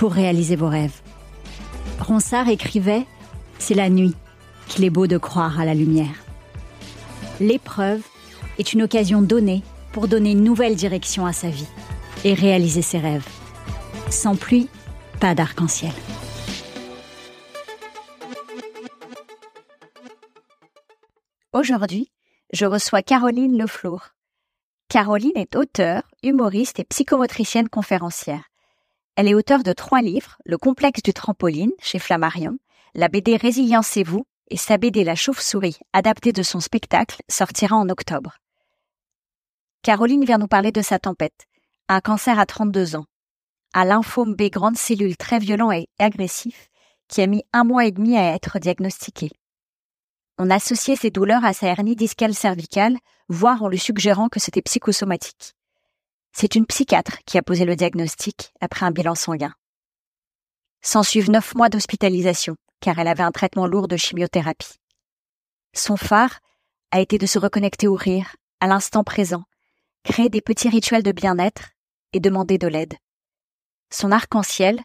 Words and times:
pour 0.00 0.14
réaliser 0.14 0.56
vos 0.56 0.70
rêves. 0.70 1.02
Ronsard 1.98 2.48
écrivait 2.48 3.04
C'est 3.58 3.74
la 3.74 3.90
nuit 3.90 4.14
qu'il 4.66 4.82
est 4.84 4.88
beau 4.88 5.06
de 5.06 5.18
croire 5.18 5.60
à 5.60 5.66
la 5.66 5.74
lumière. 5.74 6.24
L'épreuve 7.38 8.00
est 8.58 8.72
une 8.72 8.80
occasion 8.80 9.20
donnée 9.20 9.62
pour 9.92 10.08
donner 10.08 10.30
une 10.30 10.42
nouvelle 10.42 10.74
direction 10.74 11.26
à 11.26 11.34
sa 11.34 11.50
vie 11.50 11.68
et 12.24 12.32
réaliser 12.32 12.80
ses 12.80 12.96
rêves. 12.96 13.28
Sans 14.08 14.36
pluie, 14.36 14.70
pas 15.20 15.34
d'arc-en-ciel. 15.34 15.92
Aujourd'hui, 21.52 22.10
je 22.54 22.64
reçois 22.64 23.02
Caroline 23.02 23.58
Leflour. 23.58 24.14
Caroline 24.88 25.36
est 25.36 25.56
auteure, 25.56 26.04
humoriste 26.22 26.78
et 26.80 26.84
psychomotricienne 26.84 27.68
conférencière. 27.68 28.49
Elle 29.20 29.28
est 29.28 29.34
auteure 29.34 29.62
de 29.62 29.74
trois 29.74 30.00
livres, 30.00 30.38
Le 30.46 30.56
complexe 30.56 31.02
du 31.02 31.12
trampoline 31.12 31.72
chez 31.78 31.98
Flammarion, 31.98 32.56
la 32.94 33.08
BD 33.08 33.36
Résilience-vous 33.36 34.24
et 34.48 34.56
sa 34.56 34.78
BD 34.78 35.04
La 35.04 35.14
chauve-souris, 35.14 35.76
adaptée 35.92 36.32
de 36.32 36.42
son 36.42 36.58
spectacle, 36.58 37.20
sortira 37.28 37.76
en 37.76 37.90
octobre. 37.90 38.38
Caroline 39.82 40.24
vient 40.24 40.38
nous 40.38 40.46
parler 40.46 40.72
de 40.72 40.80
sa 40.80 40.98
tempête, 40.98 41.44
un 41.90 42.00
cancer 42.00 42.38
à 42.38 42.46
32 42.46 42.96
ans, 42.96 43.04
à 43.74 43.84
lymphome 43.84 44.36
B 44.36 44.44
grande 44.44 44.78
cellule 44.78 45.18
très 45.18 45.38
violent 45.38 45.70
et 45.70 45.86
agressif, 45.98 46.70
qui 47.06 47.20
a 47.20 47.26
mis 47.26 47.44
un 47.52 47.64
mois 47.64 47.84
et 47.84 47.92
demi 47.92 48.16
à 48.16 48.34
être 48.34 48.58
diagnostiqué. 48.58 49.28
On 50.38 50.48
associait 50.48 50.96
ses 50.96 51.10
douleurs 51.10 51.44
à 51.44 51.52
sa 51.52 51.66
hernie 51.66 51.94
discale 51.94 52.32
cervicale, 52.32 52.96
voire 53.28 53.62
en 53.62 53.68
lui 53.68 53.78
suggérant 53.78 54.30
que 54.30 54.40
c'était 54.40 54.62
psychosomatique. 54.62 55.52
C'est 56.32 56.54
une 56.54 56.66
psychiatre 56.66 57.18
qui 57.26 57.38
a 57.38 57.42
posé 57.42 57.64
le 57.64 57.76
diagnostic 57.76 58.52
après 58.60 58.86
un 58.86 58.90
bilan 58.90 59.14
sanguin. 59.14 59.52
S'en 60.82 61.02
suivent 61.02 61.30
neuf 61.30 61.54
mois 61.54 61.68
d'hospitalisation, 61.68 62.56
car 62.80 62.98
elle 62.98 63.08
avait 63.08 63.22
un 63.22 63.32
traitement 63.32 63.66
lourd 63.66 63.88
de 63.88 63.96
chimiothérapie. 63.96 64.78
Son 65.74 65.96
phare 65.96 66.40
a 66.90 67.00
été 67.00 67.18
de 67.18 67.26
se 67.26 67.38
reconnecter 67.38 67.86
au 67.86 67.94
rire, 67.94 68.36
à 68.60 68.66
l'instant 68.66 69.04
présent, 69.04 69.44
créer 70.04 70.28
des 70.28 70.40
petits 70.40 70.68
rituels 70.68 71.02
de 71.02 71.12
bien-être 71.12 71.70
et 72.12 72.20
demander 72.20 72.58
de 72.58 72.66
l'aide. 72.66 72.94
Son 73.92 74.12
arc-en-ciel, 74.12 74.80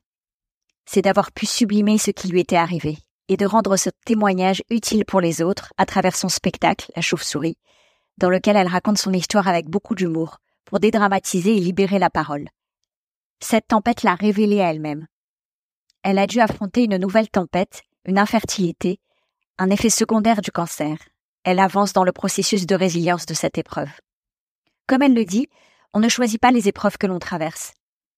c'est 0.86 1.02
d'avoir 1.02 1.32
pu 1.32 1.46
sublimer 1.46 1.98
ce 1.98 2.12
qui 2.12 2.28
lui 2.28 2.42
était 2.42 2.56
arrivé 2.56 2.98
et 3.28 3.38
de 3.38 3.46
rendre 3.46 3.76
ce 3.78 3.90
témoignage 4.06 4.62
utile 4.70 5.06
pour 5.06 5.22
les 5.22 5.42
autres 5.42 5.74
à 5.78 5.86
travers 5.86 6.16
son 6.16 6.30
spectacle, 6.30 6.92
La 6.96 7.02
chauve-souris, 7.02 7.58
dans 8.18 8.30
lequel 8.30 8.56
elle 8.56 8.68
raconte 8.68 8.98
son 8.98 9.14
histoire 9.14 9.48
avec 9.48 9.68
beaucoup 9.68 9.96
d'humour, 9.96 10.38
pour 10.66 10.80
dédramatiser 10.80 11.56
et 11.56 11.60
libérer 11.60 12.00
la 12.00 12.10
parole. 12.10 12.50
Cette 13.40 13.68
tempête 13.68 14.04
l'a 14.04 14.16
révélée 14.16 14.62
à 14.62 14.72
elle-même. 14.72 15.08
Elle 16.04 16.20
a 16.20 16.28
dû 16.28 16.40
affronter 16.40 16.84
une 16.84 16.98
nouvelle 16.98 17.30
tempête, 17.30 17.84
une 18.06 18.20
infertilité, 18.20 19.00
un 19.58 19.70
effet 19.70 19.90
secondaire 19.90 20.42
du 20.42 20.52
cancer. 20.52 20.98
Elle 21.44 21.60
avance 21.60 21.94
dans 21.94 22.04
le 22.04 22.12
processus 22.12 22.66
de 22.66 22.76
résilience 22.76 23.26
de 23.26 23.34
cette 23.34 23.58
épreuve. 23.58 23.92
Comme 24.88 25.02
elle 25.02 25.14
le 25.14 25.26
dit, 25.26 25.48
on 25.94 26.00
ne 26.00 26.10
choisit 26.10 26.42
pas 26.42 26.52
les 26.52 26.68
épreuves 26.68 26.98
que 26.98 27.08
l'on 27.08 27.20
traverse, 27.20 27.74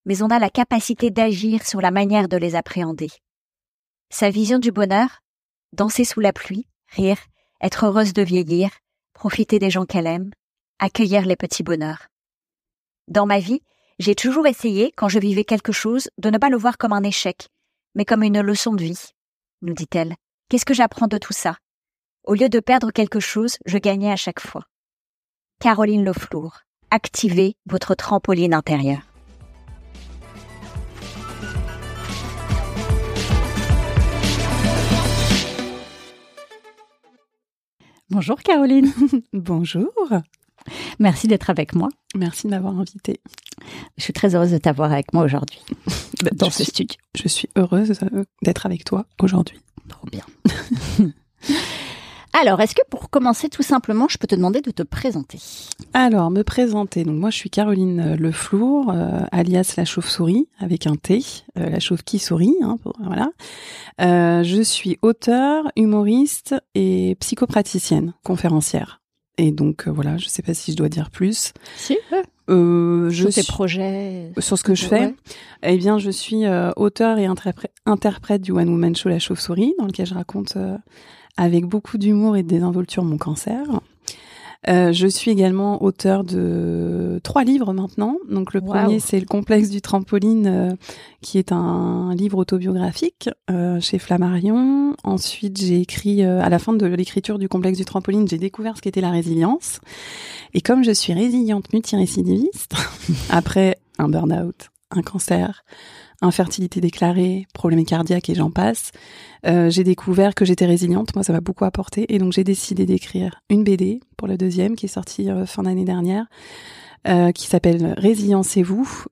mais 0.06 0.22
on 0.22 0.30
a 0.30 0.40
la 0.40 0.50
capacité 0.50 1.12
d'agir 1.12 1.66
sur 1.66 1.82
la 1.82 1.92
manière 1.92 2.28
de 2.28 2.38
les 2.38 2.56
appréhender. 2.56 3.12
Sa 4.10 4.30
vision 4.30 4.60
du 4.60 4.72
bonheur, 4.72 5.20
danser 5.74 6.06
sous 6.06 6.22
la 6.22 6.34
pluie, 6.34 6.68
rire, 6.88 7.20
être 7.62 7.86
heureuse 7.86 8.14
de 8.14 8.22
vieillir, 8.22 8.70
profiter 9.14 9.60
des 9.60 9.70
gens 9.70 9.86
qu'elle 9.86 10.08
aime, 10.08 10.32
accueillir 10.80 11.26
les 11.26 11.36
petits 11.36 11.64
bonheurs. 11.64 12.08
Dans 13.08 13.26
ma 13.26 13.40
vie, 13.40 13.62
j'ai 14.00 14.16
toujours 14.16 14.48
essayé, 14.48 14.92
quand 14.98 15.08
je 15.08 15.18
vivais 15.18 15.46
quelque 15.46 15.72
chose, 15.72 16.10
de 16.18 16.30
ne 16.30 16.38
pas 16.38 16.50
le 16.50 16.58
voir 16.58 16.78
comme 16.78 16.92
un 16.92 17.04
échec, 17.04 17.48
mais 17.96 18.04
comme 18.04 18.22
une 18.22 18.42
leçon 18.42 18.74
de 18.74 18.84
vie, 18.84 19.14
nous 19.62 19.74
dit-elle. 19.74 20.16
Qu'est-ce 20.50 20.66
que 20.66 20.74
j'apprends 20.74 21.08
de 21.08 21.18
tout 21.18 21.32
ça? 21.32 21.56
Au 22.26 22.34
lieu 22.34 22.50
de 22.50 22.60
perdre 22.60 22.92
quelque 22.92 23.22
chose, 23.22 23.60
je 23.66 23.78
gagnais 23.78 24.12
à 24.12 24.18
chaque 24.18 24.42
fois. 24.42 24.64
Caroline 25.62 26.04
Leflour, 26.04 26.58
activez 26.92 27.56
votre 27.66 27.96
trampoline 27.96 28.54
intérieure. 28.54 29.04
Bonjour 38.10 38.42
Caroline. 38.42 38.92
Bonjour. 39.32 39.94
Merci 41.00 41.28
d'être 41.28 41.50
avec 41.50 41.76
moi. 41.76 41.90
Merci 42.16 42.48
de 42.48 42.52
m'avoir 42.52 42.78
invitée. 42.80 43.20
Je 43.98 44.04
suis 44.04 44.14
très 44.14 44.36
heureuse 44.36 44.52
de 44.52 44.58
t'avoir 44.58 44.92
avec 44.92 45.14
moi 45.14 45.24
aujourd'hui 45.24 45.60
bah, 46.24 46.32
dans 46.34 46.50
ce 46.50 46.64
studio. 46.64 46.98
Je 47.16 47.28
suis 47.28 47.50
heureuse 47.56 47.94
euh, 48.04 48.24
d'être 48.44 48.66
avec 48.66 48.86
toi 48.86 49.06
aujourd'hui. 49.22 49.60
Trop 49.88 50.08
bien. 50.08 50.24
Alors, 52.34 52.62
est-ce 52.62 52.76
que 52.76 52.82
pour 52.92 53.10
commencer 53.10 53.50
tout 53.50 53.64
simplement, 53.64 54.08
je 54.08 54.20
peux 54.20 54.28
te 54.28 54.36
demander 54.36 54.62
de 54.62 54.70
te 54.70 54.84
présenter? 54.84 55.40
Alors, 55.94 56.30
me 56.30 56.44
présenter. 56.44 57.04
Donc 57.04 57.16
moi, 57.16 57.32
je 57.32 57.38
suis 57.38 57.50
Caroline 57.50 58.00
euh, 58.00 58.16
Leflour, 58.16 58.92
euh, 58.92 59.22
alias 59.32 59.74
la 59.76 59.86
chauve-souris 59.86 60.48
avec 60.60 60.86
un 60.86 60.96
T, 60.96 61.24
la 61.56 61.80
chauve 61.80 62.04
qui 62.04 62.20
sourit. 62.20 62.54
Hein, 62.62 62.78
voilà. 63.00 63.32
je 63.98 64.62
suis 64.62 65.00
auteur, 65.02 65.72
humoriste 65.76 66.54
et 66.76 67.16
psychopraticienne, 67.20 68.14
conférencière. 68.24 69.02
Et 69.38 69.52
donc 69.52 69.88
voilà, 69.88 70.18
je 70.18 70.28
sais 70.28 70.42
pas 70.42 70.54
si 70.54 70.72
je 70.72 70.78
dois 70.78 70.90
dire 70.90 71.10
plus. 71.12 71.54
Si. 71.76 71.98
Euh, 72.50 73.10
je 73.10 73.30
sur 73.30 73.44
tes 73.44 73.44
projets, 73.44 74.32
sur 74.40 74.58
ce 74.58 74.64
que 74.64 74.74
je 74.74 74.86
fais. 74.86 75.14
Eh 75.64 75.78
bien, 75.78 76.00
je 76.00 76.10
suis 76.10 76.44
auteur 76.78 77.18
et 77.20 77.28
interprète 77.86 78.42
du 78.42 78.52
One 78.52 78.70
Woman 78.70 78.96
Show 78.96 79.10
La 79.10 79.20
Chauve-souris, 79.20 79.74
dans 79.78 79.86
lequel 79.86 80.06
je 80.06 80.14
raconte 80.14 80.58
avec 81.36 81.66
beaucoup 81.66 81.98
d'humour 81.98 82.36
et 82.38 82.44
de 82.44 82.48
désinvolture 82.48 83.04
mon 83.04 83.18
cancer. 83.18 83.64
Euh, 84.68 84.92
je 84.92 85.08
suis 85.08 85.32
également 85.32 85.84
auteur 85.84 86.24
de 86.24 87.20
trois 87.24 87.44
livres 87.44 87.74
maintenant. 87.74 88.18
Donc 88.30 88.54
le 88.54 88.62
premier 88.62 89.00
c'est 89.00 89.20
le 89.20 89.26
complexe 89.26 89.70
du 89.70 89.82
trampoline, 89.82 90.48
euh, 90.48 90.76
qui 91.22 91.38
est 91.38 91.52
un 91.52 92.14
livre 92.16 92.38
autobiographique 92.38 93.30
euh, 93.50 93.80
chez 93.80 94.00
Flammarion. 94.00 94.96
Ensuite 95.04 95.58
j'ai 95.60 95.82
écrit 95.82 96.24
à 96.24 96.50
la 96.50 96.60
fin 96.60 96.74
de 96.74 96.86
l'écriture 96.86 97.40
du 97.40 97.48
complexe 97.48 97.78
du 97.78 97.86
trampoline, 97.86 98.28
j'ai 98.28 98.38
découvert 98.38 98.76
ce 98.78 98.82
qu'était 98.82 99.02
la 99.02 99.12
résilience. 99.12 99.80
Et 100.54 100.62
comme 100.62 100.84
je 100.84 100.92
suis 100.92 101.14
résiliente 101.14 101.72
multirécidiviste, 101.74 102.74
après 103.30 103.78
un 104.00 104.10
burn-out, 104.10 104.70
un 104.92 105.02
cancer, 105.02 105.64
infertilité 106.22 106.82
déclarée, 106.82 107.46
problèmes 107.54 107.86
cardiaques 107.86 108.30
et 108.30 108.36
j'en 108.36 108.50
passe, 108.50 108.92
euh, 109.46 109.70
j'ai 109.70 109.84
découvert 109.84 110.36
que 110.36 110.46
j'étais 110.46 110.66
résiliente. 110.66 111.16
Moi, 111.16 111.24
ça 111.24 111.34
m'a 111.34 111.42
beaucoup 111.42 111.66
apporté. 111.66 112.14
Et 112.14 112.18
donc, 112.18 112.34
j'ai 112.34 112.44
décidé 112.44 112.86
d'écrire 112.86 113.42
une 113.50 113.64
BD 113.64 114.00
pour 114.18 114.28
le 114.28 114.38
deuxième 114.38 114.76
qui 114.76 114.86
est 114.86 114.90
sorti 114.90 115.30
euh, 115.30 115.46
fin 115.46 115.64
d'année 115.64 115.86
dernière. 115.86 116.26
Euh, 117.08 117.32
qui 117.32 117.48
s'appelle 117.48 117.94
Résilience-vous, 117.98 119.06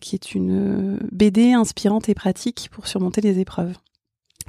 qui 0.00 0.16
est 0.16 0.34
une 0.34 0.98
BD 1.12 1.52
inspirante 1.52 2.08
et 2.08 2.14
pratique 2.14 2.68
pour 2.72 2.88
surmonter 2.88 3.20
les 3.20 3.38
épreuves. 3.38 3.76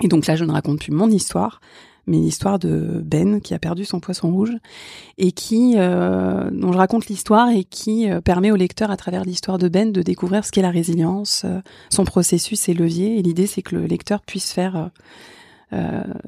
Et 0.01 0.07
donc 0.07 0.25
là, 0.25 0.35
je 0.35 0.43
ne 0.43 0.51
raconte 0.51 0.79
plus 0.79 0.91
mon 0.91 1.09
histoire, 1.09 1.59
mais 2.09 2.17
l'histoire 2.17 2.59
de 2.59 3.01
Ben 3.05 3.39
qui 3.39 3.53
a 3.53 3.59
perdu 3.59 3.85
son 3.85 3.99
poisson 3.99 4.31
rouge 4.31 4.57
et 5.17 5.31
qui 5.31 5.75
euh, 5.77 6.49
dont 6.51 6.73
je 6.73 6.77
raconte 6.77 7.05
l'histoire 7.07 7.49
et 7.49 7.63
qui 7.63 8.09
euh, 8.09 8.19
permet 8.19 8.51
au 8.51 8.55
lecteur 8.55 8.91
à 8.91 8.97
travers 8.97 9.23
l'histoire 9.23 9.57
de 9.57 9.69
Ben 9.69 9.91
de 9.91 10.01
découvrir 10.01 10.43
ce 10.43 10.51
qu'est 10.51 10.61
la 10.61 10.71
résilience, 10.71 11.43
euh, 11.45 11.61
son 11.89 12.03
processus, 12.03 12.59
ses 12.59 12.73
leviers. 12.73 13.19
Et 13.19 13.21
l'idée 13.21 13.47
c'est 13.47 13.61
que 13.61 13.75
le 13.75 13.85
lecteur 13.85 14.21
puisse 14.21 14.51
faire 14.51 14.89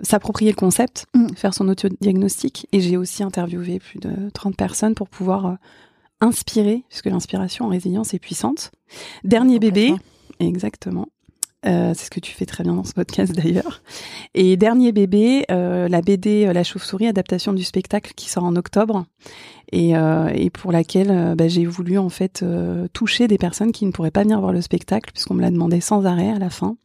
s'approprier 0.03 0.51
le 0.51 0.55
concept, 0.55 1.07
mm. 1.15 1.29
faire 1.35 1.55
son 1.55 1.67
autodiagnostic. 1.67 2.67
Et 2.71 2.79
j'ai 2.79 2.95
aussi 2.95 3.23
interviewé 3.23 3.79
plus 3.79 3.97
de 3.97 4.29
30 4.35 4.55
personnes 4.55 4.93
pour 4.93 5.09
pouvoir 5.09 5.57
inspirer, 6.19 6.83
puisque 6.89 7.07
l'inspiration 7.07 7.65
en 7.65 7.69
résilience 7.69 8.13
est 8.13 8.19
puissante. 8.19 8.71
Dernier 9.23 9.57
bébé, 9.57 9.95
exactement. 10.39 11.07
Euh, 11.65 11.93
c'est 11.95 12.05
ce 12.05 12.09
que 12.09 12.19
tu 12.19 12.33
fais 12.33 12.47
très 12.47 12.63
bien 12.63 12.73
dans 12.73 12.83
ce 12.83 12.93
podcast 12.93 13.33
d'ailleurs. 13.33 13.81
Et 14.33 14.57
dernier 14.57 14.91
bébé, 14.91 15.45
euh, 15.51 15.87
la 15.87 16.01
BD 16.01 16.47
euh, 16.47 16.53
La 16.53 16.63
chauve-souris, 16.63 17.07
adaptation 17.07 17.53
du 17.53 17.63
spectacle 17.63 18.13
qui 18.15 18.29
sort 18.29 18.43
en 18.43 18.55
octobre 18.55 19.05
et, 19.71 19.93
pour 20.53 20.73
laquelle 20.73 21.33
bah, 21.37 21.47
j'ai 21.47 21.65
voulu 21.65 21.97
en 21.97 22.09
fait 22.09 22.43
toucher 22.91 23.29
des 23.29 23.37
personnes 23.37 23.71
qui 23.71 23.85
ne 23.85 23.91
pourraient 23.91 24.11
pas 24.11 24.23
venir 24.23 24.41
voir 24.41 24.51
le 24.51 24.59
spectacle 24.59 25.11
puisqu'on 25.13 25.35
me 25.35 25.41
l'a 25.41 25.49
demandé 25.49 25.79
sans 25.79 26.05
arrêt 26.05 26.29
à 26.29 26.39
la 26.39 26.49
fin. 26.49 26.75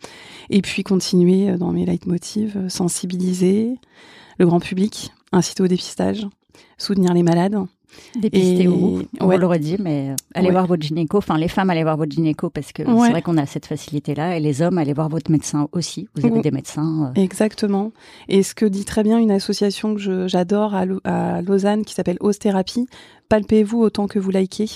Et 0.50 0.62
puis 0.62 0.84
continuer 0.84 1.56
dans 1.56 1.72
mes 1.72 1.84
leitmotivs, 1.84 2.68
sensibiliser 2.68 3.74
le 4.38 4.46
grand 4.46 4.60
public, 4.60 5.10
inciter 5.32 5.64
au 5.64 5.66
dépistage, 5.66 6.28
soutenir 6.78 7.12
les 7.12 7.24
malades 7.24 7.58
Dépistez-vous, 8.16 9.02
on 9.20 9.36
l'aurait 9.36 9.58
dit, 9.58 9.76
mais 9.78 10.14
allez 10.34 10.50
voir 10.50 10.66
votre 10.66 10.82
gynéco. 10.82 11.18
Enfin, 11.18 11.38
les 11.38 11.48
femmes, 11.48 11.70
allez 11.70 11.82
voir 11.82 11.96
votre 11.96 12.12
gynéco 12.12 12.50
parce 12.50 12.72
que 12.72 12.82
c'est 12.84 13.10
vrai 13.10 13.22
qu'on 13.22 13.36
a 13.36 13.46
cette 13.46 13.66
facilité-là. 13.66 14.36
Et 14.36 14.40
les 14.40 14.62
hommes, 14.62 14.78
allez 14.78 14.92
voir 14.92 15.08
votre 15.08 15.30
médecin 15.30 15.68
aussi. 15.72 16.08
Vous 16.14 16.26
avez 16.26 16.40
des 16.40 16.50
médecins. 16.50 17.12
Euh. 17.16 17.20
Exactement. 17.20 17.92
Et 18.28 18.42
ce 18.42 18.54
que 18.54 18.66
dit 18.66 18.84
très 18.84 19.02
bien 19.02 19.18
une 19.18 19.30
association 19.30 19.94
que 19.94 20.26
j'adore 20.26 20.74
à, 20.74 20.84
à 21.04 21.42
Lausanne 21.42 21.84
qui 21.84 21.94
s'appelle 21.94 22.18
Thérapie, 22.38 22.86
palpez-vous 23.28 23.80
autant 23.80 24.06
que 24.06 24.18
vous 24.18 24.30
likez 24.30 24.68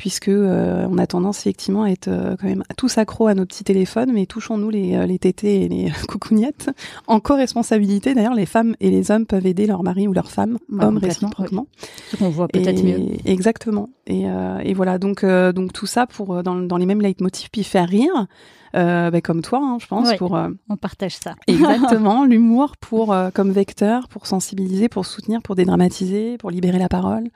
puisque 0.00 0.28
euh, 0.28 0.86
on 0.90 0.96
a 0.96 1.06
tendance 1.06 1.40
effectivement 1.40 1.82
à 1.82 1.90
être 1.90 2.08
euh, 2.08 2.34
quand 2.40 2.46
même 2.46 2.62
tous 2.78 2.96
accros 2.96 3.26
à 3.26 3.34
nos 3.34 3.44
petits 3.44 3.64
téléphones, 3.64 4.10
mais 4.14 4.24
touchons-nous 4.24 4.70
les, 4.70 4.94
euh, 4.94 5.04
les 5.04 5.18
tétés 5.18 5.64
et 5.64 5.68
les 5.68 5.92
coucougnettes. 6.08 6.70
En 7.06 7.20
co-responsabilité, 7.20 8.14
d'ailleurs, 8.14 8.32
les 8.32 8.46
femmes 8.46 8.74
et 8.80 8.88
les 8.88 9.10
hommes 9.10 9.26
peuvent 9.26 9.44
aider 9.44 9.66
leur 9.66 9.82
mari 9.82 10.08
ou 10.08 10.14
leur 10.14 10.30
femme, 10.30 10.56
bah, 10.70 10.86
hommes 10.86 10.96
réciproquement. 10.96 11.66
Ce 12.10 12.16
qu'on 12.16 12.30
voit 12.30 12.48
peut-être 12.48 12.82
mieux. 12.82 13.08
Exactement. 13.26 13.90
Et, 14.06 14.24
et 14.64 14.74
voilà, 14.74 14.98
donc 14.98 15.24
donc 15.24 15.72
tout 15.72 15.86
ça 15.86 16.06
pour 16.06 16.42
dans, 16.42 16.56
dans 16.56 16.76
les 16.78 16.86
mêmes 16.86 17.02
leitmotifs, 17.02 17.50
puis 17.50 17.62
faire 17.62 17.88
rire. 17.88 18.26
Euh, 18.74 19.10
bah, 19.10 19.20
comme 19.20 19.42
toi, 19.42 19.60
hein, 19.62 19.78
je 19.80 19.86
pense. 19.86 20.14
pour 20.14 20.38
On 20.70 20.76
partage 20.76 21.16
ça. 21.16 21.34
Exactement, 21.46 22.24
l'humour 22.30 22.76
pour 22.78 23.14
comme 23.34 23.52
vecteur, 23.52 24.08
pour 24.08 24.26
sensibiliser, 24.26 24.88
pour 24.88 25.04
soutenir, 25.04 25.42
pour 25.42 25.54
dédramatiser, 25.54 26.38
pour 26.38 26.50
libérer 26.50 26.78
la 26.78 26.88
parole. 26.88 27.28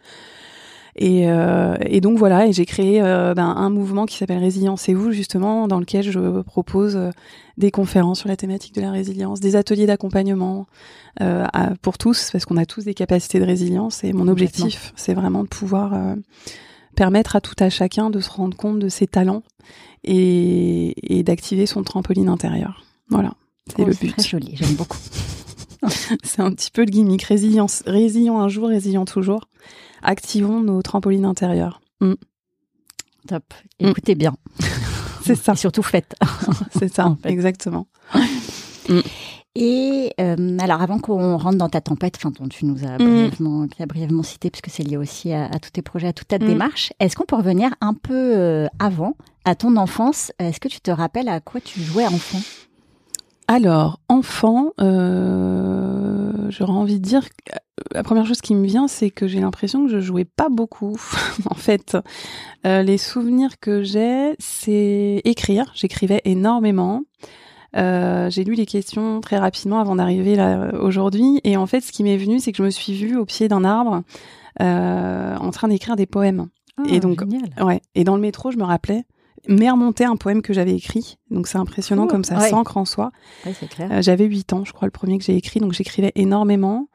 Et, 0.96 1.29
euh, 1.29 1.76
et 1.81 2.00
donc 2.00 2.19
voilà, 2.19 2.46
et 2.46 2.52
j'ai 2.52 2.67
créé 2.67 3.02
euh, 3.02 3.35
ben, 3.35 3.49
un 3.49 3.69
mouvement 3.69 4.06
qui 4.06 4.17
s'appelle 4.17 4.38
Résilience 4.38 4.88
et 4.88 4.94
vous 4.94 5.11
justement, 5.11 5.67
dans 5.67 5.81
lequel 5.81 6.05
je 6.05 6.41
propose 6.43 6.94
euh, 6.94 7.11
des 7.58 7.73
conférences 7.73 8.20
sur 8.20 8.29
la 8.29 8.37
thématique 8.37 8.75
de 8.75 8.81
la 8.81 8.93
résilience, 8.93 9.41
des 9.41 9.56
ateliers 9.56 9.87
d'accompagnement 9.87 10.67
euh, 11.20 11.46
pour 11.82 11.99
tous, 11.99 12.31
parce 12.31 12.44
qu'on 12.44 12.56
a 12.56 12.67
tous 12.67 12.85
des 12.85 12.94
capacités 12.94 13.41
de 13.41 13.44
résilience. 13.44 14.05
Et 14.05 14.12
mon 14.12 14.29
objectif, 14.29 14.93
c'est 14.94 15.14
vraiment 15.14 15.43
de 15.43 15.49
pouvoir 15.49 16.17
permettre 16.94 17.35
à 17.37 17.40
tout 17.40 17.55
à 17.58 17.70
chacun 17.70 18.11
de 18.11 18.20
se 18.20 18.31
rendre 18.31 18.56
compte 18.56 18.79
de 18.79 18.88
ses 18.88 19.06
talents 19.06 19.43
et, 20.05 21.17
et 21.17 21.23
d'activer 21.25 21.67
son 21.67 21.82
trampoline 21.82 22.29
intérieur. 22.29 22.85
Voilà, 23.08 23.35
c'est 23.69 23.82
oh, 23.82 23.87
le 23.87 23.94
but. 23.94 24.17
Très 24.17 24.23
joli, 24.23 24.52
j'aime 24.55 24.75
beaucoup. 24.75 24.99
c'est 26.23 26.40
un 26.40 26.52
petit 26.52 26.70
peu 26.70 26.82
le 26.85 26.90
gimmick 26.90 27.23
résilience, 27.23 27.82
résilient 27.87 28.40
un 28.40 28.49
jour, 28.49 28.69
résilient 28.69 29.05
toujours 29.05 29.49
activons 30.05 30.61
nos 30.61 30.83
trampolines 30.83 31.25
intérieures. 31.25 31.81
Mm. 32.01 32.15
Top. 33.27 33.55
Mm. 33.81 33.89
Écoutez 33.89 34.15
bien. 34.15 34.37
C'est 35.25 35.35
ça. 35.35 35.53
Et 35.53 35.56
surtout 35.56 35.83
faites. 35.83 36.15
C'est 36.79 36.93
ça, 36.93 37.17
exactement. 37.25 37.87
Mm. 38.87 39.01
Et 39.55 40.12
euh, 40.21 40.59
alors, 40.59 40.83
avant 40.83 40.99
qu'on 40.99 41.39
rentre 41.39 41.56
dans 41.56 41.71
ta 41.71 41.81
tempête, 41.81 42.17
enfin, 42.17 42.31
dont 42.39 42.49
tu 42.49 42.67
nous 42.67 42.85
as 42.85 42.99
brièvement, 42.99 43.67
brièvement 43.89 44.23
cité, 44.23 44.51
puisque 44.51 44.69
c'est 44.69 44.83
lié 44.83 44.99
aussi 44.99 45.33
à, 45.33 45.49
tous 45.59 45.71
tes 45.71 45.81
projets, 45.81 46.09
à 46.09 46.12
toute 46.12 46.29
ta 46.29 46.39
démarche, 46.39 46.93
est-ce 47.00 47.17
qu'on 47.17 47.25
peut 47.25 47.37
revenir 47.37 47.71
un 47.81 47.95
peu 47.95 48.37
euh, 48.37 48.67
avant, 48.81 49.17
à 49.45 49.55
ton 49.55 49.77
enfance? 49.77 50.33
Est-ce 50.39 50.59
que 50.59 50.69
tu 50.69 50.81
te 50.81 50.91
rappelles 50.91 51.29
à 51.29 51.41
quoi 51.41 51.61
tu 51.61 51.81
jouais 51.81 52.05
enfant? 52.05 52.41
Alors, 53.46 54.00
enfant, 54.08 54.70
euh, 54.81 56.32
j'aurais 56.49 56.73
envie 56.73 56.99
de 56.99 57.05
dire, 57.05 57.29
que 57.29 57.52
la 57.93 58.02
première 58.02 58.26
chose 58.26 58.41
qui 58.41 58.55
me 58.55 58.67
vient, 58.67 58.88
c'est 58.88 59.11
que 59.11 59.26
j'ai 59.26 59.41
l'impression 59.41 59.85
que 59.85 59.91
je 59.91 60.00
jouais 60.00 60.25
pas 60.25 60.49
beaucoup. 60.49 60.96
en 61.50 61.55
fait, 61.55 61.96
euh, 62.67 62.82
les 62.82 62.99
souvenirs 62.99 63.58
que 63.61 63.82
j'ai, 63.82 64.35
c'est 64.38 65.20
écrire. 65.25 65.70
J'écrivais 65.75 66.23
énormément. 66.25 67.02
Euh, 67.76 68.31
j'ai 68.31 68.44
lu 68.44 68.55
les 68.55 68.67
questions 68.67 69.20
très 69.20 69.37
rapidement 69.37 69.81
avant 69.81 69.97
d'arriver 69.97 70.37
là 70.37 70.70
aujourd'hui. 70.81 71.40
Et 71.44 71.56
en 71.56 71.67
fait, 71.67 71.81
ce 71.81 71.93
qui 71.93 72.05
m'est 72.05 72.17
venu, 72.17 72.38
c'est 72.38 72.52
que 72.52 72.58
je 72.58 72.62
me 72.62 72.70
suis 72.70 72.94
vue 72.94 73.17
au 73.17 73.25
pied 73.25 73.49
d'un 73.49 73.64
arbre 73.64 74.02
euh, 74.62 75.37
en 75.37 75.50
train 75.50 75.69
d'écrire 75.69 75.97
des 75.97 76.06
poèmes. 76.06 76.49
Ah, 76.79 76.82
et 76.88 77.00
donc, 77.00 77.23
ouais. 77.61 77.82
Et 77.94 78.05
dans 78.05 78.14
le 78.17 78.23
métro, 78.23 78.50
je 78.50 78.56
me 78.56 78.64
rappelais 78.64 79.05
mais 79.49 79.70
remonter 79.70 80.05
un 80.05 80.17
poème 80.17 80.43
que 80.43 80.52
j'avais 80.52 80.75
écrit. 80.75 81.19
Donc 81.31 81.46
c'est 81.46 81.58
impressionnant 81.58 82.06
comme 82.06 82.25
ça 82.25 82.41
s'ancre 82.49 82.76
en 82.76 82.85
soi. 82.85 83.12
Euh, 83.91 84.02
j'avais 84.02 84.25
8 84.25 84.52
ans, 84.52 84.64
je 84.64 84.73
crois, 84.73 84.87
le 84.87 84.93
premier 84.93 85.19
que 85.19 85.25
j'ai 85.25 85.37
écrit, 85.37 85.61
donc 85.61 85.73
j'écrivais 85.73 86.12
énormément. 86.14 86.88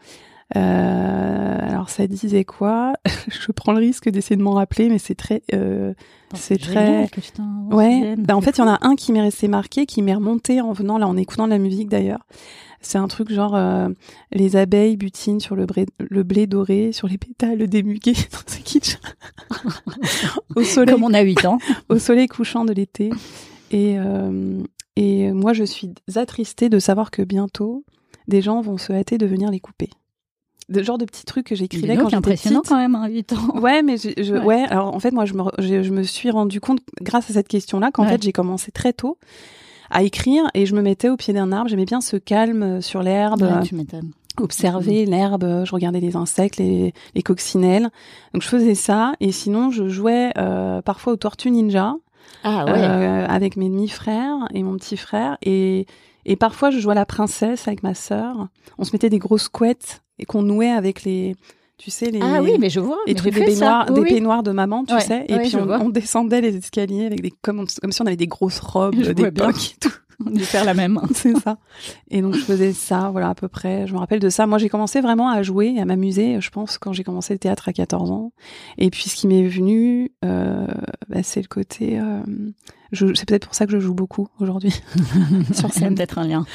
Euh, 0.56 1.58
alors 1.62 1.90
ça 1.90 2.08
disait 2.08 2.44
quoi? 2.44 2.94
Je 3.28 3.52
prends 3.52 3.72
le 3.72 3.78
risque 3.78 4.10
d'essayer 4.10 4.36
de 4.36 4.42
m'en 4.42 4.54
rappeler, 4.54 4.90
mais 4.90 4.98
c'est 4.98 5.14
très, 5.14 5.44
euh, 5.54 5.94
c'est 6.34 6.58
très. 6.58 7.08
ouais. 7.72 8.16
Bah, 8.18 8.36
en 8.36 8.42
fait, 8.42 8.58
il 8.58 8.62
y 8.62 8.64
en 8.64 8.68
a 8.68 8.80
un 8.82 8.96
qui 8.96 9.12
m'est 9.12 9.22
resté 9.22 9.48
marqué, 9.48 9.86
qui 9.86 10.02
m'est 10.02 10.16
remonté 10.16 10.60
en 10.60 10.74
venant 10.74 10.98
là, 10.98 11.08
en 11.08 11.18
écoutant 11.18 11.46
de 11.46 11.52
la 11.52 11.60
musique 11.60 11.88
d'ailleurs. 11.88 12.26
C'est 12.82 12.98
un 12.98 13.08
truc 13.08 13.32
genre 13.32 13.56
euh, 13.56 13.90
les 14.32 14.56
abeilles 14.56 14.98
butinent 14.98 15.40
sur 15.40 15.56
le, 15.56 15.66
le 16.00 16.24
blé 16.24 16.48
doré, 16.48 16.92
sur 16.92 17.08
les 17.08 17.18
pétales 17.18 17.68
démugués. 17.68 18.16
c'est 18.46 18.64
kitsch. 18.64 18.98
au 20.56 20.64
soleil. 20.64 20.96
Comme 20.96 21.04
on 21.04 21.14
a 21.14 21.22
8 21.22 21.46
ans. 21.46 21.58
au 21.90 22.00
soleil 22.00 22.28
couchant 22.28 22.66
de 22.66 22.74
l'été. 22.74 23.10
Et, 23.72 23.98
euh, 24.00 24.64
et 24.96 25.32
moi, 25.32 25.54
je 25.54 25.64
suis 25.64 25.94
attristée 26.16 26.70
de 26.70 26.80
savoir 26.80 27.12
que 27.12 27.22
bientôt, 27.22 27.84
des 28.28 28.42
gens 28.42 28.62
vont 28.62 28.78
se 28.78 28.94
hâter 28.94 29.18
de 29.18 29.26
venir 29.26 29.52
les 29.52 29.60
couper 29.60 29.90
de 30.70 30.84
genre 30.84 31.00
de 31.00 31.06
petits 31.06 31.26
trucs 31.26 31.48
que 31.48 31.56
j'écrivais 31.56 31.96
quand 31.96 32.04
j'étais 32.04 32.16
impressionnant 32.16 32.62
quand 32.68 32.78
même, 32.78 32.94
hein, 32.94 33.08
8 33.08 33.34
ans. 33.34 33.60
Ouais, 33.60 33.82
mais 33.82 33.98
je, 33.98 34.38
ouais. 34.38 34.66
Alors 34.70 34.94
en 34.94 35.00
fait, 35.00 35.12
moi, 35.12 35.26
je 35.26 35.34
me, 35.34 35.44
je, 35.58 35.90
me 35.90 36.04
suis 36.04 36.30
rendu 36.30 36.62
compte 36.62 36.80
grâce 37.02 37.30
à 37.32 37.34
cette 37.34 37.48
question-là 37.48 37.92
qu'en 37.92 38.06
fait, 38.06 38.22
j'ai 38.22 38.32
commencé 38.32 38.72
très 38.72 38.94
tôt 38.94 39.18
à 39.90 40.04
écrire 40.04 40.46
et 40.54 40.66
je 40.66 40.76
me 40.76 40.82
mettais 40.82 41.10
au 41.10 41.18
pied 41.18 41.34
d'un 41.34 41.52
arbre. 41.52 41.70
J'aimais 41.70 41.86
bien 41.86 42.02
ce 42.02 42.18
calme 42.18 42.64
euh, 42.64 42.82
sur 42.82 43.02
l'herbe. 43.02 43.42
observer 44.38 45.04
mm-hmm. 45.04 45.10
l'herbe, 45.10 45.66
je 45.66 45.72
regardais 45.72 46.00
les 46.00 46.16
insectes, 46.16 46.58
les, 46.58 46.94
les, 47.14 47.22
coccinelles. 47.22 47.90
Donc 48.34 48.42
je 48.42 48.48
faisais 48.48 48.76
ça 48.76 49.14
et 49.20 49.32
sinon 49.32 49.70
je 49.70 49.90
jouais 49.90 50.32
euh, 50.38 50.82
parfois 50.82 51.14
aux 51.14 51.18
tortues 51.18 51.52
ninja 51.52 51.96
ah, 52.44 52.66
ouais. 52.66 52.72
euh, 52.76 53.26
avec 53.28 53.58
mes 53.58 53.70
demi-frères 53.70 54.48
et 54.54 54.64
mon 54.64 54.78
petit 54.78 54.98
frère 54.98 55.38
et 55.42 55.88
et 56.26 56.36
parfois 56.36 56.70
je 56.70 56.80
jouais 56.80 56.92
à 56.92 56.96
la 56.96 57.06
princesse 57.06 57.68
avec 57.68 57.84
ma 57.84 57.96
sœur. 57.96 58.50
On 58.78 58.84
se 58.84 58.92
mettait 58.94 59.10
des 59.10 59.20
grosses 59.20 59.50
couettes 59.50 60.04
et 60.20 60.26
qu'on 60.26 60.42
nouait 60.42 60.70
avec 60.70 61.04
les 61.04 61.36
tu 61.80 61.90
sais 61.90 62.12
les 62.12 62.20
ah 62.22 62.44
oui 62.44 62.58
mais 62.60 62.70
je 62.70 62.80
vois 62.80 63.00
les 63.08 63.16
trucs 63.16 63.34
des 63.34 63.44
peignoirs 63.44 63.92
des 63.92 64.04
peignoirs 64.04 64.44
de 64.44 64.52
maman 64.52 64.84
tu 64.86 65.00
sais 65.00 65.26
et 65.28 65.38
puis 65.40 65.56
on, 65.56 65.68
on, 65.70 65.90
descendait 65.90 66.42
les 66.42 66.56
escaliers 66.58 67.06
avec 67.06 67.22
des 67.22 67.32
comme, 67.42 67.66
comme 67.82 67.92
si 67.92 68.02
on 68.02 68.06
avait 68.06 68.18
des 68.18 68.28
grosses 68.28 68.60
robes 68.60 68.96
d'époque 69.14 69.76
tout. 69.80 69.90
On 70.26 70.32
devait 70.32 70.44
faire 70.44 70.66
la 70.66 70.74
même. 70.74 71.00
C'est 71.14 71.38
ça. 71.40 71.58
Et 72.12 72.22
donc 72.22 72.36
je 72.36 72.42
faisais 72.42 72.74
ça 72.74 73.10
voilà 73.10 73.30
à 73.30 73.36
peu 73.36 73.48
près. 73.48 73.88
Je 73.88 73.94
me 73.94 74.00
rappelle 74.00 74.20
de 74.20 74.30
ça. 74.30 74.48
Moi 74.48 74.58
j'ai 74.58 74.70
commencé 74.70 75.00
vraiment 75.00 75.30
à 75.30 75.44
jouer 75.44 75.80
à 75.80 75.86
m'amuser 75.86 76.42
je 76.42 76.50
pense 76.50 76.78
quand 76.78 76.92
j'ai 76.92 77.04
commencé 77.04 77.34
le 77.34 77.40
théâtre 77.40 77.70
à 77.70 77.74
14 77.74 78.12
ans. 78.12 78.34
Et 78.78 78.90
puis 78.90 79.10
ce 79.10 79.16
qui 79.16 79.28
m'est 79.28 79.48
venu 79.48 80.12
euh, 80.26 80.68
bah, 81.08 81.24
c'est 81.24 81.42
le 81.42 81.48
côté 81.48 82.00
euh, 82.00 82.20
c'est 82.92 83.26
peut-être 83.26 83.46
pour 83.46 83.56
ça 83.56 83.66
que 83.66 83.72
je 83.72 83.80
joue 83.80 83.94
beaucoup 83.94 84.28
aujourd'hui. 84.40 84.74
Sur 85.54 85.72
scène. 85.72 85.96
peut-être 85.96 86.18
un 86.18 86.28
lien. 86.28 86.46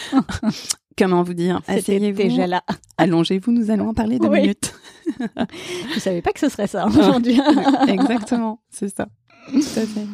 Comment 0.98 1.22
vous 1.22 1.34
dire? 1.34 1.60
Asseyez-vous. 1.66 2.16
déjà 2.16 2.46
là. 2.46 2.62
Allongez-vous, 2.98 3.50
nous 3.50 3.70
allons 3.70 3.88
en 3.88 3.94
parler 3.94 4.18
deux 4.18 4.28
minutes. 4.28 4.74
Je 5.94 6.00
savais 6.00 6.22
pas 6.22 6.32
que 6.32 6.40
ce 6.40 6.48
serait 6.48 6.66
ça 6.66 6.86
aujourd'hui. 6.86 7.40
Exactement, 7.88 8.60
c'est 8.70 8.94
ça. 8.94 9.06
Tout 9.48 9.58
à 9.58 9.86
fait. 9.86 10.06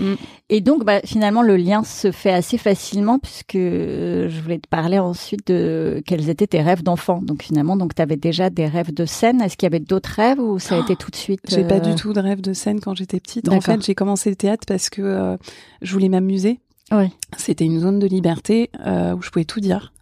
Mm. 0.00 0.14
Et 0.52 0.60
donc, 0.60 0.84
bah, 0.84 1.00
finalement, 1.04 1.42
le 1.42 1.56
lien 1.56 1.84
se 1.84 2.10
fait 2.10 2.32
assez 2.32 2.58
facilement 2.58 3.20
puisque 3.20 3.56
je 3.56 4.40
voulais 4.42 4.58
te 4.58 4.68
parler 4.68 4.98
ensuite 4.98 5.46
de 5.46 6.02
quels 6.04 6.28
étaient 6.28 6.48
tes 6.48 6.60
rêves 6.60 6.82
d'enfant. 6.82 7.22
Donc 7.22 7.44
finalement, 7.44 7.76
donc 7.76 7.94
tu 7.94 8.02
avais 8.02 8.16
déjà 8.16 8.50
des 8.50 8.66
rêves 8.66 8.92
de 8.92 9.04
scène. 9.04 9.40
Est-ce 9.40 9.56
qu'il 9.56 9.66
y 9.66 9.70
avait 9.72 9.78
d'autres 9.78 10.10
rêves 10.10 10.40
ou 10.40 10.58
ça 10.58 10.76
a 10.76 10.80
été 10.80 10.96
tout 10.96 11.12
de 11.12 11.16
suite 11.16 11.40
J'ai 11.48 11.62
pas 11.62 11.78
du 11.78 11.90
euh, 11.90 11.94
tout 11.94 12.12
de 12.12 12.18
rêves 12.18 12.40
de 12.40 12.52
scène 12.52 12.80
quand 12.80 12.96
j'étais 12.96 13.20
petite. 13.20 13.48
En 13.48 13.60
fait, 13.60 13.80
j'ai 13.84 13.94
commencé 13.94 14.28
le 14.28 14.34
théâtre 14.34 14.64
parce 14.66 14.90
que 14.90 15.02
euh, 15.02 15.36
je 15.82 15.92
voulais 15.92 16.08
m'amuser. 16.08 16.58
Ouais. 16.90 17.12
C'était 17.36 17.64
une 17.64 17.78
zone 17.78 18.00
de 18.00 18.08
liberté 18.08 18.70
euh, 18.84 19.14
où 19.14 19.22
je 19.22 19.30
pouvais 19.30 19.44
tout 19.44 19.60
dire. 19.60 19.92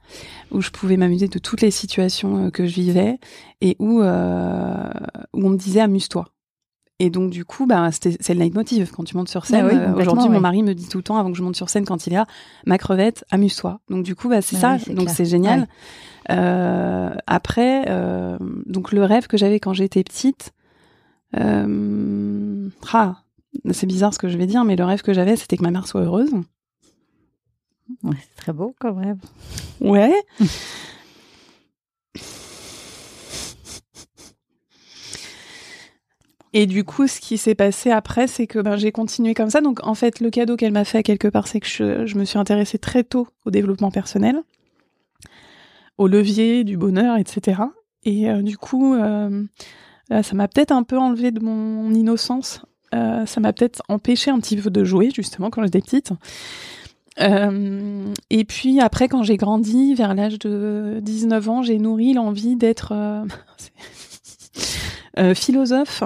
Où 0.50 0.60
je 0.60 0.70
pouvais 0.70 0.96
m'amuser 0.96 1.28
de 1.28 1.38
toutes 1.38 1.60
les 1.60 1.70
situations 1.70 2.50
que 2.50 2.66
je 2.66 2.74
vivais 2.74 3.18
et 3.60 3.76
où, 3.78 4.00
où 4.00 4.02
on 4.02 5.48
me 5.50 5.56
disait 5.56 5.80
amuse-toi. 5.80 6.26
Et 7.00 7.10
donc 7.10 7.30
du 7.30 7.44
coup, 7.44 7.66
bah, 7.66 7.90
c'est 7.92 8.34
le 8.34 8.40
leitmotiv 8.40 8.90
quand 8.90 9.04
tu 9.04 9.16
montes 9.16 9.28
sur 9.28 9.46
scène. 9.46 9.68
Bah 9.68 9.94
aujourd'hui, 9.96 10.28
mon 10.28 10.40
mari 10.40 10.62
me 10.62 10.74
dit 10.74 10.88
tout 10.88 10.98
le 10.98 11.04
temps 11.04 11.16
avant 11.16 11.30
que 11.30 11.38
je 11.38 11.42
monte 11.42 11.54
sur 11.54 11.68
scène 11.68 11.84
quand 11.84 12.06
il 12.06 12.12
est 12.12 12.16
là, 12.16 12.26
ma 12.66 12.76
crevette, 12.76 13.24
amuse-toi. 13.30 13.80
Donc 13.88 14.04
du 14.04 14.16
coup, 14.16 14.28
bah, 14.28 14.42
c'est 14.42 14.60
bah 14.60 14.78
ça. 14.78 14.92
donc 14.92 15.08
c'est 15.08 15.24
génial. 15.24 15.68
Euh, 16.30 17.14
après, 17.26 17.84
euh, 17.88 18.36
donc 18.66 18.92
le 18.92 19.04
rêve 19.04 19.26
que 19.28 19.36
j'avais 19.36 19.60
quand 19.60 19.72
j'étais 19.72 20.02
petite, 20.02 20.52
euh, 21.36 22.68
ah, 22.92 23.16
c'est 23.70 23.86
bizarre 23.86 24.12
ce 24.12 24.18
que 24.18 24.28
je 24.28 24.36
vais 24.36 24.46
dire, 24.46 24.64
mais 24.64 24.76
le 24.76 24.84
rêve 24.84 25.02
que 25.02 25.12
j'avais, 25.12 25.36
c'était 25.36 25.56
que 25.56 25.62
ma 25.62 25.70
mère 25.70 25.86
soit 25.86 26.02
heureuse. 26.02 26.32
C'est 28.02 28.36
très 28.36 28.52
beau 28.52 28.74
quand 28.78 28.94
même. 28.94 29.18
Ouais. 29.80 30.14
Et 36.54 36.66
du 36.66 36.84
coup, 36.84 37.06
ce 37.06 37.20
qui 37.20 37.36
s'est 37.36 37.54
passé 37.54 37.90
après, 37.90 38.26
c'est 38.26 38.46
que 38.46 38.58
ben, 38.58 38.76
j'ai 38.76 38.90
continué 38.90 39.34
comme 39.34 39.50
ça. 39.50 39.60
Donc, 39.60 39.86
en 39.86 39.94
fait, 39.94 40.20
le 40.20 40.30
cadeau 40.30 40.56
qu'elle 40.56 40.72
m'a 40.72 40.84
fait 40.84 41.02
quelque 41.02 41.28
part, 41.28 41.46
c'est 41.46 41.60
que 41.60 41.66
je, 41.68 42.18
me 42.18 42.24
suis 42.24 42.38
intéressée 42.38 42.78
très 42.78 43.04
tôt 43.04 43.28
au 43.44 43.50
développement 43.50 43.90
personnel, 43.90 44.42
au 45.98 46.06
levier 46.08 46.64
du 46.64 46.76
bonheur, 46.76 47.18
etc. 47.18 47.62
Et 48.04 48.30
euh, 48.30 48.42
du 48.42 48.56
coup, 48.56 48.94
euh, 48.94 49.44
ça 50.10 50.34
m'a 50.34 50.48
peut-être 50.48 50.72
un 50.72 50.84
peu 50.84 50.98
enlevé 50.98 51.32
de 51.32 51.40
mon 51.40 51.92
innocence. 51.92 52.62
Euh, 52.94 53.26
ça 53.26 53.40
m'a 53.40 53.52
peut-être 53.52 53.82
empêché 53.88 54.30
un 54.30 54.40
petit 54.40 54.56
peu 54.56 54.70
de 54.70 54.84
jouer, 54.84 55.10
justement, 55.14 55.50
quand 55.50 55.62
j'étais 55.62 55.82
petite. 55.82 56.12
Et 57.18 58.44
puis 58.44 58.80
après, 58.80 59.08
quand 59.08 59.22
j'ai 59.22 59.36
grandi, 59.36 59.94
vers 59.94 60.14
l'âge 60.14 60.38
de 60.38 61.00
19 61.02 61.48
ans, 61.48 61.62
j'ai 61.62 61.78
nourri 61.78 62.14
l'envie 62.14 62.56
d'être 62.56 62.94
philosophe 65.34 66.02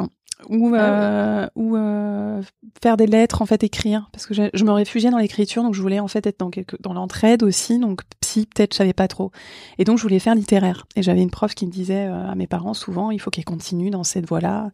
ou, 0.49 0.75
ah 0.75 0.81
euh, 0.81 1.47
ou 1.55 1.77
euh, 1.77 2.43
faire 2.83 2.97
des 2.97 3.07
lettres 3.07 3.43
en 3.43 3.47
fait 3.47 3.63
écrire. 3.65 4.09
Parce 4.13 4.27
que 4.27 4.35
je, 4.35 4.65
me 4.65 4.71
réfugiais 4.71 5.11
dans 5.11 5.19
l'écriture 5.19 5.63
donc 5.63 5.75
je 5.75 5.83
voulais 5.83 6.01
en 6.01 6.09
fait 6.09 6.27
être 6.27 6.41
dans 6.41 6.51
quelque 6.51 6.77
dans 6.81 6.93
l'entraide 6.93 7.43
aussi. 7.43 7.79
Donc 7.79 8.03
psy 8.21 8.47
peut-être 8.47 8.73
je 8.73 8.79
savais 8.79 8.93
pas 8.93 9.09
trop. 9.09 9.31
Et 9.79 9.85
donc 9.85 9.99
je 9.99 10.03
voulais 10.03 10.19
faire 10.19 10.35
littéraire. 10.35 10.87
Et 10.97 11.03
j'avais 11.03 11.23
une 11.23 11.31
prof 11.31 11.55
qui 11.55 11.67
me 11.67 11.73
disait 11.73 12.07
euh, 12.07 12.31
à 12.31 12.35
mes 12.35 12.47
parents 12.47 12.75
souvent 12.75 13.11
il 13.11 13.21
faut 13.21 13.31
qu'elle 13.31 13.45
continue 13.45 13.91
dans 13.91 14.05
cette 14.05 14.27
voie 14.27 14.41
là 14.41 14.71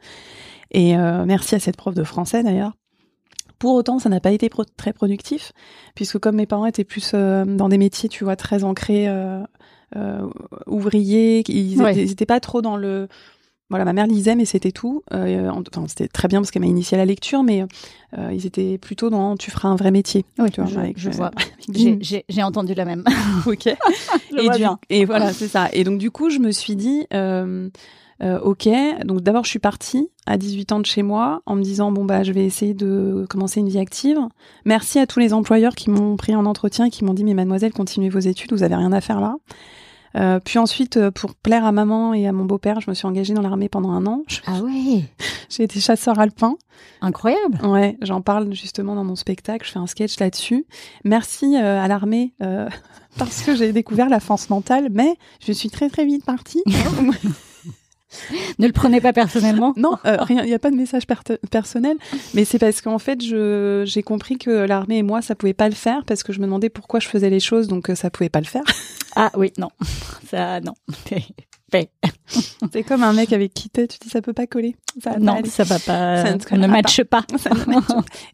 et 0.70 0.94
merci 0.96 1.54
à 1.54 1.60
cette 1.60 1.78
prof 1.78 1.94
de 1.94 2.04
français 2.04 2.42
d'ailleurs 2.42 2.74
pour 3.58 3.74
autant, 3.74 3.98
ça 3.98 4.08
n'a 4.08 4.20
pas 4.20 4.32
été 4.32 4.50
très 4.76 4.92
productif, 4.92 5.52
puisque 5.94 6.18
comme 6.18 6.36
mes 6.36 6.46
parents 6.46 6.66
étaient 6.66 6.84
plus 6.84 7.12
dans 7.12 7.68
des 7.68 7.78
métiers, 7.78 8.08
tu 8.08 8.24
vois, 8.24 8.36
très 8.36 8.64
ancrés, 8.64 9.08
ouvriers, 10.66 11.42
ils 11.48 11.78
n'étaient 11.78 12.26
pas 12.26 12.40
trop 12.40 12.62
dans 12.62 12.76
le 12.76 13.08
voilà, 13.70 13.84
ma 13.84 13.92
mère 13.92 14.06
lisait, 14.06 14.34
mais 14.34 14.46
c'était 14.46 14.70
tout. 14.70 15.02
Euh, 15.12 15.50
enfin, 15.50 15.84
c'était 15.88 16.08
très 16.08 16.26
bien 16.26 16.40
parce 16.40 16.50
qu'elle 16.50 16.62
m'a 16.62 16.68
initié 16.68 16.96
à 16.96 16.98
la 16.98 17.04
lecture, 17.04 17.42
mais 17.42 17.64
euh, 18.16 18.30
ils 18.32 18.46
étaient 18.46 18.78
plutôt 18.78 19.10
dans 19.10 19.36
tu 19.36 19.50
feras 19.50 19.68
un 19.68 19.76
vrai 19.76 19.90
métier. 19.90 20.24
Oui, 20.38 20.50
tu 20.50 20.62
vois, 20.62 20.70
je, 20.70 20.92
je 20.96 21.10
vois. 21.10 21.30
J'ai 21.68 22.42
entendu 22.42 22.72
la 22.72 22.86
même. 22.86 23.04
ok. 23.46 23.66
et, 24.38 24.48
du, 24.56 24.64
et 24.88 25.04
voilà, 25.04 25.34
c'est 25.34 25.48
ça. 25.48 25.68
Et 25.74 25.84
donc 25.84 25.98
du 25.98 26.10
coup, 26.10 26.30
je 26.30 26.38
me 26.38 26.50
suis 26.50 26.76
dit, 26.76 27.06
euh, 28.22 28.38
euh 28.38 28.40
ok. 28.40 28.68
Donc 29.04 29.20
d'abord, 29.20 29.44
je 29.44 29.50
suis 29.50 29.58
partie 29.58 30.08
à 30.26 30.36
18 30.36 30.72
ans 30.72 30.80
de 30.80 30.86
chez 30.86 31.02
moi 31.02 31.42
en 31.46 31.56
me 31.56 31.62
disant 31.62 31.92
bon 31.92 32.04
bah 32.04 32.22
je 32.22 32.32
vais 32.32 32.44
essayer 32.44 32.74
de 32.74 33.26
commencer 33.28 33.60
une 33.60 33.68
vie 33.68 33.78
active. 33.78 34.18
Merci 34.64 34.98
à 34.98 35.06
tous 35.06 35.20
les 35.20 35.32
employeurs 35.32 35.74
qui 35.74 35.90
m'ont 35.90 36.16
pris 36.16 36.34
en 36.34 36.46
entretien 36.46 36.86
et 36.86 36.90
qui 36.90 37.04
m'ont 37.04 37.14
dit 37.14 37.24
mais 37.24 37.34
mademoiselle, 37.34 37.72
continuez 37.72 38.08
vos 38.08 38.18
études, 38.18 38.52
vous 38.52 38.62
avez 38.62 38.74
rien 38.74 38.92
à 38.92 39.00
faire 39.00 39.20
là. 39.20 39.36
Euh, 40.16 40.40
puis 40.42 40.58
ensuite, 40.58 40.96
euh, 40.96 41.10
pour 41.10 41.34
plaire 41.34 41.64
à 41.64 41.72
maman 41.72 42.14
et 42.14 42.26
à 42.26 42.32
mon 42.32 42.44
beau-père, 42.44 42.80
je 42.80 42.90
me 42.90 42.94
suis 42.94 43.06
engagée 43.06 43.34
dans 43.34 43.42
l'armée 43.42 43.68
pendant 43.68 43.90
un 43.90 44.06
an. 44.06 44.22
Ah 44.46 44.60
ouais 44.62 45.04
J'ai 45.50 45.64
été 45.64 45.80
chasseur 45.80 46.18
alpin. 46.18 46.56
Incroyable 47.00 47.64
Ouais, 47.64 47.96
j'en 48.02 48.20
parle 48.20 48.52
justement 48.54 48.94
dans 48.94 49.04
mon 49.04 49.16
spectacle, 49.16 49.66
je 49.66 49.72
fais 49.72 49.78
un 49.78 49.86
sketch 49.86 50.18
là-dessus. 50.18 50.66
Merci 51.04 51.56
euh, 51.56 51.80
à 51.80 51.88
l'armée 51.88 52.32
parce 53.18 53.42
que 53.42 53.54
j'ai 53.54 53.72
découvert 53.72 54.08
la 54.08 54.20
force 54.20 54.50
mentale, 54.50 54.88
mais 54.90 55.16
je 55.44 55.52
suis 55.52 55.70
très 55.70 55.88
très 55.88 56.04
vite 56.04 56.24
partie. 56.24 56.62
ne 58.58 58.66
le 58.66 58.72
prenez 58.72 59.00
pas 59.00 59.12
personnellement. 59.12 59.74
Non, 59.76 59.96
euh, 60.06 60.16
rien. 60.20 60.42
Il 60.42 60.48
n'y 60.48 60.54
a 60.54 60.58
pas 60.58 60.70
de 60.70 60.76
message 60.76 61.04
personnel, 61.50 61.96
mais 62.34 62.44
c'est 62.44 62.58
parce 62.58 62.80
qu'en 62.80 62.98
fait, 62.98 63.20
j'ai 63.20 64.02
compris 64.02 64.38
que 64.38 64.50
l'armée 64.50 64.98
et 64.98 65.02
moi, 65.02 65.22
ça 65.22 65.34
pouvait 65.34 65.54
pas 65.54 65.68
le 65.68 65.74
faire 65.74 66.04
parce 66.04 66.22
que 66.22 66.32
je 66.32 66.40
me 66.40 66.46
demandais 66.46 66.70
pourquoi 66.70 67.00
je 67.00 67.08
faisais 67.08 67.30
les 67.30 67.40
choses, 67.40 67.68
donc 67.68 67.90
euh, 67.90 67.94
ça 67.94 68.10
pouvait 68.10 68.28
pas 68.28 68.40
le 68.40 68.46
faire. 68.46 68.64
Ah 69.16 69.30
oui, 69.36 69.52
non, 69.58 69.68
ça 70.30 70.60
non. 70.60 70.74
C'est 72.72 72.82
comme 72.82 73.02
un 73.02 73.12
mec 73.12 73.32
avec 73.34 73.52
qui 73.52 73.68
tu 73.68 73.86
dis 73.86 74.08
ça 74.08 74.22
peut 74.22 74.32
pas 74.32 74.46
coller. 74.46 74.76
Ça 75.02 75.18
non, 75.18 75.36
ça 75.44 75.64
va 75.64 75.78
pas. 75.78 76.38
Ça 76.48 76.56
ne, 76.56 76.66
matche 76.66 77.02
pas. 77.04 77.24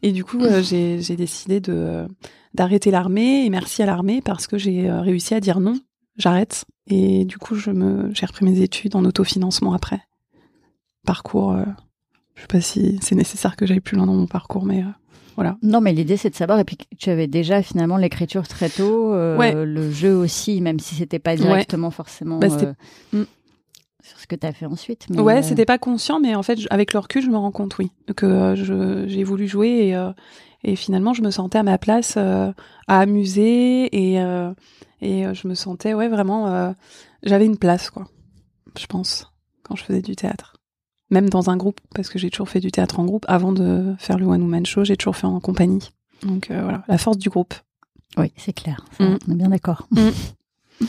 Et 0.01 0.13
du 0.13 0.23
coup, 0.23 0.41
euh, 0.41 0.63
j'ai 0.63 1.15
décidé 1.15 1.59
de 1.59 2.07
d'arrêter 2.53 2.91
l'armée 2.91 3.45
et 3.45 3.49
merci 3.49 3.83
à 3.83 3.85
l'armée 3.85 4.21
parce 4.21 4.47
que 4.47 4.57
j'ai 4.57 4.89
réussi 4.89 5.33
à 5.33 5.41
dire 5.41 5.59
non 5.59 5.77
j'arrête. 6.17 6.65
Et 6.87 7.25
du 7.25 7.37
coup, 7.37 7.55
je 7.55 7.71
me, 7.71 8.13
j'ai 8.13 8.25
repris 8.25 8.45
mes 8.45 8.61
études 8.61 8.95
en 8.95 9.05
autofinancement 9.05 9.73
après. 9.73 10.01
Parcours, 11.05 11.53
euh, 11.53 11.63
je 12.35 12.41
sais 12.41 12.47
pas 12.47 12.61
si 12.61 12.99
c'est 13.01 13.15
nécessaire 13.15 13.55
que 13.55 13.65
j'aille 13.65 13.79
plus 13.79 13.97
loin 13.97 14.05
dans 14.05 14.13
mon 14.13 14.27
parcours, 14.27 14.65
mais 14.65 14.81
euh, 14.81 14.87
voilà. 15.35 15.57
Non, 15.61 15.81
mais 15.81 15.93
l'idée 15.93 16.17
c'est 16.17 16.29
de 16.29 16.35
savoir. 16.35 16.59
Et 16.59 16.63
puis 16.63 16.77
tu 16.97 17.09
avais 17.09 17.27
déjà 17.27 17.61
finalement 17.61 17.97
l'écriture 17.97 18.47
très 18.47 18.69
tôt, 18.69 19.13
euh, 19.13 19.65
le 19.65 19.91
jeu 19.91 20.15
aussi, 20.15 20.61
même 20.61 20.79
si 20.79 20.95
c'était 20.95 21.19
pas 21.19 21.35
directement 21.35 21.91
forcément. 21.91 22.39
Bah. 22.39 22.47
Sur 24.05 24.19
ce 24.19 24.27
que 24.27 24.35
tu 24.35 24.45
as 24.45 24.53
fait 24.53 24.65
ensuite. 24.65 25.07
Mais 25.09 25.19
ouais, 25.19 25.43
c'était 25.43 25.65
pas 25.65 25.77
conscient, 25.77 26.19
mais 26.19 26.35
en 26.35 26.43
fait, 26.43 26.59
avec 26.69 26.93
le 26.93 26.99
recul, 26.99 27.23
je 27.23 27.29
me 27.29 27.37
rends 27.37 27.51
compte, 27.51 27.77
oui, 27.77 27.91
que 28.15 28.55
j'ai 29.07 29.23
voulu 29.23 29.47
jouer 29.47 29.93
et, 29.93 30.11
et 30.63 30.75
finalement, 30.75 31.13
je 31.13 31.21
me 31.21 31.31
sentais 31.31 31.57
à 31.57 31.63
ma 31.63 31.77
place 31.77 32.17
à 32.17 32.53
amuser 32.87 33.89
et 33.91 34.19
et 35.01 35.25
euh, 35.25 35.33
je 35.33 35.47
me 35.47 35.55
sentais, 35.55 35.93
ouais, 35.93 36.07
vraiment, 36.07 36.47
euh, 36.47 36.71
j'avais 37.23 37.45
une 37.45 37.57
place, 37.57 37.89
quoi. 37.89 38.07
Je 38.77 38.87
pense, 38.87 39.31
quand 39.63 39.75
je 39.75 39.83
faisais 39.83 40.01
du 40.01 40.15
théâtre. 40.15 40.55
Même 41.11 41.29
dans 41.29 41.49
un 41.49 41.57
groupe, 41.57 41.79
parce 41.93 42.09
que 42.09 42.17
j'ai 42.17 42.29
toujours 42.29 42.49
fait 42.49 42.59
du 42.59 42.71
théâtre 42.71 42.99
en 42.99 43.05
groupe. 43.05 43.25
Avant 43.27 43.51
de 43.51 43.93
faire 43.99 44.17
le 44.17 44.25
One 44.25 44.41
Woman 44.41 44.65
Show, 44.65 44.83
j'ai 44.83 44.97
toujours 44.97 45.15
fait 45.15 45.27
en 45.27 45.39
compagnie. 45.39 45.91
Donc 46.23 46.49
euh, 46.49 46.61
voilà, 46.63 46.83
la 46.87 46.97
force 46.97 47.17
du 47.17 47.29
groupe. 47.29 47.53
Oui, 48.17 48.31
c'est 48.37 48.53
clair. 48.53 48.83
Mm. 48.99 49.17
On 49.27 49.31
est 49.31 49.35
bien 49.35 49.49
d'accord. 49.49 49.87
Mm. 49.91 50.09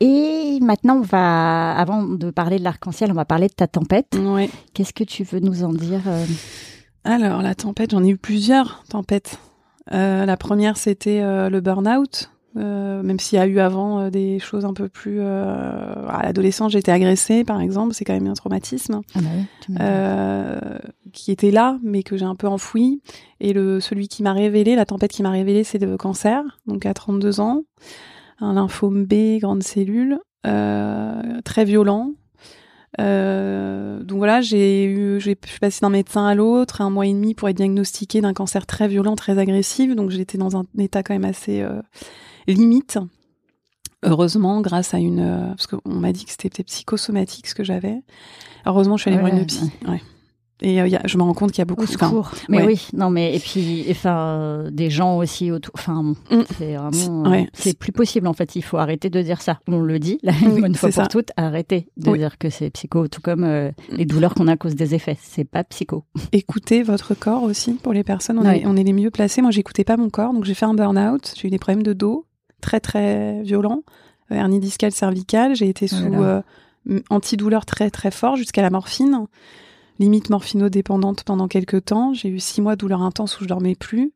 Et 0.00 0.58
maintenant, 0.62 0.96
on 0.96 1.02
va, 1.02 1.72
avant 1.72 2.02
de 2.04 2.30
parler 2.30 2.58
de 2.58 2.64
l'arc-en-ciel, 2.64 3.10
on 3.10 3.14
va 3.14 3.24
parler 3.24 3.48
de 3.48 3.54
ta 3.54 3.66
tempête. 3.66 4.16
Oui. 4.18 4.50
Qu'est-ce 4.74 4.94
que 4.94 5.04
tu 5.04 5.24
veux 5.24 5.40
nous 5.40 5.62
en 5.62 5.72
dire 5.72 6.00
Alors, 7.04 7.42
la 7.42 7.54
tempête, 7.54 7.90
j'en 7.90 8.02
ai 8.02 8.08
eu 8.08 8.16
plusieurs 8.16 8.84
tempêtes. 8.88 9.38
la 9.90 10.36
première, 10.36 10.78
c'était 10.78 11.20
le 11.50 11.60
burn-out. 11.60 12.30
Euh, 12.56 13.04
même 13.04 13.20
s'il 13.20 13.38
y 13.38 13.40
a 13.40 13.46
eu 13.46 13.60
avant 13.60 14.00
euh, 14.00 14.10
des 14.10 14.40
choses 14.40 14.64
un 14.64 14.72
peu 14.72 14.88
plus 14.88 15.18
euh, 15.20 16.08
à 16.08 16.24
l'adolescence 16.24 16.72
j'ai 16.72 16.80
été 16.80 16.90
agressée 16.90 17.44
par 17.44 17.60
exemple 17.60 17.94
c'est 17.94 18.04
quand 18.04 18.12
même 18.12 18.26
un 18.26 18.34
traumatisme 18.34 19.02
ah 19.14 19.20
bah 19.68 20.60
qui 21.12 21.30
était 21.30 21.52
là 21.52 21.78
mais 21.84 22.02
que 22.02 22.16
j'ai 22.16 22.24
un 22.24 22.34
peu 22.34 22.48
enfoui 22.48 23.02
et 23.38 23.52
le 23.52 23.78
celui 23.78 24.08
qui 24.08 24.24
m'a 24.24 24.32
révélé 24.32 24.74
la 24.74 24.84
tempête 24.84 25.12
qui 25.12 25.22
m'a 25.22 25.30
révélé 25.30 25.62
c'est 25.62 25.78
le 25.78 25.96
cancer 25.96 26.42
donc 26.66 26.86
à 26.86 26.94
32 26.94 27.38
ans 27.38 27.62
un 28.40 28.54
lymphome 28.54 29.04
B 29.04 29.38
grande 29.38 29.62
cellule 29.62 30.18
très 30.42 31.64
violent 31.64 32.12
donc 32.98 34.18
voilà, 34.18 34.40
j'ai 34.40 34.84
eu, 34.84 35.20
j'ai 35.20 35.38
suis 35.46 35.60
passée 35.60 35.80
d'un 35.80 35.90
médecin 35.90 36.26
à 36.26 36.34
l'autre, 36.34 36.80
un 36.80 36.90
mois 36.90 37.06
et 37.06 37.12
demi 37.12 37.34
pour 37.34 37.48
être 37.48 37.56
diagnostiquée 37.56 38.20
d'un 38.20 38.34
cancer 38.34 38.66
très 38.66 38.88
violent, 38.88 39.14
très 39.16 39.38
agressif. 39.38 39.94
Donc 39.94 40.10
j'étais 40.10 40.36
dans 40.36 40.56
un 40.56 40.64
état 40.78 41.02
quand 41.02 41.14
même 41.14 41.24
assez 41.24 41.64
limite. 42.46 42.98
Heureusement, 44.02 44.62
grâce 44.62 44.94
à 44.94 44.98
une, 44.98 45.20
euh, 45.20 45.48
parce 45.48 45.66
qu'on 45.66 45.90
m'a 45.90 46.12
dit 46.12 46.24
que 46.24 46.30
c'était 46.30 46.48
peut-être 46.48 46.68
psychosomatique 46.68 47.46
ce 47.46 47.54
que 47.54 47.64
j'avais. 47.64 48.02
Heureusement, 48.64 48.96
je 48.96 49.02
suis 49.02 49.10
allée 49.10 49.20
voir 49.20 49.32
une 49.34 49.44
psy. 49.44 49.70
Ouais. 49.86 50.00
Et 50.62 50.80
euh, 50.80 50.98
je 51.04 51.16
me 51.16 51.22
rends 51.22 51.34
compte 51.34 51.52
qu'il 51.52 51.60
y 51.60 51.62
a 51.62 51.66
beaucoup 51.66 51.86
de 51.86 51.90
secours. 51.90 52.32
Mais 52.48 52.64
oui, 52.64 52.88
non, 52.92 53.10
mais 53.10 53.34
et 53.34 53.38
puis, 53.38 53.86
enfin, 53.90 54.64
des 54.70 54.90
gens 54.90 55.16
aussi 55.16 55.50
autour. 55.50 55.72
Enfin, 55.74 56.02
mm. 56.02 56.42
c'est 56.58 56.76
vraiment, 56.76 57.46
c'est 57.52 57.78
plus 57.78 57.92
possible 57.92 58.26
en 58.26 58.32
fait. 58.32 58.56
Il 58.56 58.62
faut 58.62 58.78
arrêter 58.78 59.10
de 59.10 59.22
dire 59.22 59.40
ça. 59.42 59.60
On 59.68 59.80
le 59.80 59.98
dit, 59.98 60.18
la 60.22 60.32
une 60.32 60.74
fois 60.74 60.90
pour 60.90 61.08
toutes, 61.08 61.30
arrêtez 61.36 61.88
de 61.96 62.16
dire 62.16 62.38
que 62.38 62.50
c'est 62.50 62.70
psycho, 62.70 63.08
tout 63.08 63.20
comme 63.20 63.44
euh, 63.44 63.70
les 63.90 64.04
douleurs 64.04 64.34
qu'on 64.34 64.48
a 64.48 64.52
à 64.52 64.56
cause 64.56 64.74
des 64.74 64.94
effets. 64.94 65.16
C'est 65.20 65.44
pas 65.44 65.64
psycho. 65.64 66.04
Écoutez 66.32 66.82
votre 66.82 67.14
corps 67.14 67.42
aussi. 67.42 67.74
Pour 67.74 67.92
les 67.92 68.04
personnes, 68.04 68.38
on, 68.38 68.44
est, 68.44 68.66
on 68.66 68.76
est 68.76 68.84
les 68.84 68.92
mieux 68.92 69.10
placés. 69.10 69.42
Moi, 69.42 69.50
j'écoutais 69.50 69.84
pas 69.84 69.96
mon 69.96 70.10
corps, 70.10 70.32
donc 70.32 70.44
j'ai 70.44 70.54
fait 70.54 70.66
un 70.66 70.74
burn-out. 70.74 71.34
J'ai 71.36 71.48
eu 71.48 71.50
des 71.50 71.58
problèmes 71.58 71.82
de 71.82 71.92
dos 71.92 72.26
très 72.60 72.80
très 72.80 73.42
violent, 73.42 73.82
euh, 74.30 74.36
hernie 74.36 74.60
discale 74.60 74.92
cervicale. 74.92 75.56
J'ai 75.56 75.68
été 75.68 75.86
oh 75.90 75.94
sous 75.94 76.22
euh, 76.22 76.42
antidouleur 77.10 77.66
très 77.66 77.90
très 77.90 78.10
fort 78.10 78.36
jusqu'à 78.36 78.62
la 78.62 78.70
morphine, 78.70 79.26
limite 80.00 80.30
morphinodépendante 80.30 81.22
pendant 81.22 81.46
quelques 81.46 81.84
temps. 81.84 82.12
J'ai 82.14 82.28
eu 82.28 82.40
six 82.40 82.60
mois 82.60 82.74
de 82.74 82.80
douleur 82.80 83.02
intense 83.02 83.38
où 83.38 83.44
je 83.44 83.48
dormais 83.48 83.76
plus. 83.76 84.12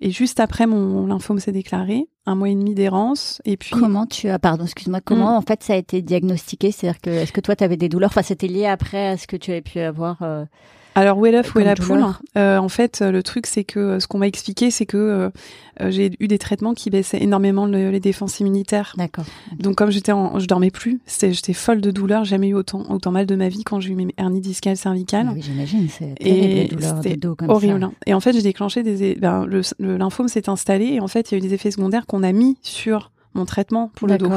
Et 0.00 0.10
juste 0.10 0.40
après, 0.40 0.66
mon 0.66 1.06
lymphome 1.06 1.38
s'est 1.38 1.52
déclaré, 1.52 2.06
un 2.26 2.34
mois 2.34 2.50
et 2.50 2.54
demi 2.54 2.74
d'errance. 2.74 3.40
Et 3.44 3.56
puis. 3.56 3.70
Comment 3.70 4.06
tu 4.06 4.28
as, 4.28 4.38
pardon, 4.38 4.64
excuse-moi, 4.64 5.00
comment 5.02 5.32
Mm. 5.32 5.36
en 5.38 5.40
fait 5.42 5.62
ça 5.62 5.72
a 5.72 5.76
été 5.76 6.02
diagnostiqué? 6.02 6.70
C'est-à-dire 6.70 7.00
que, 7.00 7.10
est-ce 7.10 7.32
que 7.32 7.40
toi 7.40 7.56
tu 7.56 7.64
avais 7.64 7.76
des 7.76 7.88
douleurs? 7.88 8.10
Enfin, 8.10 8.22
c'était 8.22 8.46
lié 8.46 8.66
après 8.66 9.06
à 9.08 9.16
ce 9.16 9.26
que 9.26 9.36
tu 9.36 9.50
avais 9.50 9.62
pu 9.62 9.80
avoir 9.80 10.18
euh, 10.22 10.44
Alors, 10.96 11.18
où 11.18 11.26
est 11.26 11.30
l'œuf, 11.30 11.54
où 11.54 11.58
est 11.60 11.64
la 11.64 11.74
poule. 11.76 11.98
Euh, 12.36 12.56
En 12.58 12.68
fait, 12.68 13.00
le 13.02 13.22
truc, 13.22 13.46
c'est 13.46 13.64
que 13.64 13.98
ce 14.00 14.06
qu'on 14.06 14.18
m'a 14.18 14.26
expliqué, 14.26 14.70
c'est 14.70 14.86
que 14.86 14.96
euh, 14.96 15.30
euh, 15.82 15.90
j'ai 15.90 16.10
eu 16.20 16.26
des 16.26 16.38
traitements 16.38 16.72
qui 16.74 16.88
baissaient 16.90 17.22
énormément 17.22 17.66
le- 17.66 17.90
les 17.90 18.00
défenses 18.00 18.40
immunitaires. 18.40 18.94
D'accord. 18.96 19.26
Donc, 19.58 19.76
comme 19.76 19.90
j'étais 19.90 20.12
je 20.12 20.46
dormais 20.46 20.70
plus, 20.70 20.98
j'étais 21.06 21.52
folle 21.52 21.80
de 21.82 21.90
douleur. 21.90 22.24
Jamais 22.24 22.48
eu 22.48 22.54
autant, 22.54 22.82
autant 22.90 23.10
mal 23.12 23.26
de 23.26 23.36
ma 23.36 23.48
vie 23.48 23.62
quand 23.62 23.78
j'ai 23.78 23.92
eu 23.92 23.94
mes 23.94 24.08
hernies 24.16 24.40
discales 24.40 24.76
cervicales. 24.78 25.26
Ah 25.28 25.32
oui, 25.34 25.42
j'imagine, 25.42 25.86
c'est 25.88 26.14
c'était 27.02 27.16
comme 27.36 27.50
horrible. 27.50 27.80
ça. 27.80 27.90
Et 28.06 28.14
en 28.14 28.20
fait, 28.20 28.32
j'ai 28.32 28.42
déclenché 28.42 28.82
des, 28.82 29.14
ben, 29.16 29.44
le, 29.44 29.60
le 29.78 29.96
lymphome 29.98 30.28
s'est 30.28 30.48
installé 30.48 30.86
et 30.86 31.00
en 31.00 31.08
fait, 31.08 31.30
il 31.30 31.34
y 31.34 31.36
a 31.36 31.38
eu 31.38 31.46
des 31.46 31.52
effets 31.54 31.70
secondaires 31.70 32.06
qu'on 32.06 32.22
a 32.22 32.32
mis 32.32 32.56
sur 32.62 33.10
mon 33.34 33.44
traitement 33.44 33.90
pour 33.94 34.08
le 34.08 34.14
dos. 34.18 34.28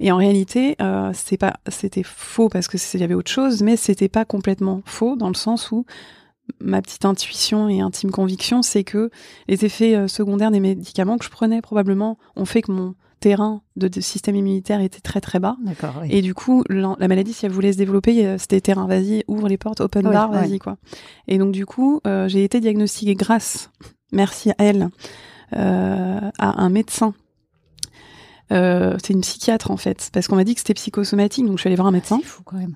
Et 0.00 0.12
en 0.12 0.16
réalité, 0.16 0.76
euh, 0.80 1.12
pas, 1.38 1.54
c'était 1.68 2.02
faux 2.04 2.48
parce 2.48 2.68
que 2.68 2.76
il 2.94 3.00
y 3.00 3.04
avait 3.04 3.14
autre 3.14 3.30
chose, 3.30 3.62
mais 3.62 3.76
c'était 3.76 4.08
pas 4.08 4.24
complètement 4.24 4.82
faux 4.84 5.16
dans 5.16 5.28
le 5.28 5.34
sens 5.34 5.70
où 5.72 5.84
ma 6.60 6.80
petite 6.80 7.04
intuition 7.04 7.68
et 7.68 7.80
intime 7.80 8.10
conviction, 8.10 8.62
c'est 8.62 8.84
que 8.84 9.10
les 9.48 9.64
effets 9.64 9.94
euh, 9.94 10.08
secondaires 10.08 10.50
des 10.50 10.60
médicaments 10.60 11.18
que 11.18 11.24
je 11.24 11.30
prenais 11.30 11.60
probablement 11.60 12.18
ont 12.36 12.46
fait 12.46 12.62
que 12.62 12.72
mon 12.72 12.94
terrain 13.20 13.62
de, 13.76 13.88
de 13.88 14.00
système 14.00 14.36
immunitaire 14.36 14.80
était 14.80 15.00
très 15.00 15.20
très 15.20 15.40
bas. 15.40 15.56
D'accord, 15.64 15.94
oui. 16.00 16.08
Et 16.10 16.22
du 16.22 16.34
coup, 16.34 16.62
la, 16.68 16.94
la 16.98 17.08
maladie, 17.08 17.32
si 17.32 17.44
elle 17.46 17.52
voulait 17.52 17.72
se 17.72 17.78
développer, 17.78 18.24
euh, 18.24 18.38
c'était 18.38 18.60
terrain, 18.60 18.86
vas-y, 18.86 19.24
ouvre 19.26 19.48
les 19.48 19.58
portes, 19.58 19.80
open 19.80 20.06
Oui, 20.06 20.12
bar, 20.12 20.30
ouais. 20.30 20.38
vas-y, 20.40 20.58
quoi. 20.58 20.76
Et 21.26 21.36
donc, 21.38 21.52
du 21.52 21.66
coup, 21.66 22.00
euh, 22.06 22.28
j'ai 22.28 22.44
été 22.44 22.60
diagnostiquée 22.60 23.14
grâce, 23.14 23.70
merci 24.12 24.50
à 24.52 24.54
elle, 24.58 24.88
euh, 25.54 26.20
à 26.38 26.62
un 26.62 26.70
médecin. 26.70 27.12
Euh, 28.52 28.96
c'est 29.02 29.12
une 29.12 29.20
psychiatre, 29.20 29.70
en 29.70 29.76
fait, 29.76 30.10
parce 30.12 30.26
qu'on 30.28 30.36
m'a 30.36 30.44
dit 30.44 30.54
que 30.54 30.60
c'était 30.60 30.74
psychosomatique, 30.74 31.44
donc 31.46 31.56
je 31.56 31.60
suis 31.62 31.68
allée 31.68 31.76
voir 31.76 31.88
un 31.88 31.92
médecin. 31.92 32.18
C'est 32.22 32.28
fou 32.28 32.42
quand 32.44 32.56
même. 32.56 32.74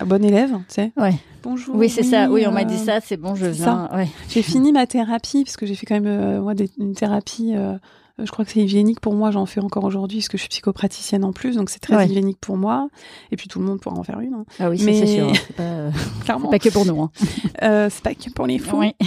Un 0.00 0.06
bon 0.06 0.24
élève, 0.24 0.50
tu 0.50 0.74
sais. 0.74 0.92
Ouais. 0.96 1.14
Bonjour. 1.42 1.76
Oui, 1.76 1.88
c'est 1.88 2.02
ça. 2.02 2.28
Oui, 2.28 2.44
on 2.46 2.50
m'a 2.52 2.62
euh, 2.62 2.64
dit 2.64 2.78
ça. 2.78 3.00
C'est 3.00 3.16
bon, 3.16 3.34
je 3.34 3.46
viens. 3.46 3.88
Ouais. 3.94 4.08
J'ai 4.28 4.42
fini 4.42 4.72
ma 4.72 4.86
thérapie, 4.86 5.44
parce 5.44 5.56
que 5.56 5.66
j'ai 5.66 5.74
fait 5.76 5.86
quand 5.86 5.94
même, 5.94 6.06
euh, 6.06 6.40
moi, 6.40 6.54
des- 6.54 6.70
une 6.78 6.94
thérapie, 6.94 7.52
euh, 7.54 7.74
je 8.22 8.30
crois 8.30 8.44
que 8.44 8.50
c'est 8.52 8.60
hygiénique 8.60 9.00
pour 9.00 9.14
moi, 9.14 9.30
j'en 9.30 9.44
fais 9.46 9.60
encore 9.60 9.84
aujourd'hui, 9.84 10.18
parce 10.18 10.28
que 10.28 10.36
je 10.36 10.42
suis 10.42 10.48
psychopraticienne 10.48 11.24
en 11.24 11.32
plus, 11.32 11.56
donc 11.56 11.68
c'est 11.70 11.80
très 11.80 11.96
Ouais. 11.96 12.06
hygiénique 12.06 12.38
pour 12.40 12.56
moi. 12.56 12.88
Et 13.32 13.36
puis 13.36 13.48
tout 13.48 13.58
le 13.58 13.64
monde 13.66 13.80
pourra 13.80 13.96
en 13.96 14.04
faire 14.04 14.20
une, 14.20 14.34
hein. 14.34 14.44
Ah 14.60 14.70
oui, 14.70 14.80
Mais- 14.84 14.94
c'est 15.00 15.06
sûr. 15.16 15.28
hein. 15.28 15.32
C'est 15.34 15.56
pas, 15.56 15.62
euh, 15.62 15.90
clairement. 16.24 16.50
pas 16.50 16.58
que 16.58 16.68
pour 16.68 16.86
nous. 16.86 17.00
Hein. 17.02 17.10
Euh, 17.62 17.88
c'est 17.90 18.02
pas 18.02 18.14
que 18.14 18.30
pour 18.30 18.46
les 18.46 18.58
fous. 18.58 18.78
Oui. 18.78 18.92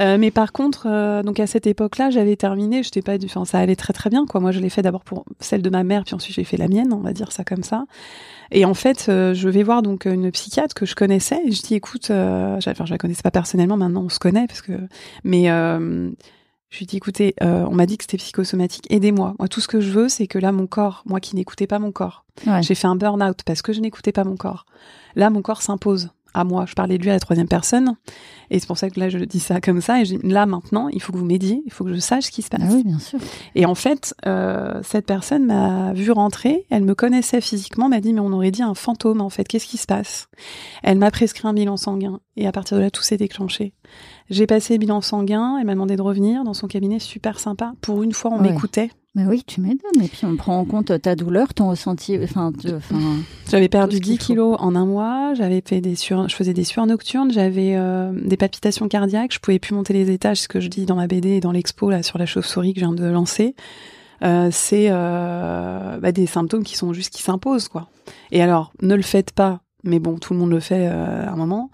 Euh, 0.00 0.16
mais 0.18 0.30
par 0.30 0.52
contre, 0.52 0.86
euh, 0.88 1.22
donc 1.22 1.40
à 1.40 1.46
cette 1.46 1.66
époque-là, 1.66 2.08
j'avais 2.08 2.34
terminé. 2.36 2.82
J'étais 2.82 3.02
pas 3.02 3.18
du, 3.18 3.26
enfin, 3.26 3.44
ça 3.44 3.58
allait 3.58 3.76
très 3.76 3.92
très 3.92 4.08
bien, 4.08 4.24
quoi. 4.24 4.40
Moi, 4.40 4.50
je 4.50 4.58
l'ai 4.60 4.70
fait 4.70 4.80
d'abord 4.80 5.04
pour 5.04 5.26
celle 5.40 5.60
de 5.60 5.68
ma 5.68 5.82
mère, 5.82 6.04
puis 6.04 6.14
ensuite 6.14 6.34
j'ai 6.34 6.44
fait 6.44 6.56
la 6.56 6.68
mienne, 6.68 6.94
on 6.94 7.00
va 7.00 7.12
dire 7.12 7.32
ça 7.32 7.44
comme 7.44 7.62
ça. 7.62 7.84
Et 8.50 8.64
en 8.64 8.72
fait, 8.72 9.06
euh, 9.10 9.34
je 9.34 9.48
vais 9.50 9.62
voir 9.62 9.82
donc 9.82 10.06
une 10.06 10.30
psychiatre 10.30 10.74
que 10.74 10.86
je 10.86 10.94
connaissais. 10.94 11.40
Et 11.44 11.52
je 11.52 11.60
dis, 11.60 11.74
écoute, 11.74 12.10
euh, 12.10 12.56
enfin, 12.56 12.86
je 12.86 12.92
la 12.92 12.98
connaissais 12.98 13.20
pas 13.22 13.30
personnellement. 13.30 13.76
Maintenant, 13.76 14.04
on 14.04 14.08
se 14.08 14.18
connaît 14.20 14.46
parce 14.46 14.62
que, 14.62 14.72
mais 15.24 15.50
euh, 15.50 16.10
je 16.70 16.78
lui 16.78 16.86
dis, 16.86 16.96
écoutez, 16.96 17.34
euh, 17.42 17.64
on 17.68 17.74
m'a 17.74 17.84
dit 17.86 17.98
que 17.98 18.04
c'était 18.04 18.16
psychosomatique. 18.16 18.86
Aidez-moi. 18.90 19.34
Moi, 19.38 19.48
tout 19.48 19.60
ce 19.60 19.66
que 19.68 19.80
je 19.80 19.90
veux, 19.90 20.08
c'est 20.08 20.26
que 20.28 20.38
là, 20.38 20.52
mon 20.52 20.66
corps, 20.68 21.02
moi 21.04 21.18
qui 21.20 21.34
n'écoutais 21.36 21.66
pas 21.66 21.78
mon 21.80 21.90
corps, 21.92 22.24
Ouais. 22.46 22.62
j'ai 22.62 22.74
fait 22.76 22.86
un 22.86 22.94
burn-out 22.96 23.42
parce 23.44 23.60
que 23.60 23.72
je 23.72 23.80
n'écoutais 23.80 24.12
pas 24.12 24.24
mon 24.24 24.36
corps. 24.36 24.64
Là, 25.16 25.28
mon 25.30 25.42
corps 25.42 25.62
s'impose 25.62 26.10
à 26.34 26.44
moi. 26.44 26.64
Je 26.66 26.74
parlais 26.74 26.98
de 26.98 27.02
lui 27.02 27.10
à 27.10 27.14
la 27.14 27.20
troisième 27.20 27.48
personne. 27.48 27.96
Et 28.52 28.58
c'est 28.58 28.66
pour 28.66 28.78
ça 28.78 28.90
que 28.90 28.98
là, 28.98 29.08
je 29.08 29.18
dis 29.18 29.38
ça 29.40 29.60
comme 29.60 29.80
ça. 29.80 30.00
Et 30.00 30.04
je 30.04 30.16
dis, 30.16 30.26
là, 30.28 30.44
maintenant, 30.46 30.88
il 30.88 31.00
faut 31.00 31.12
que 31.12 31.18
vous 31.18 31.24
m'aidiez. 31.24 31.62
Il 31.66 31.72
faut 31.72 31.84
que 31.84 31.94
je 31.94 32.00
sache 32.00 32.24
ce 32.24 32.30
qui 32.30 32.42
se 32.42 32.48
passe. 32.48 32.60
Ah 32.64 32.72
oui, 32.72 32.82
bien 32.82 32.98
sûr. 32.98 33.18
Et 33.54 33.64
en 33.64 33.74
fait, 33.76 34.14
euh, 34.26 34.80
cette 34.82 35.06
personne 35.06 35.46
m'a 35.46 35.92
vu 35.92 36.10
rentrer. 36.10 36.66
Elle 36.70 36.82
me 36.84 36.94
connaissait 36.94 37.40
physiquement. 37.40 37.88
M'a 37.88 38.00
dit, 38.00 38.12
mais 38.12 38.20
on 38.20 38.32
aurait 38.32 38.50
dit 38.50 38.62
un 38.62 38.74
fantôme, 38.74 39.20
en 39.20 39.30
fait. 39.30 39.44
Qu'est-ce 39.46 39.66
qui 39.66 39.76
se 39.76 39.86
passe? 39.86 40.28
Elle 40.82 40.98
m'a 40.98 41.10
prescrit 41.12 41.46
un 41.46 41.52
bilan 41.54 41.76
sanguin. 41.76 42.20
Et 42.36 42.46
à 42.46 42.52
partir 42.52 42.76
de 42.76 42.82
là, 42.82 42.90
tout 42.90 43.02
s'est 43.02 43.16
déclenché. 43.16 43.72
J'ai 44.30 44.46
passé 44.46 44.74
le 44.74 44.78
bilan 44.78 45.00
sanguin. 45.00 45.56
Elle 45.60 45.66
m'a 45.66 45.74
demandé 45.74 45.94
de 45.96 46.02
revenir 46.02 46.42
dans 46.42 46.54
son 46.54 46.66
cabinet. 46.66 46.98
Super 46.98 47.38
sympa. 47.38 47.72
Pour 47.80 48.02
une 48.02 48.12
fois, 48.12 48.32
on 48.32 48.40
Ouais. 48.40 48.50
m'écoutait. 48.50 48.90
Mais 49.16 49.24
oui, 49.26 49.42
tu 49.44 49.60
m'étonnes. 49.60 50.02
Et 50.02 50.08
puis 50.08 50.24
on 50.24 50.36
prend 50.36 50.56
en 50.58 50.64
compte 50.64 50.92
ta 51.02 51.16
douleur, 51.16 51.52
ton 51.52 51.70
ressenti. 51.70 52.16
Enfin, 52.22 52.52
enfin, 52.76 52.98
J'avais 53.50 53.68
perdu 53.68 53.96
ce 53.96 54.00
qu'il 54.00 54.12
10 54.12 54.18
faut. 54.18 54.24
kilos 54.26 54.56
en 54.60 54.76
un 54.76 54.86
mois. 54.86 55.34
J'avais 55.34 55.62
fait 55.66 55.80
des 55.80 55.96
sur, 55.96 56.28
je 56.28 56.36
faisais 56.36 56.54
des 56.54 56.62
sueurs 56.62 56.86
nocturnes. 56.86 57.32
J'avais 57.32 57.74
euh, 57.74 58.12
des 58.24 58.36
palpitations 58.36 58.86
cardiaques. 58.86 59.34
Je 59.34 59.40
pouvais 59.40 59.58
plus 59.58 59.74
monter 59.74 59.92
les 59.92 60.10
étages, 60.12 60.42
ce 60.42 60.48
que 60.48 60.60
je 60.60 60.68
dis 60.68 60.86
dans 60.86 60.94
ma 60.94 61.08
BD 61.08 61.30
et 61.30 61.40
dans 61.40 61.50
l'expo 61.50 61.90
là 61.90 62.04
sur 62.04 62.18
la 62.18 62.26
chauve-souris 62.26 62.72
que 62.72 62.80
je 62.80 62.84
viens 62.86 62.94
de 62.94 63.04
lancer. 63.04 63.56
Euh, 64.22 64.50
c'est 64.52 64.86
euh, 64.90 65.98
bah, 65.98 66.12
des 66.12 66.26
symptômes 66.26 66.62
qui 66.62 66.76
sont 66.76 66.92
juste 66.92 67.12
qui 67.12 67.22
s'imposent 67.22 67.68
quoi. 67.68 67.88
Et 68.30 68.42
alors, 68.42 68.72
ne 68.80 68.94
le 68.94 69.02
faites 69.02 69.32
pas. 69.32 69.60
Mais 69.82 69.98
bon, 69.98 70.18
tout 70.18 70.34
le 70.34 70.38
monde 70.38 70.50
le 70.50 70.60
fait 70.60 70.86
à 70.86 71.32
un 71.32 71.36
moment. 71.36 71.70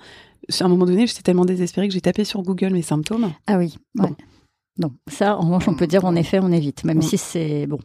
À 0.60 0.64
un 0.64 0.68
moment 0.68 0.86
donné, 0.86 1.06
j'étais 1.06 1.22
tellement 1.22 1.44
désespérée 1.44 1.88
que 1.88 1.92
j'ai 1.94 2.00
tapé 2.00 2.24
sur 2.24 2.40
Google 2.42 2.72
mes 2.72 2.82
symptômes. 2.82 3.32
ah 3.48 3.58
oui. 3.58 3.76
Ouais. 3.98 4.12
Non, 4.78 4.92
ça, 5.08 5.36
en 5.38 5.42
revanche, 5.46 5.68
on 5.68 5.74
peut 5.74 5.86
dire 5.86 6.04
en 6.04 6.14
effet, 6.14 6.38
on 6.42 6.52
évite, 6.52 6.84
même 6.84 7.00
Bon. 7.00 7.06
si 7.06 7.16
c'est 7.16 7.66
bon, 7.66 7.78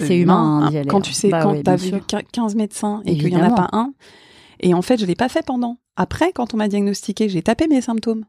c'est 0.00 0.18
humain 0.18 0.62
hein, 0.64 0.66
aller, 0.66 0.84
Quand 0.88 1.00
tu 1.00 1.12
sais, 1.12 1.28
Bah 1.30 1.42
quand 1.42 1.54
t'as 1.62 1.76
bien 1.76 1.76
vu 1.76 1.88
sûr. 1.90 1.98
quin- 2.06 2.24
15 2.32 2.56
médecins 2.56 3.02
et 3.06 3.16
qu'il 3.16 3.28
n'y 3.28 3.36
en 3.36 3.42
a 3.44 3.50
pas 3.52 3.68
un, 3.72 3.92
et 4.60 4.74
en 4.74 4.82
fait, 4.82 4.98
je 4.98 5.06
l'ai 5.06 5.14
pas 5.14 5.28
fait 5.28 5.44
pendant. 5.46 5.78
Après, 5.96 6.32
quand 6.32 6.52
on 6.54 6.56
m'a 6.56 6.66
diagnostiqué, 6.68 7.28
j'ai 7.28 7.42
tapé 7.42 7.68
mes 7.68 7.80
symptômes. 7.80 8.24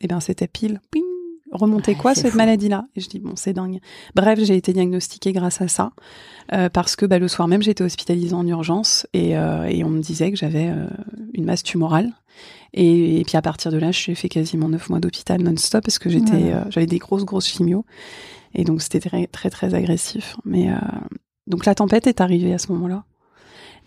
Et 0.00 0.06
ben, 0.06 0.20
c'était 0.20 0.46
pile, 0.46 0.80
ping, 0.92 1.02
remonter 1.50 1.92
Ouais, 1.92 1.98
quoi 1.98 2.14
cette 2.14 2.34
maladie-là? 2.34 2.86
Et 2.94 3.00
je 3.00 3.08
dis 3.08 3.18
bon, 3.18 3.32
c'est 3.34 3.52
dingue. 3.52 3.80
Bref, 4.14 4.38
j'ai 4.42 4.54
été 4.56 4.72
diagnostiquée 4.72 5.32
grâce 5.32 5.60
à 5.60 5.68
ça, 5.68 5.90
euh, 6.52 6.68
parce 6.68 6.94
que 6.96 7.06
bah, 7.06 7.18
le 7.18 7.28
soir 7.28 7.48
même, 7.48 7.62
j'étais 7.62 7.82
hospitalisée 7.82 8.34
en 8.34 8.46
urgence 8.46 9.06
et, 9.12 9.36
euh, 9.36 9.64
et 9.64 9.82
on 9.82 9.90
me 9.90 10.00
disait 10.00 10.30
que 10.30 10.36
j'avais 10.36 10.68
euh, 10.68 10.86
une 11.34 11.46
masse 11.46 11.62
tumorale. 11.62 12.12
Et, 12.74 13.20
et 13.20 13.24
puis 13.24 13.36
à 13.36 13.42
partir 13.42 13.70
de 13.72 13.78
là, 13.78 13.90
j'ai 13.92 14.14
fait 14.14 14.28
quasiment 14.28 14.68
neuf 14.68 14.88
mois 14.90 15.00
d'hôpital 15.00 15.40
non-stop 15.42 15.84
parce 15.84 15.98
que 15.98 16.10
j'étais, 16.10 16.32
Ouais. 16.32 16.52
euh, 16.54 16.64
j'avais 16.70 16.86
des 16.86 16.98
grosses 16.98 17.24
grosses 17.24 17.46
chimios 17.48 17.84
et 18.54 18.64
donc 18.64 18.82
c'était 18.82 19.00
très 19.00 19.26
très 19.26 19.50
très 19.50 19.74
agressif. 19.74 20.36
Mais 20.44 20.70
euh, 20.70 20.76
donc 21.46 21.64
la 21.66 21.74
tempête 21.74 22.06
est 22.06 22.20
arrivée 22.20 22.52
à 22.52 22.58
ce 22.58 22.70
moment-là 22.72 23.04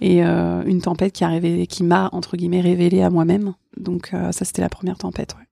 et 0.01 0.23
euh, 0.23 0.63
une 0.65 0.81
tempête 0.81 1.13
qui 1.13 1.23
a 1.23 1.27
révélé, 1.27 1.67
qui 1.67 1.83
m'a 1.83 2.09
entre 2.13 2.37
guillemets 2.37 2.61
révélé 2.61 3.01
à 3.01 3.09
moi-même. 3.09 3.53
Donc 3.77 4.11
ça 4.31 4.45
c'était 4.45 4.61
la 4.61 4.69
première 4.69 4.97
tempête. 4.97 5.35
Ouais. 5.37 5.45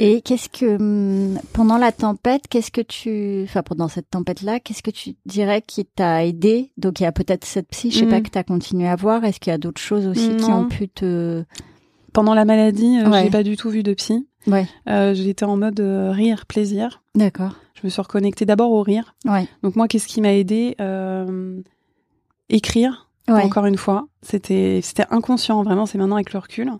Et 0.00 0.20
qu'est-ce 0.22 0.48
que 0.48 0.76
hum, 0.76 1.38
pendant 1.52 1.78
la 1.78 1.92
tempête, 1.92 2.42
qu'est-ce 2.48 2.70
que 2.70 2.80
tu, 2.80 3.42
enfin 3.44 3.62
pendant 3.62 3.88
cette 3.88 4.10
tempête-là, 4.10 4.58
qu'est-ce 4.60 4.82
que 4.82 4.90
tu 4.90 5.14
dirais 5.24 5.62
qui 5.66 5.84
t'a 5.84 6.24
aidé? 6.24 6.72
Donc 6.76 7.00
il 7.00 7.04
y 7.04 7.06
a 7.06 7.12
peut-être 7.12 7.44
cette 7.44 7.68
psy, 7.68 7.90
je 7.90 8.00
sais 8.00 8.06
pas 8.06 8.20
que 8.20 8.28
tu 8.28 8.38
as 8.38 8.44
continué 8.44 8.88
à 8.88 8.96
voir. 8.96 9.24
Est-ce 9.24 9.38
qu'il 9.40 9.50
y 9.50 9.54
a 9.54 9.58
d'autres 9.58 9.80
choses 9.80 10.06
aussi 10.06 10.36
qui 10.36 10.50
ont 10.50 10.66
pu 10.68 10.88
te, 10.88 11.44
Pendant 12.12 12.34
la 12.34 12.44
maladie, 12.44 12.98
euh, 12.98 13.08
Ouais. 13.10 13.24
j'ai 13.24 13.30
pas 13.30 13.42
du 13.44 13.56
tout 13.56 13.70
vu 13.70 13.82
de 13.84 13.94
psy. 13.94 14.26
ouais, 14.48 14.66
Euh, 14.88 15.14
J'étais 15.14 15.44
en 15.44 15.56
mode 15.56 15.78
euh, 15.80 16.10
rire, 16.10 16.46
plaisir. 16.46 17.02
d'accord, 17.14 17.54
Je 17.74 17.80
me 17.84 17.88
suis 17.88 18.02
reconnectée 18.02 18.44
d'abord 18.46 18.72
au 18.72 18.82
rire. 18.82 19.14
ouais, 19.26 19.46
Donc 19.62 19.76
moi, 19.76 19.86
qu'est-ce 19.88 20.08
qui 20.08 20.20
m'a 20.20 20.32
aidé? 20.34 20.74
Écrire. 22.50 23.03
Ouais, 23.28 23.42
Encore 23.42 23.66
une 23.66 23.76
fois, 23.76 24.06
c'était 24.22 24.80
c'était 24.82 25.06
inconscient, 25.10 25.62
vraiment, 25.62 25.86
c'est 25.86 25.98
maintenant 25.98 26.16
avec 26.16 26.32
le 26.32 26.38
recul. 26.38 26.70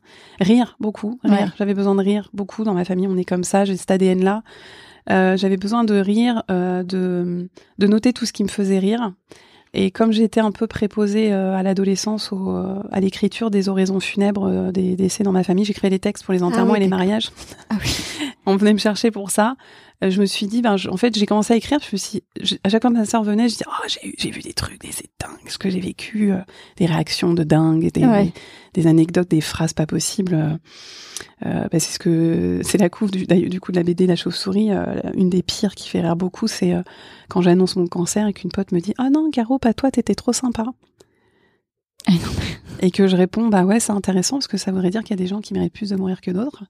Rire, 0.41 0.77
beaucoup, 0.81 1.19
rire. 1.25 1.33
Ouais. 1.33 1.47
J'avais 1.59 1.75
besoin 1.75 1.95
de 1.95 2.03
rire, 2.03 2.31
beaucoup. 2.33 2.65
Dans 2.65 2.75
ma 2.75 2.85
famille, 2.85 3.07
on 3.09 3.17
est 3.17 3.25
comme 3.25 3.45
ça, 3.45 3.65
j'ai 3.65 3.77
cet 3.77 3.91
ADN-là. 3.91 4.43
Euh, 5.11 5.37
J'avais 5.37 5.57
besoin 5.57 5.85
de 5.85 5.95
rire, 5.95 6.43
euh, 6.51 6.83
de, 6.83 7.49
de 7.79 7.87
noter 7.87 8.13
tout 8.13 8.27
ce 8.27 8.33
qui 8.33 8.43
me 8.43 8.49
faisait 8.49 8.79
rire. 8.79 9.13
Et 9.77 9.91
comme 9.91 10.13
j'étais 10.13 10.41
un 10.41 10.53
peu 10.53 10.69
préposée 10.69 11.33
euh, 11.33 11.57
à 11.57 11.65
l'adolescence, 11.65 12.33
à 12.93 13.01
l'écriture 13.01 13.51
des 13.51 13.69
oraisons 13.69 13.99
funèbres 13.99 14.71
des 14.71 14.95
décès 14.95 15.25
dans 15.25 15.33
ma 15.33 15.43
famille, 15.43 15.65
j'écrivais 15.65 15.91
les 15.91 15.99
textes 15.99 16.25
pour 16.25 16.33
les 16.33 16.43
enterrements 16.45 16.73
oui, 16.73 16.79
et 16.79 16.83
les 16.83 16.89
mariages. 16.89 17.31
Ah 17.71 17.77
oui. 17.83 17.91
On 18.47 18.57
venait 18.57 18.73
me 18.73 18.79
chercher 18.79 19.11
pour 19.11 19.31
ça. 19.31 19.57
Euh, 20.05 20.11
je 20.11 20.21
me 20.21 20.27
suis 20.27 20.47
dit, 20.47 20.61
ben, 20.61 20.77
je- 20.77 20.89
en 20.91 20.97
fait, 20.97 21.17
j'ai 21.17 21.27
commencé 21.27 21.53
à 21.53 21.57
écrire. 21.57 21.79
Je 21.81 21.89
me 21.93 21.97
suis, 21.99 22.23
je- 22.41 22.57
à 22.63 22.69
chaque 22.69 22.83
fois 22.83 22.91
que 22.91 22.97
ma 22.97 23.05
sœur 23.07 23.23
venait, 23.25 23.49
je 23.49 23.55
disais, 23.55 23.65
oh, 23.69 23.89
j'ai, 24.19 24.31
vu 24.31 24.41
des 24.41 24.53
trucs, 24.53 24.81
des, 24.81 24.93
c'est 24.93 25.09
dingue 25.21 25.49
ce 25.49 25.57
que 25.59 25.71
j'ai 25.71 25.81
vécu, 25.81 26.33
euh, 26.33 26.39
des 26.77 26.87
réactions 26.87 27.33
de 27.33 27.43
dingue, 27.45 27.91
des, 27.93 28.05
Ouais. 28.05 28.33
des 28.75 28.87
anecdotes, 28.87 29.29
des 29.31 29.41
phrases 29.41 29.73
pas 29.73 29.87
possibles. 29.87 30.35
Euh, 31.47 31.69
bah, 31.71 31.79
c'est 31.81 31.93
ce 31.95 31.99
que, 31.99 32.61
c'est 32.65 32.79
la 32.79 32.89
couve 32.91 33.11
du, 33.11 33.61
coup 33.61 33.73
de 33.73 33.77
la 33.77 33.83
BD 33.83 34.07
La 34.07 34.17
Chauve-souris. 34.17 34.73
euh, 34.73 34.85
une 35.15 35.31
des 35.31 35.43
pires 35.43 35.75
qui 35.75 35.89
fait 35.89 36.01
rire 36.01 36.17
beaucoup, 36.17 36.47
c'est 36.49 36.75
quand 37.29 37.41
j'annonce 37.41 37.77
mon 37.77 37.87
cancer 37.87 38.27
et 38.27 38.33
qu'une 38.33 38.51
pote 38.51 38.73
me 38.73 38.81
dit, 38.81 38.95
ah 38.99 39.11
non, 39.11 39.31
Caro, 39.31 39.59
pas 39.59 39.75
toi, 39.75 39.91
t'étais 39.91 40.15
trop 40.15 40.33
sympa. 40.33 40.65
Ah 42.07 42.13
Et 42.81 42.91
que 42.91 43.07
je 43.07 43.17
réponds, 43.17 43.49
bah 43.49 43.65
ouais, 43.65 43.81
c'est 43.81 43.93
intéressant 43.93 44.37
parce 44.37 44.49
que 44.49 44.57
ça 44.59 44.73
voudrait 44.73 44.91
dire 44.91 45.03
qu'il 45.03 45.11
y 45.11 45.15
a 45.15 45.23
des 45.23 45.27
gens 45.27 45.41
qui 45.41 45.55
méritent 45.55 45.73
plus 45.73 45.91
de 45.91 45.97
mourir 45.97 46.21
que 46.21 46.31
d'autres. 46.31 46.65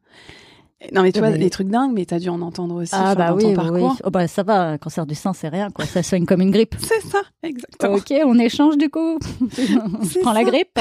Non, 0.92 1.02
mais 1.02 1.12
tu 1.12 1.20
Ouais, 1.20 1.28
vois, 1.28 1.36
mais- 1.38 1.42
les 1.42 1.48
trucs 1.50 1.68
dingues, 1.68 1.92
mais 1.94 2.04
t'as 2.04 2.18
dû 2.18 2.28
en 2.28 2.42
entendre 2.42 2.74
aussi. 2.74 2.92
Ah 2.94 3.14
bah 3.14 3.30
dans 3.30 3.36
oui, 3.36 3.42
ton 3.44 3.48
oui, 3.50 3.54
parcours. 3.54 3.90
oui. 3.92 3.98
Oh 4.04 4.10
bah 4.10 4.28
ça 4.28 4.42
va, 4.42 4.68
un 4.72 4.76
cancer 4.78 5.06
du 5.06 5.14
sein 5.14 5.32
c'est 5.32 5.48
rien 5.48 5.70
quoi, 5.70 5.86
ça 5.86 6.02
soigne 6.02 6.26
comme 6.26 6.42
une 6.42 6.50
grippe. 6.50 6.74
C'est 6.80 7.00
ça, 7.08 7.22
exactement. 7.42 7.94
Ok, 7.94 8.12
on 8.26 8.38
échange 8.38 8.76
du 8.76 8.90
coup. 8.90 9.18
C'est 10.02 10.20
prends 10.20 10.32
la 10.34 10.44
grippe. 10.44 10.78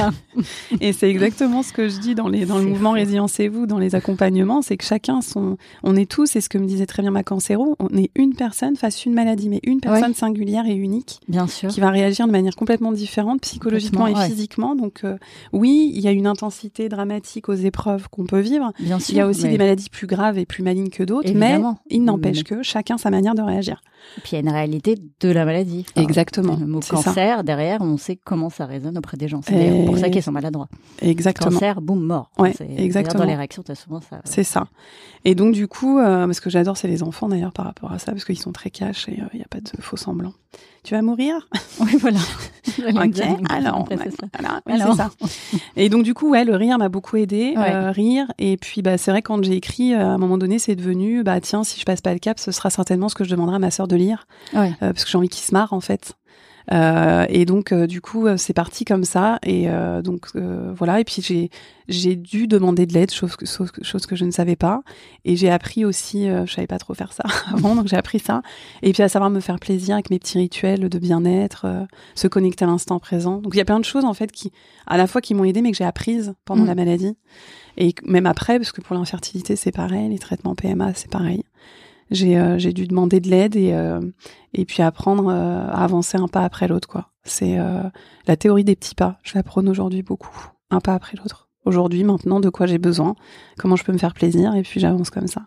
Et 0.81 0.91
c'est 0.91 1.09
exactement 1.09 1.63
ce 1.63 1.71
que 1.71 1.87
je 1.87 1.99
dis 1.99 2.15
dans 2.15 2.27
les 2.27 2.45
dans 2.45 2.57
le 2.57 2.65
mouvement 2.65 2.89
fou. 2.89 2.95
Résilience-vous, 2.95 3.65
dans 3.65 3.77
les 3.77 3.95
accompagnements, 3.95 4.61
c'est 4.61 4.75
que 4.75 4.83
chacun 4.83 5.21
son, 5.21 5.57
on 5.83 5.95
est 5.95 6.09
tous, 6.09 6.35
et 6.35 6.41
ce 6.41 6.49
que 6.49 6.57
me 6.57 6.65
disait 6.65 6.85
très 6.85 7.01
bien 7.01 7.11
ma 7.11 7.23
cancéro, 7.23 7.75
on 7.79 7.87
est 7.97 8.11
une 8.15 8.33
personne 8.35 8.75
face 8.75 8.97
à 8.97 9.01
une 9.09 9.13
maladie, 9.15 9.47
mais 9.47 9.61
une 9.63 9.79
personne 9.79 10.13
singulière 10.13 10.65
et 10.67 10.75
unique 10.75 11.19
Bien 11.29 11.47
sûr. 11.47 11.69
qui 11.69 11.79
va 11.79 11.89
réagir 11.91 12.27
de 12.27 12.31
manière 12.31 12.55
complètement 12.57 12.91
différente, 12.91 13.41
psychologiquement 13.41 14.07
et 14.07 14.13
ouais. 14.13 14.27
physiquement. 14.27 14.75
Donc 14.75 15.01
euh, 15.05 15.17
oui, 15.53 15.91
il 15.95 16.01
y 16.01 16.07
a 16.09 16.11
une 16.11 16.27
intensité 16.27 16.89
dramatique 16.89 17.47
aux 17.47 17.53
épreuves 17.53 18.09
qu'on 18.09 18.25
peut 18.25 18.39
vivre. 18.41 18.73
Bien 18.79 18.99
sûr. 18.99 19.13
Il 19.13 19.17
y 19.17 19.21
a 19.21 19.27
aussi 19.27 19.43
mais- 19.43 19.51
des 19.51 19.57
maladies 19.57 19.82
plus 19.89 20.07
graves 20.07 20.37
et 20.37 20.45
plus 20.45 20.63
malignes 20.63 20.89
que 20.89 21.03
d'autres, 21.03 21.31
mais 21.33 21.59
il 21.89 22.03
n'empêche 22.03 22.37
Mais- 22.37 22.43
que 22.43 22.63
chacun 22.63 22.97
sa 22.97 23.09
manière 23.09 23.35
de 23.35 23.41
réagir. 23.41 23.81
Puis 24.23 24.31
il 24.31 24.35
y 24.35 24.37
a 24.37 24.41
une 24.41 24.49
réalité 24.49 24.97
de 25.21 25.29
la 25.29 25.45
maladie. 25.45 25.85
Enfin, 25.95 26.01
Exactement, 26.05 26.57
Le 26.59 26.65
mot 26.65 26.81
ça. 26.81 26.95
cancer, 26.95 27.43
derrière, 27.45 27.81
on 27.81 27.95
sait 27.97 28.17
comment 28.17 28.49
ça 28.49 28.65
résonne 28.65 28.97
auprès 28.97 29.15
des 29.15 29.29
gens. 29.29 29.41
C'est 29.41 29.85
pour 29.85 29.97
ça 29.97 30.07
Et- 30.07 30.11
qu'ils 30.11 30.21
sont 30.23 30.33
maladroits. 30.33 30.67
Exactement. 31.01 31.51
Cancer, 31.51 31.81
boum, 31.81 32.01
mort. 32.05 32.29
Ouais, 32.37 32.53
C'est- 32.57 32.67
exactement. 32.77 33.19
Dans 33.23 33.29
les 33.29 33.35
réactions, 33.35 33.63
t'as 33.63 33.75
souvent 33.75 34.01
ça. 34.01 34.19
C'est 34.25 34.43
ça. 34.43 34.67
Et 35.23 35.35
donc 35.35 35.53
du 35.53 35.67
coup, 35.67 35.99
euh, 35.99 36.31
ce 36.33 36.41
que 36.41 36.49
j'adore, 36.49 36.75
c'est 36.75 36.89
les 36.89 37.01
enfants 37.01 37.29
d'ailleurs 37.29 37.53
par 37.53 37.65
rapport 37.65 37.91
à 37.93 37.99
ça, 37.99 38.11
parce 38.11 38.25
qu'ils 38.25 38.39
sont 38.39 38.51
très 38.51 38.69
cash 38.69 39.07
et 39.07 39.13
il 39.33 39.37
n'y 39.37 39.43
a 39.43 39.47
pas 39.49 39.61
de 39.61 39.69
faux 39.81 39.95
semblant. 39.97 40.33
Tu 40.83 40.95
vas 40.95 41.01
mourir? 41.01 41.47
Oui, 41.79 41.95
voilà. 41.99 42.19
Ok, 42.95 43.21
alors, 43.49 43.87
ouais, 43.89 43.97
voilà, 44.65 44.83
Alors. 44.83 44.95
ça. 44.95 45.09
Et 45.75 45.89
donc 45.89 46.03
du 46.03 46.13
coup, 46.13 46.29
ouais, 46.29 46.43
le 46.45 46.55
rire 46.55 46.77
m'a 46.77 46.89
beaucoup 46.89 47.17
aidé, 47.17 47.53
Ouais. 47.57 47.73
euh, 47.73 47.91
rire. 47.91 48.31
Et 48.39 48.57
puis, 48.57 48.81
bah, 48.81 48.97
c'est 48.97 49.11
vrai 49.11 49.21
quand 49.21 49.43
j'ai 49.43 49.53
écrit, 49.53 49.93
euh, 49.93 49.99
à 49.99 50.05
un 50.09 50.17
moment 50.17 50.37
donné, 50.37 50.59
c'est 50.59 50.75
devenu, 50.75 51.23
bah 51.23 51.39
tiens, 51.41 51.63
si 51.63 51.79
je 51.79 51.85
passe 51.85 52.01
pas 52.01 52.13
le 52.13 52.19
cap, 52.19 52.39
ce 52.39 52.51
sera 52.51 52.69
certainement 52.69 53.09
ce 53.09 53.15
que 53.15 53.23
je 53.23 53.29
demanderai 53.31 53.55
à 53.57 53.59
ma 53.59 53.71
sœur 53.71 53.87
de 53.87 53.95
lire, 53.95 54.27
Ouais. 54.53 54.71
euh, 54.81 54.93
parce 54.93 55.03
que 55.05 55.09
j'ai 55.11 55.17
envie 55.17 55.29
qu'il 55.29 55.43
se 55.43 55.53
marre 55.53 55.73
en 55.73 55.81
fait. 55.81 56.13
Euh, 56.71 57.25
et 57.29 57.43
donc 57.45 57.71
euh, 57.73 57.87
du 57.87 57.99
coup 57.99 58.25
euh, 58.25 58.37
c'est 58.37 58.53
parti 58.53 58.85
comme 58.85 59.03
ça. 59.03 59.39
Et 59.43 59.69
euh, 59.69 60.01
donc 60.01 60.27
euh, 60.35 60.71
voilà. 60.75 60.99
Et 60.99 61.03
puis 61.03 61.21
j'ai 61.21 61.49
j'ai 61.89 62.15
dû 62.15 62.47
demander 62.47 62.85
de 62.85 62.93
l'aide 62.93 63.11
chose 63.11 63.35
que 63.35 63.45
chose, 63.45 63.69
que- 63.71 63.83
chose 63.83 64.05
que 64.05 64.15
je 64.15 64.23
ne 64.23 64.31
savais 64.31 64.55
pas. 64.55 64.81
Et 65.25 65.35
j'ai 65.35 65.49
appris 65.51 65.83
aussi 65.83 66.29
euh, 66.29 66.45
je 66.45 66.53
savais 66.53 66.67
pas 66.67 66.77
trop 66.79 66.93
faire 66.93 67.11
ça 67.11 67.23
avant 67.53 67.75
donc 67.75 67.87
j'ai 67.87 67.97
appris 67.97 68.19
ça. 68.19 68.41
Et 68.81 68.93
puis 68.93 69.03
à 69.03 69.09
savoir 69.09 69.29
me 69.29 69.41
faire 69.41 69.59
plaisir 69.59 69.95
avec 69.95 70.09
mes 70.09 70.19
petits 70.19 70.37
rituels 70.37 70.87
de 70.87 70.99
bien-être 70.99 71.65
euh, 71.65 71.85
se 72.15 72.27
connecter 72.27 72.63
à 72.63 72.67
l'instant 72.69 72.99
présent. 72.99 73.37
Donc 73.39 73.53
il 73.55 73.57
y 73.57 73.61
a 73.61 73.65
plein 73.65 73.79
de 73.79 73.85
choses 73.85 74.05
en 74.05 74.13
fait 74.13 74.31
qui 74.31 74.51
à 74.87 74.95
la 74.97 75.05
fois 75.07 75.19
qui 75.19 75.33
m'ont 75.33 75.43
aidé 75.43 75.61
mais 75.61 75.71
que 75.71 75.77
j'ai 75.77 75.83
apprises 75.83 76.33
pendant 76.45 76.63
Mm. 76.63 76.67
la 76.67 76.75
maladie. 76.75 77.17
Et 77.77 77.93
même 78.05 78.25
après 78.27 78.57
parce 78.59 78.71
que 78.71 78.79
pour 78.81 78.95
l'infertilité 78.95 79.55
c'est 79.57 79.71
pareil. 79.73 80.07
Les 80.09 80.19
traitements 80.19 80.55
PMA 80.55 80.93
c'est 80.93 81.09
pareil 81.11 81.43
j'ai 82.13 82.37
euh, 82.37 82.57
j'ai 82.57 82.73
dû 82.73 82.87
demander 82.87 83.19
de 83.19 83.29
l'aide 83.29 83.55
et 83.55 83.73
euh, 83.73 83.99
et 84.53 84.65
puis 84.65 84.81
apprendre 84.81 85.27
euh, 85.29 85.67
à 85.67 85.83
avancer 85.83 86.17
un 86.17 86.27
pas 86.27 86.41
après 86.41 86.67
l'autre 86.67 86.87
quoi. 86.87 87.09
C'est 87.25 87.57
la 88.27 88.35
théorie 88.35 88.65
des 88.65 88.75
petits 88.75 88.95
pas. 88.95 89.17
Je 89.23 89.35
la 89.35 89.43
prône 89.43 89.69
aujourd'hui 89.69 90.03
beaucoup. 90.03 90.51
Un 90.71 90.81
pas 90.81 90.93
après 90.93 91.15
l'autre. 91.15 91.47
Aujourd'hui 91.63 92.03
maintenant 92.03 92.41
de 92.41 92.49
quoi 92.49 92.65
j'ai 92.65 92.79
besoin 92.79 93.15
comment 93.57 93.77
je 93.77 93.85
peux 93.85 93.93
me 93.93 93.97
faire 93.97 94.13
plaisir 94.13 94.53
et 94.55 94.61
puis 94.61 94.81
j'avance 94.81 95.09
comme 95.09 95.27
ça. 95.27 95.43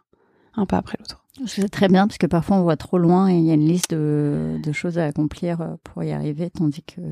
Un 0.55 0.65
pas 0.65 0.79
après 0.79 0.97
l'autre. 0.99 1.23
C'est 1.45 1.69
très 1.69 1.89
bien, 1.89 2.07
parce 2.07 2.17
que 2.17 2.27
parfois 2.27 2.57
on 2.57 2.63
voit 2.63 2.79
trop 2.79 2.97
loin 2.97 3.31
et 3.31 3.37
il 3.37 3.45
y 3.45 3.51
a 3.51 3.55
une 3.55 3.69
liste 3.69 3.91
de, 3.91 4.59
de 4.63 4.73
choses 4.73 4.97
à 4.97 5.05
accomplir 5.05 5.77
pour 5.85 6.03
y 6.03 6.13
arriver, 6.13 6.49
tandis 6.49 6.83
que. 6.83 7.03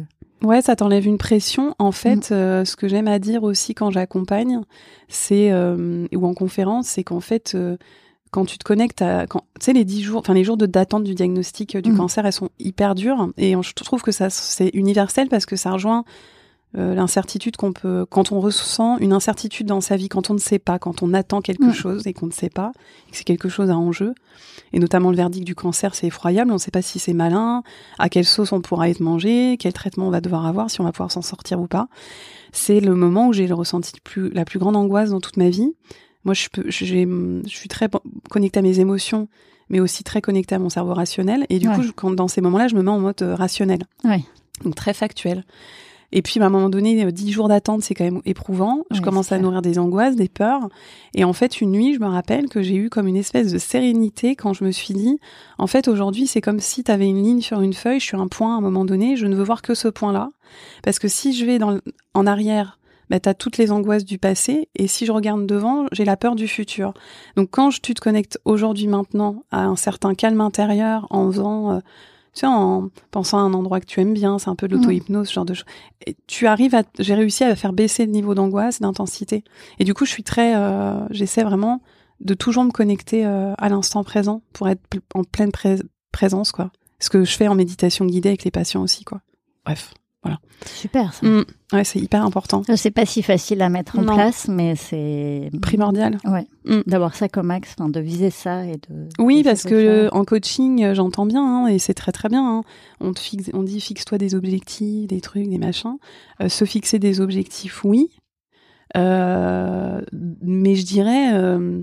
Ouais, 0.45 0.61
ça 0.61 0.77
t'enlève 0.77 1.07
une 1.07 1.17
pression. 1.17 1.75
En 1.79 1.91
fait, 1.91 2.31
euh, 2.31 2.67
ce 2.67 2.77
que 2.77 2.87
j'aime 2.87 3.09
à 3.09 3.19
dire 3.19 3.45
aussi 3.45 3.75
quand 3.75 3.91
j'accompagne, 3.91 4.61
c'est 5.09 5.51
euh, 5.53 6.07
ou 6.15 6.27
en 6.27 6.35
conférence, 6.35 6.89
c'est 6.89 7.05
qu'en 7.05 7.21
fait, 7.21 7.53
euh, 7.55 7.79
quand 8.35 8.45
tu 8.45 8.59
te 8.59 8.65
connectes 8.65 9.01
à, 9.01 9.27
quand, 9.29 9.43
tu 9.61 9.67
sais, 9.67 9.73
les 9.73 9.85
dix 9.85 10.03
jours, 10.03 10.19
enfin 10.21 10.35
les 10.35 10.43
jours 10.43 10.57
de 10.57 10.67
d'attente 10.67 11.05
du 11.05 11.15
diagnostic 11.15 11.77
euh, 11.77 11.81
du 11.81 11.91
Mhm. 11.93 11.97
cancer, 11.99 12.27
elles 12.27 12.33
sont 12.33 12.51
hyper 12.59 12.95
dures. 12.97 13.29
Et 13.39 13.53
je 13.61 13.73
trouve 13.75 14.03
que 14.03 14.11
ça, 14.13 14.29
c'est 14.29 14.71
universel 14.75 15.29
parce 15.29 15.47
que 15.47 15.55
ça 15.57 15.71
rejoint 15.71 16.05
euh, 16.77 16.93
l'incertitude 16.97 17.57
qu'on 17.57 17.73
peut, 17.73 18.05
quand 18.11 18.33
on 18.33 18.41
ressent 18.41 18.99
une 18.99 19.13
incertitude 19.13 19.69
dans 19.69 19.81
sa 19.81 19.95
vie, 19.97 20.09
quand 20.09 20.31
on 20.31 20.35
ne 20.35 20.41
sait 20.41 20.59
pas, 20.59 20.81
quand 20.81 21.05
on 21.05 21.15
attend 21.15 21.41
quelque 21.41 21.67
Mhm. 21.67 21.73
chose 21.73 22.07
et 22.09 22.13
qu'on 22.13 22.27
ne 22.27 22.33
sait 22.33 22.51
pas, 22.51 22.73
et 23.07 23.13
que 23.13 23.17
c'est 23.17 23.23
quelque 23.23 23.49
chose 23.49 23.71
à 23.71 23.77
enjeu. 23.79 24.13
Et 24.73 24.81
notamment 24.81 25.11
le 25.11 25.17
verdict 25.17 25.47
du 25.47 25.55
cancer, 25.55 25.95
c'est 25.95 26.09
effroyable. 26.09 26.51
On 26.51 26.55
ne 26.55 26.59
sait 26.59 26.73
pas 26.73 26.83
si 26.83 26.99
c'est 26.99 27.13
malin, 27.13 27.63
à 28.01 28.09
quelle 28.09 28.25
sauce 28.25 28.51
on 28.51 28.61
pourra 28.61 28.89
être 28.91 28.99
mangé, 28.99 29.57
quel 29.61 29.73
traitement 29.73 30.09
on 30.09 30.11
va 30.11 30.21
devoir 30.21 30.47
avoir, 30.47 30.69
si 30.69 30.81
on 30.81 30.85
va 30.85 30.91
pouvoir 30.91 31.13
s'en 31.13 31.23
sortir 31.23 31.61
ou 31.61 31.69
pas. 31.69 31.87
C'est 32.51 32.81
le 32.81 32.97
moment 32.97 33.29
où 33.29 33.33
j'ai 33.33 33.47
ressenti 33.53 33.93
plus, 34.03 34.31
la 34.31 34.45
plus 34.45 34.59
grande 34.59 34.75
angoisse 34.75 35.11
dans 35.11 35.21
toute 35.21 35.37
ma 35.37 35.51
vie. 35.51 35.75
Moi, 36.25 36.35
je, 36.35 36.49
peux, 36.51 36.65
j'ai, 36.69 37.05
je 37.07 37.57
suis 37.57 37.69
très 37.69 37.89
connectée 38.31 38.59
à 38.59 38.63
mes 38.63 38.81
émotions, 38.81 39.29
mais 39.69 39.81
aussi 39.81 40.05
très 40.05 40.21
connectée 40.21 40.55
à 40.55 40.59
mon 40.59 40.71
cerveau 40.71 40.95
rationnel. 40.95 41.47
Et 41.51 41.59
du 41.59 41.69
Ouais. 41.69 41.75
coup, 41.75 41.83
je- 41.83 41.93
quand, 41.93 42.11
dans 42.13 42.29
ces 42.29 42.41
moments-là, 42.41 42.69
je 42.69 42.75
me 42.77 42.83
mets 42.83 42.91
en 42.91 42.99
mode 43.01 43.21
euh, 43.23 43.35
rationnel. 43.35 43.81
Ouais. 44.05 44.23
Donc 44.65 44.75
très 44.75 44.95
factuel. 44.95 45.45
Et 46.17 46.23
puis, 46.23 46.39
à 46.41 46.47
un 46.47 46.49
moment 46.49 46.69
donné, 46.71 47.05
euh, 47.05 47.11
dix 47.11 47.33
jours 47.33 47.49
d'attente, 47.49 47.83
c'est 47.83 47.95
quand 47.95 48.05
même 48.05 48.21
éprouvant. 48.25 48.85
Je 48.93 49.01
commence 49.01 49.33
à 49.33 49.39
nourrir 49.39 49.63
des 49.63 49.81
angoisses, 49.81 50.15
des 50.15 50.29
peurs. 50.29 50.69
Et 51.15 51.25
en 51.25 51.33
fait, 51.33 51.61
une 51.61 51.73
nuit, 51.73 51.95
je 51.95 51.99
me 51.99 52.07
rappelle 52.07 52.49
que 52.49 52.63
j'ai 52.63 52.77
eu 52.77 52.89
comme 52.89 53.09
une 53.09 53.17
espèce 53.17 53.51
de 53.53 53.59
sérénité 53.59 54.37
quand 54.37 54.53
je 54.53 54.63
me 54.63 54.71
suis 54.71 54.95
dit, 54.95 55.19
en 55.59 55.67
fait, 55.67 55.89
aujourd'hui, 55.89 56.29
c'est 56.29 56.41
comme 56.41 56.61
si 56.61 56.85
tu 56.85 56.91
avais 56.93 57.09
une 57.09 57.21
ligne 57.23 57.41
sur 57.41 57.61
une 57.63 57.73
feuille, 57.75 57.99
je 57.99 58.05
suis 58.05 58.17
un 58.17 58.29
point 58.29 58.55
à 58.55 58.59
un 58.59 58.61
moment 58.61 58.85
donné, 58.85 59.17
je 59.17 59.27
ne 59.27 59.35
veux 59.35 59.43
voir 59.43 59.61
que 59.61 59.75
ce 59.75 59.89
point-là. 59.89 60.31
Parce 60.85 61.01
que 61.01 61.09
si 61.09 61.33
je 61.33 61.45
vais 61.47 61.59
dans, 61.59 61.79
en 62.15 62.27
arrière, 62.29 62.79
bah, 63.15 63.21
tu 63.21 63.29
as 63.29 63.35
toutes 63.35 63.59
les 63.59 63.71
angoisses 63.71 64.05
du 64.05 64.19
passé. 64.19 64.69
Et 64.75 64.89
si 64.89 65.07
je 65.07 65.13
regarde 65.13 65.47
devant, 65.47 65.87
j'ai 65.93 66.05
la 66.05 66.17
peur 66.17 66.35
du 66.35 66.49
futur. 66.49 66.95
Donc 67.37 67.51
quand 67.53 67.71
je, 67.71 67.81
tu 67.81 67.95
te 67.95 68.01
connectes 68.01 68.41
aujourd'hui, 68.45 68.89
maintenant, 68.89 69.45
à 69.53 69.65
un 69.65 69.77
certain 69.77 70.15
calme 70.15 70.41
intérieur, 70.41 71.07
en 71.11 71.31
faisant... 71.31 71.73
euh, 71.73 71.79
tu 72.33 72.41
sais, 72.41 72.47
en 72.49 72.89
pensant 73.13 73.39
à 73.39 73.43
un 73.43 73.55
endroit 73.55 73.79
que 73.79 73.87
tu 73.87 74.01
aimes 74.01 74.15
bien, 74.15 74.41
c'est 74.41 74.49
un 74.49 74.57
peu 74.57 74.67
de 74.67 74.75
l'auto-hypnose, 74.75 75.29
ce 75.29 75.33
genre 75.33 75.45
de 75.45 75.55
choses. 75.55 75.67
Tu 76.27 76.49
arrives 76.49 76.75
à, 76.75 76.83
j'ai 76.99 77.15
réussi 77.15 77.45
à 77.45 77.55
faire 77.55 77.73
baisser 77.73 78.07
le 78.07 78.11
niveau 78.11 78.35
d'angoisse, 78.35 78.81
d'intensité. 78.81 79.45
Et 79.79 79.85
du 79.85 79.95
coup, 79.95 80.05
je 80.05 80.11
suis 80.11 80.25
très, 80.25 80.57
euh, 80.57 81.07
j'essaie 81.11 81.45
vraiment 81.45 81.81
de 82.19 82.35
toujours 82.35 82.65
me 82.65 82.73
connecter 82.73 83.25
euh, 83.25 83.55
à 83.57 83.69
l'instant 83.69 84.03
présent 84.03 84.43
pour 84.53 84.69
être 84.69 84.83
en 85.15 85.23
pleine 85.23 85.53
pré- 85.53 85.79
présence, 86.11 86.51
quoi. 86.51 86.73
Ce 86.99 87.09
que 87.09 87.23
je 87.23 87.37
fais 87.37 87.47
en 87.47 87.55
méditation 87.55 88.05
guidée 88.05 88.31
avec 88.31 88.43
les 88.43 88.51
patients 88.51 88.83
aussi, 88.83 89.05
quoi. 89.05 89.21
Bref, 89.65 89.95
Super, 90.67 91.13
ça. 91.13 91.27
Mm. 91.27 91.45
ouais, 91.73 91.85
c'est 91.85 91.99
hyper 91.99 92.25
important, 92.25 92.63
C'est 92.77 92.91
pas 92.91 93.05
si 93.05 93.23
facile 93.23 93.61
à 93.63 93.69
mettre 93.69 93.99
en 93.99 94.03
Non. 94.03 94.15
place, 94.15 94.49
mais 94.49 94.77
c'est. 94.77 95.51
primordial. 95.61 96.19
Ouais. 96.25 96.47
Mm. 96.65 96.81
D'avoir 96.87 97.15
ça 97.15 97.29
comme 97.29 97.51
axe, 97.51 97.77
de 97.79 98.01
viser 98.01 98.31
ça 98.31 98.65
et 98.65 98.77
de. 98.77 99.09
Oui, 99.19 99.43
de 99.43 99.49
parce 99.49 99.65
que 99.65 99.75
euh, 99.75 100.09
en 100.13 100.25
coaching, 100.25 100.83
euh, 100.85 100.95
j'entends 100.95 101.27
bien, 101.27 101.43
hein, 101.45 101.67
et 101.67 101.79
c'est 101.79 101.95
très 101.95 102.13
très 102.13 102.29
bien. 102.29 102.45
hein. 102.59 102.63
On 103.01 103.13
te 103.13 103.21
fixe, 103.21 103.51
on 103.53 103.63
dit 103.63 103.81
fixe-toi 103.81 104.17
des 104.19 104.35
objectifs, 104.35 105.07
des 105.09 105.21
trucs, 105.21 105.49
des 105.49 105.59
machins. 105.59 105.97
Euh, 106.41 106.49
se 106.49 106.65
fixer 106.65 106.99
des 106.99 107.21
objectifs, 107.21 107.85
oui. 107.85 108.09
Euh, 108.97 110.01
mais 110.43 110.75
je 110.77 110.85
dirais, 110.87 111.35
euh, 111.35 111.83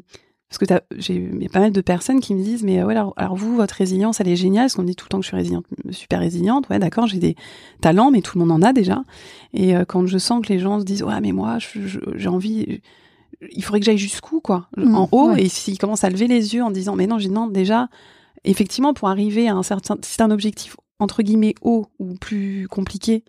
parce 0.51 0.57
que 0.57 0.65
j'ai 0.97 1.13
il 1.15 1.41
y 1.41 1.45
a 1.45 1.49
pas 1.49 1.61
mal 1.61 1.71
de 1.71 1.79
personnes 1.81 2.19
qui 2.19 2.35
me 2.35 2.43
disent, 2.43 2.63
mais 2.63 2.81
euh, 2.81 2.85
ouais, 2.85 2.93
alors, 2.93 3.13
alors 3.15 3.35
vous, 3.35 3.55
votre 3.55 3.73
résilience, 3.73 4.19
elle 4.19 4.27
est 4.27 4.35
géniale, 4.35 4.65
parce 4.65 4.75
qu'on 4.75 4.83
dit 4.83 4.95
tout 4.97 5.05
le 5.05 5.09
temps 5.09 5.17
que 5.19 5.23
je 5.23 5.29
suis 5.29 5.37
résiliente, 5.37 5.65
super 5.91 6.19
résiliente. 6.19 6.67
Ouais, 6.69 6.77
d'accord, 6.77 7.07
j'ai 7.07 7.19
des 7.19 7.35
talents, 7.79 8.11
mais 8.11 8.21
tout 8.21 8.37
le 8.37 8.45
monde 8.45 8.61
en 8.61 8.67
a 8.67 8.73
déjà. 8.73 9.03
Et 9.53 9.75
euh, 9.75 9.85
quand 9.85 10.05
je 10.07 10.17
sens 10.17 10.45
que 10.45 10.51
les 10.51 10.59
gens 10.59 10.79
se 10.79 10.85
disent, 10.85 11.03
ouais, 11.03 11.21
mais 11.21 11.31
moi, 11.31 11.57
j'ai 12.15 12.27
envie, 12.27 12.81
il 13.53 13.63
faudrait 13.63 13.79
que 13.79 13.85
j'aille 13.85 13.97
jusqu'où, 13.97 14.41
quoi, 14.41 14.67
Mm, 14.75 14.95
en 14.95 15.09
haut. 15.13 15.31
ouais. 15.31 15.43
Et 15.43 15.47
s'ils 15.49 15.77
commencent 15.77 16.03
à 16.03 16.09
lever 16.09 16.27
les 16.27 16.53
yeux 16.53 16.63
en 16.63 16.71
disant, 16.71 16.95
mais 16.97 17.07
non, 17.07 17.17
j'ai 17.17 17.29
non, 17.29 17.47
déjà, 17.47 17.87
effectivement, 18.43 18.93
pour 18.93 19.07
arriver 19.07 19.47
à 19.47 19.55
un 19.55 19.63
certain, 19.63 19.97
c'est 20.01 20.21
un 20.21 20.31
objectif 20.31 20.75
entre 20.99 21.23
guillemets 21.23 21.55
haut 21.61 21.87
ou 21.97 22.13
plus 22.15 22.67
compliqué, 22.69 23.23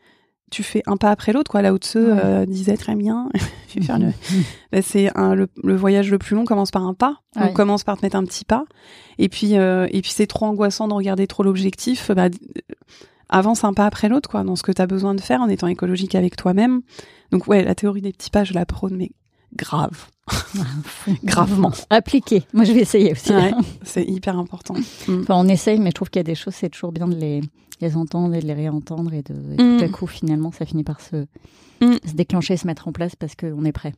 tu 0.53 0.63
fais 0.63 0.83
un 0.87 0.97
pas 0.97 1.11
après 1.11 1.33
l'autre, 1.33 1.51
quoi. 1.51 1.63
Tse 1.63 1.95
Ouais. 1.97 2.03
euh, 2.07 2.47
disait 2.47 2.77
très 2.77 2.95
bien. 2.95 3.29
le, 3.75 4.13
bah, 4.73 4.83
c'est 4.83 5.11
le, 5.17 5.49
le 5.63 5.77
voyage 5.77 6.11
le 6.11 6.19
plus 6.19 6.37
long 6.37 6.45
commence 6.45 6.71
par 6.71 6.87
un 6.87 6.95
pas. 6.95 7.17
Ouais. 7.35 7.47
Donc 7.47 7.55
commence 7.55 7.83
par 7.83 7.97
te 7.97 8.05
mettre 8.05 8.17
un 8.17 8.25
petit 8.25 8.45
pas. 8.45 8.65
Et 9.19 9.29
puis, 9.29 9.57
euh, 9.57 9.87
et 9.91 10.03
puis 10.03 10.11
c'est 10.11 10.27
trop 10.27 10.47
angoissant 10.47 10.87
de 10.87 10.95
regarder 10.95 11.27
trop 11.27 11.43
l'objectif. 11.43 12.11
Bah, 12.13 12.29
avance 13.29 13.65
un 13.65 13.73
pas 13.73 13.87
après 13.87 14.09
l'autre, 14.09 14.29
quoi, 14.29 14.45
dans 14.45 14.57
ce 14.57 14.63
que 14.63 14.73
tu 14.73 14.83
as 14.83 14.87
besoin 14.87 15.15
de 15.15 15.21
faire 15.21 15.41
en 15.41 15.49
étant 15.49 15.67
écologique 15.67 16.15
avec 16.15 16.37
toi-même. 16.37 16.83
Donc 17.31 17.49
ouais, 17.49 17.65
la 17.65 17.75
théorie 17.75 18.03
des 18.03 18.13
petits 18.13 18.31
pas, 18.31 18.45
je 18.45 18.53
la 18.53 18.67
prône, 18.67 18.95
mais 18.95 19.11
grave, 19.57 20.07
gravement. 21.25 21.73
Appliquer. 21.89 22.43
Moi, 22.53 22.65
je 22.65 22.73
vais 22.73 22.81
essayer 22.81 23.13
aussi. 23.13 23.33
Ouais, 23.35 23.53
c'est 23.83 24.05
hyper 24.05 24.39
important. 24.39 24.75
Enfin, 25.09 25.35
on 25.37 25.49
essaye, 25.49 25.79
mais 25.81 25.91
je 25.91 25.95
trouve 25.95 26.11
qu'il 26.11 26.21
y 26.21 26.21
a 26.21 26.25
des 26.25 26.35
choses, 26.35 26.55
c'est 26.55 26.69
toujours 26.69 26.93
bien 26.93 27.09
de 27.09 27.15
les, 27.15 27.41
les 27.83 27.97
entendre 27.97 28.35
et 28.35 28.41
de 28.41 28.47
les 28.47 28.55
réentendre 28.55 29.13
et 29.13 29.23
de 29.23 29.35
et 29.59 29.63
Mm. 29.63 29.79
tout 29.79 29.85
à 29.85 29.89
coup, 29.89 30.07
finalement, 30.07 30.51
ça 30.53 30.65
finit 30.65 30.85
par 30.85 31.01
se, 31.01 31.27
Mm. 31.83 31.97
se 32.07 32.15
déclencher, 32.15 32.57
se 32.57 32.67
mettre 32.67 32.89
en 32.89 32.93
place 32.93 33.15
parce 33.17 33.35
qu'on 33.35 33.65
est 33.65 33.73
prêt 33.73 33.93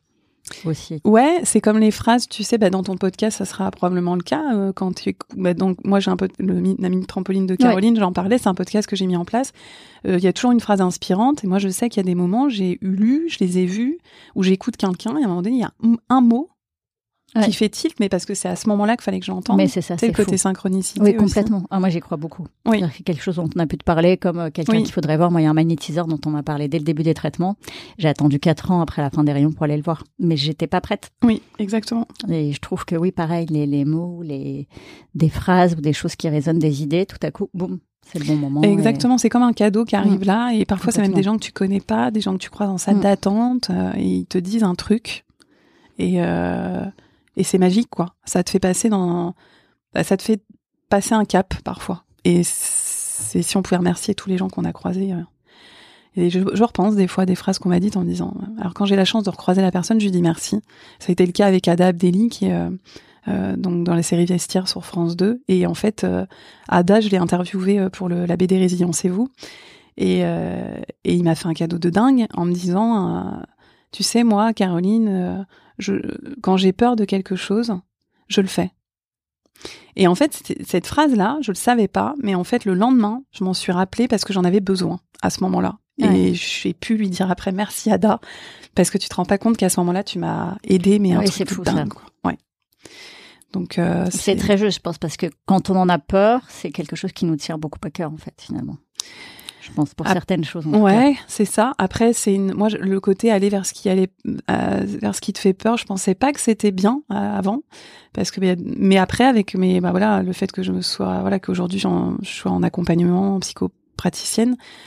aussi. 0.67 1.01
Ouais, 1.05 1.41
c'est 1.45 1.61
comme 1.63 1.79
les 1.79 1.91
phrases, 1.91 2.29
tu 2.29 2.43
sais, 2.43 2.59
bah, 2.59 2.69
dans 2.69 2.83
ton 2.83 2.97
podcast, 2.97 3.39
ça 3.39 3.45
sera 3.47 3.71
probablement 3.71 4.15
le 4.15 4.23
cas. 4.23 4.55
euh, 4.55 4.73
quand 4.75 4.95
tu, 4.95 5.17
bah, 5.37 5.55
donc, 5.55 5.79
moi, 5.85 6.01
j'ai 6.01 6.11
un 6.11 6.17
peu 6.17 6.29
le 6.39 6.55
la 6.79 6.89
mini 6.91 7.07
trampoline 7.07 7.47
de 7.47 7.55
Caroline, 7.57 7.97
j'en 7.99 8.13
parlais, 8.13 8.37
c'est 8.39 8.49
un 8.49 8.55
podcast 8.55 8.87
que 8.89 8.95
j'ai 8.97 9.07
mis 9.07 9.17
en 9.17 9.25
place. 9.25 9.53
Euh, 10.07 10.19
Il 10.19 10.25
y 10.25 10.27
a 10.27 10.33
toujours 10.35 10.53
une 10.53 10.61
phrase 10.61 10.81
inspirante, 10.83 11.45
et 11.45 11.47
moi, 11.47 11.59
je 11.59 11.69
sais 11.71 11.89
qu'il 11.89 11.99
y 12.03 12.05
a 12.05 12.09
des 12.09 12.15
moments, 12.15 12.49
j'ai 12.51 12.79
eu 12.83 12.89
lu, 12.91 13.25
je 13.29 13.39
les 13.41 13.59
ai 13.59 13.65
vus, 13.67 13.99
où 14.35 14.43
j'écoute 14.43 14.77
quelqu'un, 14.77 15.17
et 15.17 15.23
à 15.23 15.25
un 15.25 15.29
moment 15.29 15.41
donné, 15.43 15.57
il 15.57 15.61
y 15.61 15.65
a 15.65 15.73
un, 15.83 15.97
un 16.11 16.21
qui 17.43 17.53
fait 17.53 17.69
tilt, 17.69 17.95
mais 18.01 18.09
parce 18.09 18.25
que 18.27 18.35
c'est 18.35 18.49
à 18.49 18.57
ce 18.57 18.69
moment-là 18.69 18.97
qu'il 18.97 19.03
fallait 19.05 19.19
que 19.21 19.27
je 19.27 19.31
l'entende. 19.33 19.57
Mais 19.57 19.67
c'est 19.69 19.81
ça, 19.81 19.97
c'est 19.99 20.07
le 20.09 20.13
côté 20.13 20.33
fou. 20.33 20.39
synchronicité. 20.39 21.01
Oui, 21.01 21.17
complètement. 21.17 21.65
Ah, 21.71 21.81
moi, 21.81 21.89
j'y 21.89 22.01
crois 22.01 22.17
beaucoup. 22.17 22.47
Oui. 22.67 22.81
Que 22.81 23.03
quelque 23.03 23.23
chose 23.23 23.37
dont 23.37 23.49
on 23.55 23.59
a 23.59 23.67
pu 23.67 23.77
te 23.77 23.85
parler, 23.85 24.17
comme 24.17 24.39
euh, 24.39 24.51
quelqu'un 24.51 24.73
Oui. 24.75 24.83
qu'il 24.85 24.93
faudrait 24.93 25.17
voir. 25.17 25.31
Moi, 25.31 25.41
il 25.41 25.45
y 25.45 25.47
a 25.47 25.51
un 25.51 25.55
magnétiseur 25.55 26.07
dont 26.07 26.21
on 26.27 26.31
m'a 26.31 26.43
parlé 26.43 26.69
dès 26.69 26.79
le 26.79 26.85
début 26.85 27.03
des 27.03 27.15
traitements. 27.15 27.57
J'ai 27.99 28.09
attendu 28.09 28.39
quatre 28.39 28.71
ans 28.71 28.81
après 28.81 29.03
la 29.03 29.11
fin 29.11 29.25
des 29.25 29.33
rayons 29.33 29.53
pour 29.53 29.65
aller 29.65 29.77
le 29.77 29.83
voir. 29.83 30.05
Mais 30.19 30.37
j'étais 30.37 30.67
pas 30.67 30.81
prête. 30.81 31.11
Oui, 31.25 31.43
exactement. 31.59 32.07
Et 32.29 32.53
je 32.53 32.61
trouve 32.61 32.85
que 32.85 32.95
oui, 32.97 33.11
pareil, 33.13 33.47
les, 33.51 33.67
les 33.67 33.85
mots, 33.85 34.23
les, 34.23 34.69
des 35.15 35.29
phrases 35.29 35.75
ou 35.77 35.81
des 35.81 35.93
choses 35.93 36.15
qui 36.17 36.29
résonnent, 36.29 36.59
des 36.59 36.83
idées, 36.83 37.07
tout 37.07 37.19
à 37.23 37.31
coup, 37.31 37.49
boum, 37.55 37.79
c'est 38.07 38.19
le 38.19 38.25
bon 38.27 38.37
moment. 38.37 38.63
et- 38.63 38.71
Exactement, 38.73 39.17
c'est 39.19 39.29
comme 39.31 39.43
un 39.43 39.53
cadeau 39.53 39.85
qui 39.85 39.97
arrive 39.97 40.21
Mm. 40.21 40.25
là, 40.25 40.51
et 40.55 40.65
parfois 40.65 40.93
c'est 40.93 41.01
même 41.03 41.15
des 41.15 41.23
gens 41.23 41.35
que 41.37 41.43
tu 41.43 41.53
connais 41.53 41.81
pas, 41.81 42.11
des 42.11 42.21
gens 42.21 42.33
que 42.35 42.39
tu 42.39 42.51
croises 42.51 42.69
en 42.69 42.79
salle 42.79 42.97
Mm. 42.97 43.01
d'attente, 43.01 43.71
euh, 43.71 43.93
et 43.97 44.05
ils 44.05 44.27
te 44.27 44.37
disent 44.39 44.63
un 44.63 44.75
truc, 44.75 45.25
et 45.99 46.15
euh, 46.23 46.85
et 47.37 47.45
c'est 47.45 47.59
magique 47.59 47.91
quoi. 47.91 48.15
Ça 48.25 48.43
te 48.43 48.51
fait 48.51 48.61
passer 48.61 48.89
dans, 48.89 49.35
bah, 49.93 50.05
ça 50.05 50.17
te 50.17 50.23
fait 50.23 50.43
passer 50.89 51.15
un 51.15 51.25
cap 51.25 51.55
parfois. 51.65 52.05
Et 52.25 52.43
c'est 52.45 53.43
si 53.43 53.57
on 53.57 53.63
pouvait 53.63 53.77
remercier 53.77 54.15
tous 54.15 54.29
les 54.29 54.39
gens 54.39 54.49
qu'on 54.49 54.65
a 54.65 54.73
croisés. 54.73 55.13
euh. 55.13 55.21
Et 56.17 56.31
je, 56.31 56.39
repense 56.63 56.95
des 56.95 57.09
fois 57.09 57.27
des 57.27 57.35
phrases 57.35 57.59
qu'on 57.59 57.69
m'a 57.71 57.81
dites 57.81 57.97
en 57.97 58.05
disant. 58.05 58.35
Alors 58.61 58.73
quand 58.73 58.85
j'ai 58.85 58.95
la 58.95 59.05
chance 59.05 59.25
de 59.25 59.31
recroiser 59.31 59.63
la 59.63 59.73
personne, 59.73 59.99
je 59.99 60.05
lui 60.05 60.13
dis 60.13 60.23
merci. 60.23 60.61
Ça 61.01 61.07
a 61.09 61.13
été 61.13 61.27
le 61.27 61.33
cas 61.33 61.47
avec 61.47 61.67
Ada 61.67 61.89
Abdelli 61.89 62.29
qui 62.29 62.53
euh, 62.53 62.71
euh, 63.29 63.57
donc 63.57 63.85
dans 63.85 63.95
la 63.95 64.03
série 64.03 64.27
Vestiaire 64.27 64.69
sur 64.69 64.85
France 64.85 65.17
2. 65.17 65.43
Et 65.49 65.67
en 65.67 65.75
fait, 65.75 66.05
euh, 66.05 66.27
Ada, 66.69 67.01
je 67.01 67.09
l'ai 67.09 67.17
interviewé 67.17 67.79
euh, 67.79 67.89
pour 67.89 68.09
le, 68.09 68.27
la 68.27 68.37
BD 68.37 68.59
Résilience-vous. 68.59 69.29
Et, 69.97 70.21
euh, 70.25 70.81
et 71.05 71.15
il 71.15 71.23
m'a 71.23 71.35
fait 71.35 71.47
un 71.47 71.55
cadeau 71.55 71.79
de 71.79 71.89
dingue 71.89 72.27
en 72.35 72.45
me 72.45 72.53
disant, 72.53 73.41
tu 73.95 74.03
sais, 74.03 74.25
moi, 74.25 74.53
Caroline, 74.53 75.09
euh, 75.09 75.43
je, 75.79 75.93
quand 76.43 76.57
j'ai 76.57 76.73
peur 76.73 76.97
de 76.97 77.05
quelque 77.05 77.37
chose, 77.37 77.73
je 78.29 78.41
le 78.41 78.49
fais. 78.49 78.73
Et 79.95 80.09
en 80.09 80.17
fait, 80.17 80.53
cette 80.67 80.87
phrase-là, 80.89 81.39
je 81.41 81.53
le 81.53 81.57
savais 81.57 81.87
pas, 81.87 82.15
mais 82.21 82.35
en 82.35 82.43
fait, 82.43 82.65
le 82.65 82.75
lendemain, 82.75 83.23
je 83.31 83.45
m'en 83.45 83.55
suis 83.55 83.71
rappelée 83.71 84.09
parce 84.09 84.25
que 84.25 84.33
j'en 84.33 84.43
avais 84.43 84.59
besoin 84.61 84.99
à 85.23 85.31
ce 85.31 85.41
moment-là. 85.45 85.79
Ouais. 86.01 86.19
Et 86.19 86.35
j'ai 86.35 86.73
pu 86.75 86.97
lui 86.97 87.09
dire 87.09 87.31
après 87.31 87.53
merci 87.53 87.89
Ada, 87.93 88.19
parce 88.75 88.91
que 88.91 88.99
tu 88.99 89.09
te 89.09 89.15
rends 89.15 89.25
pas 89.25 89.39
compte 89.39 89.57
qu'à 89.57 89.69
ce 89.69 89.79
moment-là, 89.79 90.03
tu 90.03 90.19
m'as 90.19 90.57
aidé, 90.65 90.99
mais 90.99 91.13
un 91.13 91.21
Oui, 91.21 91.27
truc 91.31 91.49
fou, 91.49 91.63
dingue. 91.63 91.77
ça. 91.77 92.01
quoi. 92.01 92.03
Ouais. 92.33 92.39
Donc 93.53 93.79
euh, 93.79 94.07
C'est 94.11 94.35
très 94.35 94.59
juste, 94.59 94.79
je 94.79 94.83
pense, 94.83 94.99
parce 94.99 95.17
que 95.17 95.27
quand 95.47 95.71
on 95.71 95.77
en 95.77 95.89
a 95.89 96.01
peur, 96.01 96.41
c'est 96.49 96.73
quelque 96.73 96.97
chose 96.97 97.13
qui 97.13 97.25
nous 97.27 97.37
tire 97.37 97.59
beaucoup 97.59 97.79
à 97.85 97.91
cœur, 97.91 98.13
en 98.13 98.17
fait, 98.17 98.35
finalement. 98.39 98.77
Pense 99.75 99.93
pour 99.95 100.07
Ah, 100.07 100.13
certaines 100.13 100.45
choses. 100.45 100.67
En. 100.67 100.81
Ouais, 100.81 101.17
c'est 101.27 101.45
ça. 101.45 101.73
Après, 101.79 102.13
c'est 102.13 102.35
une. 102.35 102.53
Moi, 102.55 102.69
je- 102.69 102.77
le 102.77 103.01
côté 103.01 103.31
aller 103.33 103.49
vers 103.49 103.67
ce 103.67 103.73
qui 103.73 103.89
allait, 103.89 104.09
euh, 104.51 104.81
vers 104.85 105.15
ce 105.15 105.21
qui 105.21 105.33
te 105.33 105.39
fait 105.39 105.53
peur. 105.53 105.77
Je 105.77 105.85
pensais 105.85 106.15
pas 106.15 106.33
que 106.33 106.41
c'était 106.41 106.71
bien 106.71 107.03
euh, 107.11 107.15
avant, 107.15 107.61
parce 108.13 108.31
que 108.31 108.41
mais, 108.41 108.57
mais 108.65 108.99
après, 108.99 109.25
avec 109.25 109.55
mes, 109.57 109.81
bah 109.81 109.91
voilà, 109.91 110.23
le 110.23 110.33
fait 110.33 110.53
que 110.53 110.63
je 110.63 110.71
me 110.73 110.81
sois, 110.81 111.21
voilà, 111.23 111.39
qu'aujourd'hui 111.41 111.79
j'en- 111.81 112.15
je 112.23 112.29
sois 112.31 112.53
en 112.53 112.63
accompagnement 112.63 113.41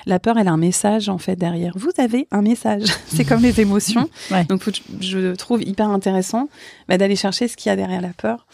la 0.05 0.19
peur, 0.19 0.37
elle 0.37 0.47
a 0.47 0.51
un 0.51 0.57
message 0.57 1.09
en 1.09 1.17
fait 1.17 1.35
derrière. 1.35 1.73
Vous 1.75 1.91
avez 1.97 2.27
un 2.31 2.41
message. 2.41 2.83
c'est 3.07 3.25
comme 3.25 3.41
les 3.41 3.59
émotions. 3.61 4.09
Ouais. 4.31 4.43
Donc, 4.45 4.61
je 4.99 5.33
trouve 5.35 5.63
hyper 5.63 5.89
intéressant 5.89 6.49
bah, 6.89 6.97
d'aller 6.97 7.15
chercher 7.15 7.47
ce 7.47 7.55
qu'il 7.55 7.69
y 7.69 7.73
a 7.73 7.75
derrière 7.75 8.01
la 8.01 8.09
peur 8.09 8.45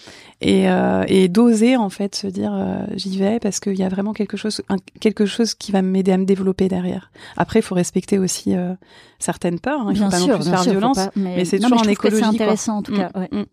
et, 0.42 0.70
euh, 0.70 1.04
et 1.08 1.28
d'oser 1.30 1.78
en 1.78 1.90
fait 1.90 2.16
se 2.16 2.28
dire 2.28 2.52
euh, 2.54 2.86
j'y 2.96 3.18
vais 3.18 3.40
parce 3.40 3.60
qu'il 3.60 3.76
y 3.76 3.84
a 3.84 3.90
vraiment 3.90 4.14
quelque 4.14 4.38
chose 4.38 4.62
un- 4.70 4.76
quelque 5.00 5.26
chose 5.26 5.56
qui 5.56 5.72
va 5.72 5.82
m'aider 5.82 6.12
à 6.12 6.18
me 6.18 6.26
développer 6.26 6.68
derrière. 6.68 7.12
Après, 7.38 7.60
il 7.60 7.64
faut 7.64 7.76
respecter 7.76 8.20
aussi 8.20 8.56
euh, 8.56 8.74
certaines 9.20 9.60
peurs. 9.60 9.80
hein. 9.82 9.88
Il 9.92 9.94
Bien 9.96 10.06
faut 10.06 10.12
pas 10.12 10.18
sûr, 10.20 10.28
non 10.34 10.40
plus 10.42 10.50
faire 10.50 10.64
sûr, 10.64 10.72
violence. 10.72 10.98
pas- 10.98 11.12
mais, 11.16 11.38
mais 11.38 11.46
c'est 11.46 11.60
toujours 11.60 11.80
je 11.80 11.86
en 11.86 11.88
écologie, 11.90 12.16
C'est 12.18 12.22
quoi. 12.22 12.30
intéressant, 12.36 12.78
en 12.78 12.84
tout 12.84 12.94
cas. 12.96 13.10
Mm, 13.16 13.20
ouais. 13.20 13.30
mm. 13.32 13.46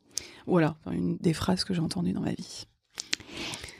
Voilà, 0.46 0.74
une 0.92 1.16
des 1.18 1.32
phrases 1.32 1.64
que 1.64 1.72
j'ai 1.74 1.80
entendues 1.80 2.12
dans 2.12 2.20
ma 2.22 2.32
vie. 2.32 2.66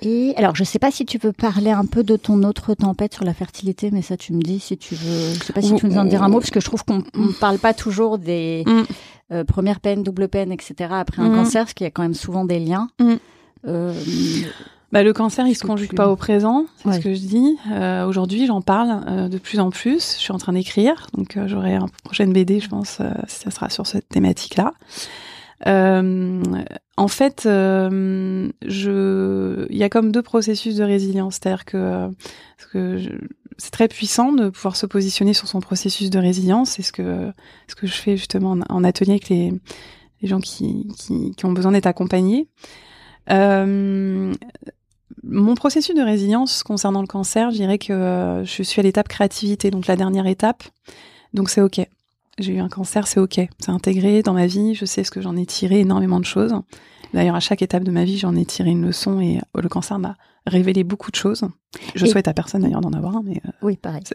Et 0.02 0.32
alors, 0.36 0.56
je 0.56 0.64
sais 0.64 0.78
pas 0.78 0.90
si 0.90 1.04
tu 1.04 1.18
veux 1.18 1.32
parler 1.32 1.70
un 1.70 1.84
peu 1.84 2.02
de 2.02 2.16
ton 2.16 2.42
autre 2.42 2.74
tempête 2.74 3.14
sur 3.14 3.24
la 3.24 3.34
fertilité, 3.34 3.90
mais 3.90 4.00
ça, 4.02 4.16
tu 4.16 4.32
me 4.32 4.40
dis 4.40 4.58
si 4.58 4.76
tu 4.78 4.94
veux. 4.94 5.34
Je 5.34 5.44
sais 5.44 5.52
pas 5.52 5.60
si 5.62 5.74
tu 5.74 5.86
veux 5.86 5.92
nous 5.92 5.98
en 5.98 6.04
dire 6.04 6.22
un 6.22 6.28
mot, 6.28 6.38
parce 6.40 6.50
que 6.50 6.60
je 6.60 6.64
trouve 6.64 6.84
qu'on 6.84 7.02
ne 7.14 7.32
parle 7.38 7.58
pas 7.58 7.74
toujours 7.74 8.16
des 8.18 8.64
Mm. 8.66 8.82
euh, 9.32 9.44
premières 9.44 9.80
peines, 9.80 10.02
double 10.02 10.28
peine, 10.28 10.52
etc. 10.52 10.74
après 10.92 11.20
un 11.22 11.28
Mm. 11.28 11.34
cancer, 11.36 11.62
parce 11.64 11.74
qu'il 11.74 11.84
y 11.84 11.88
a 11.88 11.90
quand 11.90 12.02
même 12.02 12.14
souvent 12.14 12.44
des 12.46 12.58
liens. 12.58 12.88
Mm. 12.98 13.14
Euh, 13.68 13.94
Bah, 14.92 15.04
le 15.04 15.12
cancer, 15.12 15.46
il 15.46 15.54
se 15.54 15.64
conjugue 15.64 15.88
plus- 15.90 15.94
pas 15.96 16.08
au 16.08 16.16
présent, 16.16 16.64
c'est 16.78 16.88
Ouais. 16.88 16.94
ce 16.96 17.00
que 17.00 17.14
je 17.14 17.20
dis. 17.20 17.56
Euh, 17.70 18.06
Aujourd'hui, 18.06 18.46
j'en 18.46 18.60
parle 18.60 19.04
euh, 19.06 19.28
de 19.28 19.38
plus 19.38 19.60
en 19.60 19.70
plus. 19.70 20.14
Je 20.16 20.20
suis 20.20 20.32
en 20.32 20.38
train 20.38 20.52
d'écrire, 20.54 21.06
donc 21.16 21.36
euh, 21.36 21.46
j'aurai 21.46 21.74
un 21.76 21.86
prochaine 22.02 22.32
BD, 22.32 22.58
je 22.58 22.68
pense, 22.68 22.98
euh, 23.00 23.10
ça 23.28 23.50
sera 23.52 23.70
sur 23.70 23.86
cette 23.86 24.08
thématique-là. 24.08 24.72
Euh, 25.66 26.42
en 26.96 27.08
fait, 27.08 27.44
euh, 27.46 28.48
il 28.62 29.76
y 29.76 29.82
a 29.82 29.88
comme 29.88 30.12
deux 30.12 30.22
processus 30.22 30.76
de 30.76 30.84
résilience, 30.84 31.34
c'est-à-dire 31.34 31.64
que, 31.64 32.08
parce 32.56 32.70
que 32.72 32.98
je- 32.98 33.10
c'est 33.58 33.70
très 33.70 33.88
puissant 33.88 34.32
de 34.32 34.48
pouvoir 34.48 34.76
se 34.76 34.86
positionner 34.86 35.34
sur 35.34 35.48
son 35.48 35.60
processus 35.60 36.08
de 36.10 36.18
résilience. 36.18 36.70
C'est 36.70 36.82
ce 36.82 36.92
que, 36.92 37.30
ce 37.68 37.74
que 37.74 37.86
je 37.86 37.92
fais 37.92 38.16
justement 38.16 38.56
en, 38.68 38.84
atelier 38.84 39.12
avec 39.12 39.28
les, 39.28 39.52
les 40.22 40.28
gens 40.28 40.40
qui, 40.40 40.88
qui, 40.98 41.32
qui 41.36 41.44
ont 41.44 41.52
besoin 41.52 41.72
d'être 41.72 41.86
accompagnés. 41.86 42.48
Euh, 43.30 44.32
mon 45.22 45.54
processus 45.54 45.94
de 45.94 46.00
résilience 46.02 46.62
concernant 46.62 47.02
le 47.02 47.06
cancer, 47.06 47.50
je 47.50 47.56
dirais 47.56 47.78
que 47.78 47.92
euh, 47.92 48.44
je 48.44 48.62
suis 48.62 48.80
à 48.80 48.82
l'étape 48.82 49.08
créativité, 49.08 49.70
donc 49.70 49.86
la 49.86 49.96
dernière 49.96 50.26
étape. 50.26 50.62
Donc 51.34 51.50
c'est 51.50 51.60
ok. 51.60 51.80
J'ai 52.40 52.55
eu 52.55 52.59
un 52.61 52.68
cancer, 52.68 53.07
c'est 53.07 53.20
ok. 53.20 53.40
C'est 53.59 53.70
intégré 53.70 54.22
dans 54.22 54.33
ma 54.33 54.46
vie. 54.46 54.74
Je 54.74 54.85
sais 54.85 55.05
ce 55.05 55.11
que 55.11 55.20
j'en 55.20 55.37
ai 55.37 55.46
tiré 55.46 55.81
énormément 55.81 56.18
de 56.20 56.24
choses. 56.24 56.55
D'ailleurs, 57.14 57.35
à 57.37 57.40
chaque 57.40 57.62
étape 57.62 57.85
de 57.85 57.90
ma 57.90 58.05
vie, 58.05 58.18
j'en 58.18 58.35
ai 58.37 58.44
tiré 58.44 58.70
une 58.70 58.85
leçon 58.87 59.20
et 59.20 59.38
euh, 59.57 59.61
le 59.62 59.68
cancer 59.68 59.98
m'a 59.98 60.16
révélé 60.46 60.85
beaucoup 60.85 61.11
de 61.11 61.16
choses. 61.16 61.44
Je 61.94 62.07
Et- 62.07 62.09
souhaite 62.09 62.29
à 62.29 62.33
personne 62.35 62.62
d'ailleurs 62.62 62.81
d'en 62.81 62.92
avoir 62.92 63.16
un, 63.16 63.22
mais 63.24 63.40
euh, 63.46 63.50
oui, 63.62 63.76
pareil. 63.76 64.03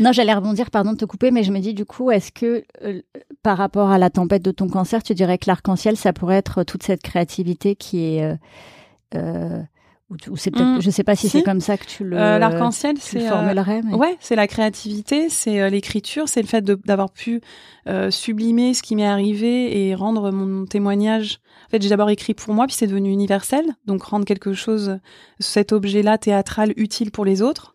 Non, 0.00 0.10
j'allais 0.12 0.34
rebondir, 0.34 0.68
pardon 0.70 0.92
de 0.92 0.96
te 0.96 1.04
couper, 1.04 1.30
mais 1.30 1.44
je 1.44 1.52
me 1.52 1.60
dis 1.60 1.74
du 1.74 1.84
coup, 1.84 2.10
est-ce 2.10 2.32
que 2.32 2.64
euh, 2.82 3.02
par 3.44 3.56
rapport 3.56 3.90
à 3.90 3.98
la 3.98 4.10
tempête 4.10 4.42
de 4.42 4.50
ton 4.50 4.66
cancer, 4.68 5.02
tu 5.02 5.14
dirais 5.14 5.38
que 5.38 5.44
l'arc-en-ciel, 5.46 5.96
ça 5.96 6.12
pourrait 6.12 6.36
être 6.38 6.64
toute 6.64 6.82
cette 6.82 7.02
créativité 7.02 7.76
qui 7.76 8.16
est. 8.16 8.36
euh, 9.14 9.62
ou, 10.10 10.16
ou 10.32 10.36
c'est 10.36 10.50
peut-être, 10.50 10.78
Mm. 10.78 10.80
je 10.82 10.90
sais 10.90 11.04
pas 11.04 11.14
si, 11.16 11.28
Si. 11.28 11.38
c'est 11.38 11.42
comme 11.42 11.60
ça 11.60 11.76
que 11.76 11.84
tu 11.86 12.04
le, 12.04 12.16
Euh, 12.16 12.38
l'arc-en-ciel, 12.38 12.96
c'est 12.98 13.22
euh, 13.24 13.28
formulerais. 13.28 13.80
mais- 13.84 13.94
Ouais, 13.94 14.16
c'est 14.20 14.34
la 14.36 14.46
créativité, 14.46 15.28
c'est 15.28 15.60
euh, 15.60 15.70
l'écriture, 15.70 16.28
c'est 16.28 16.42
le 16.42 16.48
fait 16.48 16.62
de- 16.62 16.78
d'avoir 16.84 17.10
pu 17.10 17.40
euh, 17.86 18.10
sublimer 18.10 18.74
ce 18.74 18.82
qui 18.82 18.94
m'est 18.96 19.06
arrivé 19.06 19.86
et 19.88 19.94
rendre 19.94 20.30
mon 20.30 20.66
témoignage. 20.66 21.38
En 21.66 21.70
fait, 21.70 21.80
j'ai 21.82 21.88
d'abord 21.88 22.10
écrit 22.10 22.34
pour 22.34 22.52
moi, 22.52 22.66
puis 22.66 22.76
c'est 22.76 22.86
devenu 22.86 23.10
universel, 23.10 23.64
donc 23.86 24.02
rendre 24.02 24.24
quelque 24.26 24.52
chose, 24.52 24.98
cet 25.38 25.72
objet-là 25.72 26.18
théâtral, 26.18 26.72
utile 26.76 27.10
pour 27.10 27.24
les 27.24 27.40
autres. 27.40 27.74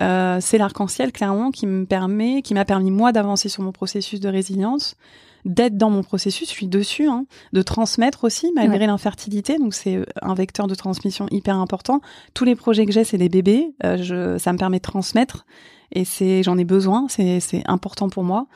Euh, 0.00 0.38
c'est 0.40 0.58
l'arc-en-ciel 0.58 1.12
clairement 1.12 1.50
qui 1.52 1.66
me 1.68 1.84
permet, 1.86 2.42
qui 2.42 2.52
m'a 2.54 2.64
permis 2.64 2.90
moi 2.90 3.12
d'avancer 3.12 3.48
sur 3.48 3.62
mon 3.62 3.70
processus 3.70 4.18
de 4.18 4.28
résilience, 4.28 4.96
d'être 5.44 5.76
dans 5.76 5.90
mon 5.90 6.02
processus, 6.02 6.48
je 6.48 6.54
suis 6.54 6.68
dessus, 6.68 7.06
hein, 7.06 7.26
de 7.52 7.62
transmettre 7.62 8.24
aussi 8.24 8.52
malgré 8.54 8.86
l'infertilité, 8.86 9.58
donc 9.58 9.74
c'est 9.74 10.04
un 10.22 10.34
vecteur 10.34 10.66
de 10.66 10.74
transmission 10.74 11.26
hyper 11.30 11.56
important. 11.56 12.00
Tous 12.32 12.44
les 12.44 12.54
projets 12.54 12.86
que 12.86 12.92
j'ai, 12.92 13.04
c'est 13.04 13.18
des 13.18 13.28
bébés, 13.28 13.74
euh, 13.84 13.96
je, 13.96 14.38
ça 14.38 14.52
me 14.52 14.58
permet 14.58 14.78
de 14.78 14.82
transmettre. 14.82 15.46
Et 15.92 16.04
c'est, 16.04 16.42
j'en 16.42 16.58
ai 16.58 16.64
besoin, 16.64 17.06
c'est, 17.08 17.40
c'est 17.40 17.62
important 17.66 18.08
pour 18.08 18.24
moi. 18.24 18.46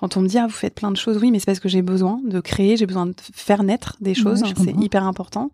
Quand 0.00 0.16
on 0.16 0.20
me 0.20 0.28
dit 0.28 0.38
ah 0.38 0.46
vous 0.46 0.52
faites 0.52 0.74
plein 0.74 0.90
de 0.90 0.96
choses, 0.96 1.18
oui, 1.20 1.30
mais 1.30 1.38
c'est 1.38 1.46
parce 1.46 1.60
que 1.60 1.68
j'ai 1.68 1.82
besoin 1.82 2.20
de 2.24 2.40
créer, 2.40 2.76
j'ai 2.76 2.86
besoin 2.86 3.06
de 3.06 3.14
faire 3.34 3.62
naître 3.62 3.96
des 4.00 4.14
choses, 4.14 4.42
c'est 4.56 4.76
hyper 4.80 5.04
important. 5.04 5.50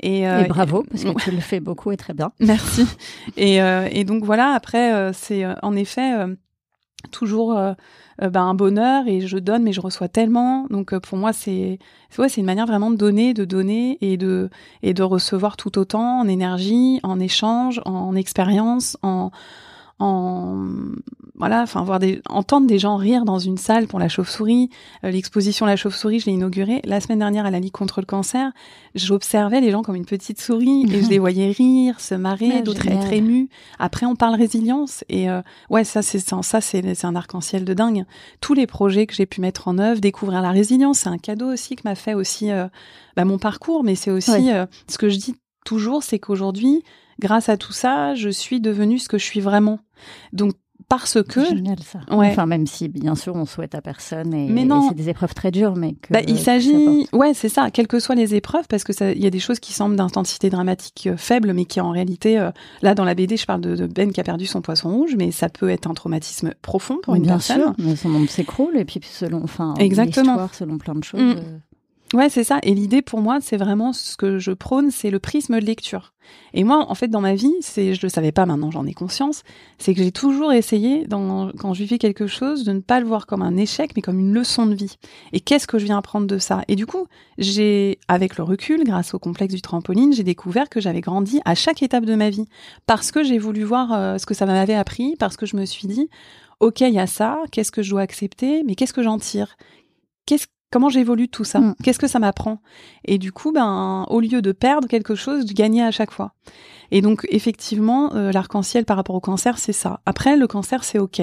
Et, 0.00 0.28
euh, 0.28 0.44
Et 0.44 0.48
bravo, 0.48 0.84
parce 0.90 1.04
que 1.04 1.22
tu 1.22 1.30
le 1.30 1.40
fais 1.40 1.60
beaucoup 1.60 1.92
et 1.92 1.96
très 1.96 2.14
bien. 2.14 2.32
Merci. 2.40 2.86
Et, 3.36 3.62
euh, 3.62 3.88
et 3.90 4.04
donc 4.04 4.24
voilà, 4.24 4.50
après, 4.50 4.92
euh, 4.92 5.12
c'est 5.12 5.44
euh, 5.44 5.54
en 5.62 5.76
effet 5.76 6.14
euh, 6.14 6.34
toujours 7.10 7.56
euh, 7.56 7.72
euh, 8.22 8.30
ben, 8.30 8.42
un 8.42 8.54
bonheur 8.54 9.06
et 9.06 9.20
je 9.20 9.38
donne, 9.38 9.62
mais 9.62 9.72
je 9.72 9.80
reçois 9.80 10.08
tellement. 10.08 10.66
Donc 10.70 10.92
euh, 10.92 11.00
pour 11.00 11.18
moi, 11.18 11.32
c'est 11.32 11.78
c'est 12.10 12.36
une 12.36 12.46
manière 12.46 12.66
vraiment 12.66 12.90
de 12.90 12.96
donner, 12.96 13.34
de 13.34 13.44
donner 13.44 13.98
et 14.00 14.16
de 14.16 14.50
et 14.82 14.94
de 14.94 15.02
recevoir 15.02 15.56
tout 15.56 15.78
autant 15.78 16.20
en 16.20 16.28
énergie, 16.28 17.00
en 17.02 17.18
échange, 17.20 17.80
en 17.84 18.14
expérience, 18.14 18.96
en 19.02 19.30
en 19.98 20.66
voilà, 21.36 21.62
enfin 21.62 21.82
voir 21.82 21.98
des 21.98 22.20
entendre 22.28 22.66
des 22.66 22.78
gens 22.78 22.96
rire 22.96 23.24
dans 23.24 23.38
une 23.40 23.58
salle 23.58 23.86
pour 23.88 23.98
la 23.98 24.08
chauve-souris, 24.08 24.70
Euh, 25.04 25.10
l'exposition 25.10 25.66
La 25.66 25.74
chauve-souris, 25.76 26.20
je 26.20 26.26
l'ai 26.26 26.32
inaugurée 26.32 26.80
la 26.84 27.00
semaine 27.00 27.18
dernière 27.18 27.44
à 27.46 27.50
la 27.50 27.58
Ligue 27.60 27.72
contre 27.72 28.00
le 28.00 28.06
cancer. 28.06 28.52
J'observais 28.94 29.60
les 29.60 29.70
gens 29.70 29.82
comme 29.82 29.96
une 29.96 30.04
petite 30.04 30.40
souris 30.40 30.84
et 30.88 31.02
je 31.02 31.08
les 31.10 31.18
voyais 31.18 31.50
rire, 31.50 31.98
se 32.00 32.14
marrer, 32.14 32.52
Ah, 32.58 32.62
d'autres 32.62 32.86
être 32.86 33.12
émus. 33.12 33.48
Après, 33.78 34.06
on 34.06 34.14
parle 34.14 34.36
résilience 34.36 35.04
et 35.08 35.28
euh, 35.28 35.42
ouais, 35.70 35.84
ça 35.84 36.02
c'est 36.02 36.18
ça, 36.20 36.40
ça, 36.42 36.60
c'est 36.60 37.04
un 37.04 37.16
arc-en-ciel 37.16 37.64
de 37.64 37.74
dingue. 37.74 38.04
Tous 38.40 38.54
les 38.54 38.66
projets 38.66 39.06
que 39.06 39.14
j'ai 39.14 39.26
pu 39.26 39.40
mettre 39.40 39.66
en 39.68 39.78
œuvre, 39.78 40.00
découvrir 40.00 40.40
la 40.42 40.50
résilience, 40.50 41.00
c'est 41.00 41.08
un 41.08 41.18
cadeau 41.18 41.52
aussi 41.52 41.74
que 41.76 41.82
m'a 41.84 41.94
fait 41.96 42.14
aussi 42.14 42.50
euh, 42.50 42.66
bah, 43.16 43.24
mon 43.24 43.38
parcours, 43.38 43.82
mais 43.84 43.94
c'est 43.96 44.10
aussi 44.10 44.30
Ouais. 44.30 44.66
ce 44.88 44.98
que 44.98 45.08
je 45.08 45.18
dis 45.18 45.34
toujours, 45.64 46.02
c'est 46.02 46.18
qu'aujourd'hui, 46.18 46.82
grâce 47.20 47.48
à 47.48 47.56
tout 47.56 47.72
ça, 47.72 48.14
je 48.14 48.28
suis 48.28 48.60
devenue 48.60 48.98
ce 48.98 49.08
que 49.08 49.18
je 49.18 49.24
suis 49.24 49.40
vraiment. 49.40 49.78
Donc 50.32 50.54
parce 50.88 51.22
que 51.22 51.44
génial 51.44 51.78
ça. 51.80 52.00
Ouais. 52.14 52.28
Enfin 52.30 52.46
même 52.46 52.66
si 52.66 52.88
bien 52.88 53.14
sûr 53.14 53.34
on 53.34 53.46
souhaite 53.46 53.74
à 53.74 53.80
personne 53.80 54.34
et, 54.34 54.48
Mais 54.48 54.64
non. 54.64 54.88
c'est 54.88 54.94
des 54.94 55.08
épreuves 55.08 55.32
très 55.32 55.50
dures, 55.50 55.76
mais 55.76 55.94
que 55.94 56.12
bah, 56.12 56.20
il 56.26 56.38
s'agit, 56.38 57.08
ouais, 57.12 57.32
c'est 57.32 57.48
ça, 57.48 57.70
quelles 57.70 57.86
que 57.86 57.98
soient 57.98 58.14
les 58.14 58.34
épreuves, 58.34 58.66
parce 58.68 58.84
que 58.84 58.92
ça, 58.92 59.12
il 59.12 59.22
y 59.22 59.26
a 59.26 59.30
des 59.30 59.38
choses 59.38 59.60
qui 59.60 59.72
semblent 59.72 59.96
d'intensité 59.96 60.50
dramatique 60.50 61.06
euh, 61.06 61.16
faible, 61.16 61.52
mais 61.54 61.64
qui 61.64 61.80
en 61.80 61.90
réalité, 61.90 62.38
euh, 62.38 62.50
là 62.82 62.94
dans 62.94 63.04
la 63.04 63.14
BD, 63.14 63.36
je 63.36 63.46
parle 63.46 63.62
de, 63.62 63.76
de 63.76 63.86
Ben 63.86 64.12
qui 64.12 64.20
a 64.20 64.24
perdu 64.24 64.46
son 64.46 64.60
poisson 64.60 64.90
rouge, 64.90 65.14
mais 65.16 65.30
ça 65.30 65.48
peut 65.48 65.70
être 65.70 65.86
un 65.88 65.94
traumatisme 65.94 66.52
profond 66.60 66.98
pour 67.02 67.14
une 67.14 67.22
bien 67.22 67.34
personne. 67.34 67.60
sûr, 67.60 67.74
mais 67.78 67.96
son 67.96 68.10
monde 68.10 68.28
s'écroule 68.28 68.76
et 68.76 68.84
puis 68.84 69.00
selon 69.02 69.42
enfin 69.42 69.74
Exactement. 69.78 70.48
selon 70.52 70.76
plein 70.78 70.94
de 70.94 71.04
choses. 71.04 71.20
Mm. 71.20 71.38
euh, 71.38 71.58
Ouais, 72.14 72.28
c'est 72.28 72.44
ça. 72.44 72.60
Et 72.62 72.74
l'idée 72.74 73.02
pour 73.02 73.20
moi, 73.20 73.40
c'est 73.40 73.56
vraiment 73.56 73.92
ce 73.92 74.16
que 74.16 74.38
je 74.38 74.52
prône, 74.52 74.92
c'est 74.92 75.10
le 75.10 75.18
prisme 75.18 75.58
de 75.58 75.66
lecture. 75.66 76.14
Et 76.52 76.62
moi, 76.62 76.86
en 76.88 76.94
fait, 76.94 77.08
dans 77.08 77.20
ma 77.20 77.34
vie, 77.34 77.52
c'est, 77.60 77.92
je 77.92 78.02
le 78.02 78.08
savais 78.08 78.30
pas, 78.30 78.46
maintenant 78.46 78.70
j'en 78.70 78.86
ai 78.86 78.94
conscience, 78.94 79.42
c'est 79.78 79.94
que 79.94 80.00
j'ai 80.00 80.12
toujours 80.12 80.52
essayé, 80.52 81.06
quand 81.10 81.74
je 81.74 81.82
vivais 81.82 81.98
quelque 81.98 82.28
chose, 82.28 82.62
de 82.62 82.72
ne 82.72 82.78
pas 82.78 83.00
le 83.00 83.06
voir 83.06 83.26
comme 83.26 83.42
un 83.42 83.56
échec, 83.56 83.90
mais 83.96 84.00
comme 84.00 84.20
une 84.20 84.32
leçon 84.32 84.64
de 84.66 84.76
vie. 84.76 84.94
Et 85.32 85.40
qu'est-ce 85.40 85.66
que 85.66 85.76
je 85.76 85.86
viens 85.86 85.98
apprendre 85.98 86.28
de 86.28 86.38
ça? 86.38 86.62
Et 86.68 86.76
du 86.76 86.86
coup, 86.86 87.08
j'ai, 87.36 87.98
avec 88.06 88.36
le 88.36 88.44
recul, 88.44 88.84
grâce 88.84 89.12
au 89.12 89.18
complexe 89.18 89.52
du 89.52 89.60
trampoline, 89.60 90.12
j'ai 90.12 90.22
découvert 90.22 90.68
que 90.68 90.80
j'avais 90.80 91.00
grandi 91.00 91.40
à 91.44 91.56
chaque 91.56 91.82
étape 91.82 92.04
de 92.04 92.14
ma 92.14 92.30
vie, 92.30 92.46
parce 92.86 93.10
que 93.10 93.24
j'ai 93.24 93.38
voulu 93.38 93.64
voir 93.64 93.92
euh, 93.92 94.18
ce 94.18 94.26
que 94.26 94.34
ça 94.34 94.46
m'avait 94.46 94.74
appris, 94.74 95.16
parce 95.18 95.36
que 95.36 95.46
je 95.46 95.56
me 95.56 95.64
suis 95.64 95.88
dit, 95.88 96.08
ok, 96.60 96.80
il 96.82 96.94
y 96.94 97.00
a 97.00 97.08
ça, 97.08 97.38
qu'est-ce 97.50 97.72
que 97.72 97.82
je 97.82 97.90
dois 97.90 98.02
accepter, 98.02 98.62
mais 98.62 98.76
qu'est-ce 98.76 98.92
que 98.92 99.02
j'en 99.02 99.18
tire? 99.18 99.56
Qu'est-ce 100.26 100.46
Comment 100.74 100.88
j'évolue 100.88 101.28
tout 101.28 101.44
ça 101.44 101.60
Mm. 101.60 101.76
Qu'est-ce 101.84 102.00
que 102.00 102.08
ça 102.08 102.18
m'apprend 102.18 102.60
Et 103.04 103.18
du 103.18 103.30
coup, 103.30 103.52
ben, 103.52 104.06
au 104.10 104.18
lieu 104.18 104.42
de 104.42 104.50
perdre 104.50 104.88
quelque 104.88 105.14
chose, 105.14 105.46
de 105.46 105.52
gagner 105.52 105.84
à 105.84 105.92
chaque 105.92 106.10
fois. 106.10 106.32
Et 106.90 107.00
donc, 107.00 107.24
effectivement, 107.30 108.12
euh, 108.16 108.32
l'arc-en-ciel 108.32 108.84
par 108.84 108.96
rapport 108.96 109.14
au 109.14 109.20
cancer, 109.20 109.56
c'est 109.58 109.72
ça. 109.72 110.00
Après, 110.04 110.36
le 110.36 110.48
cancer, 110.48 110.82
c'est 110.82 110.98
ok. 110.98 111.22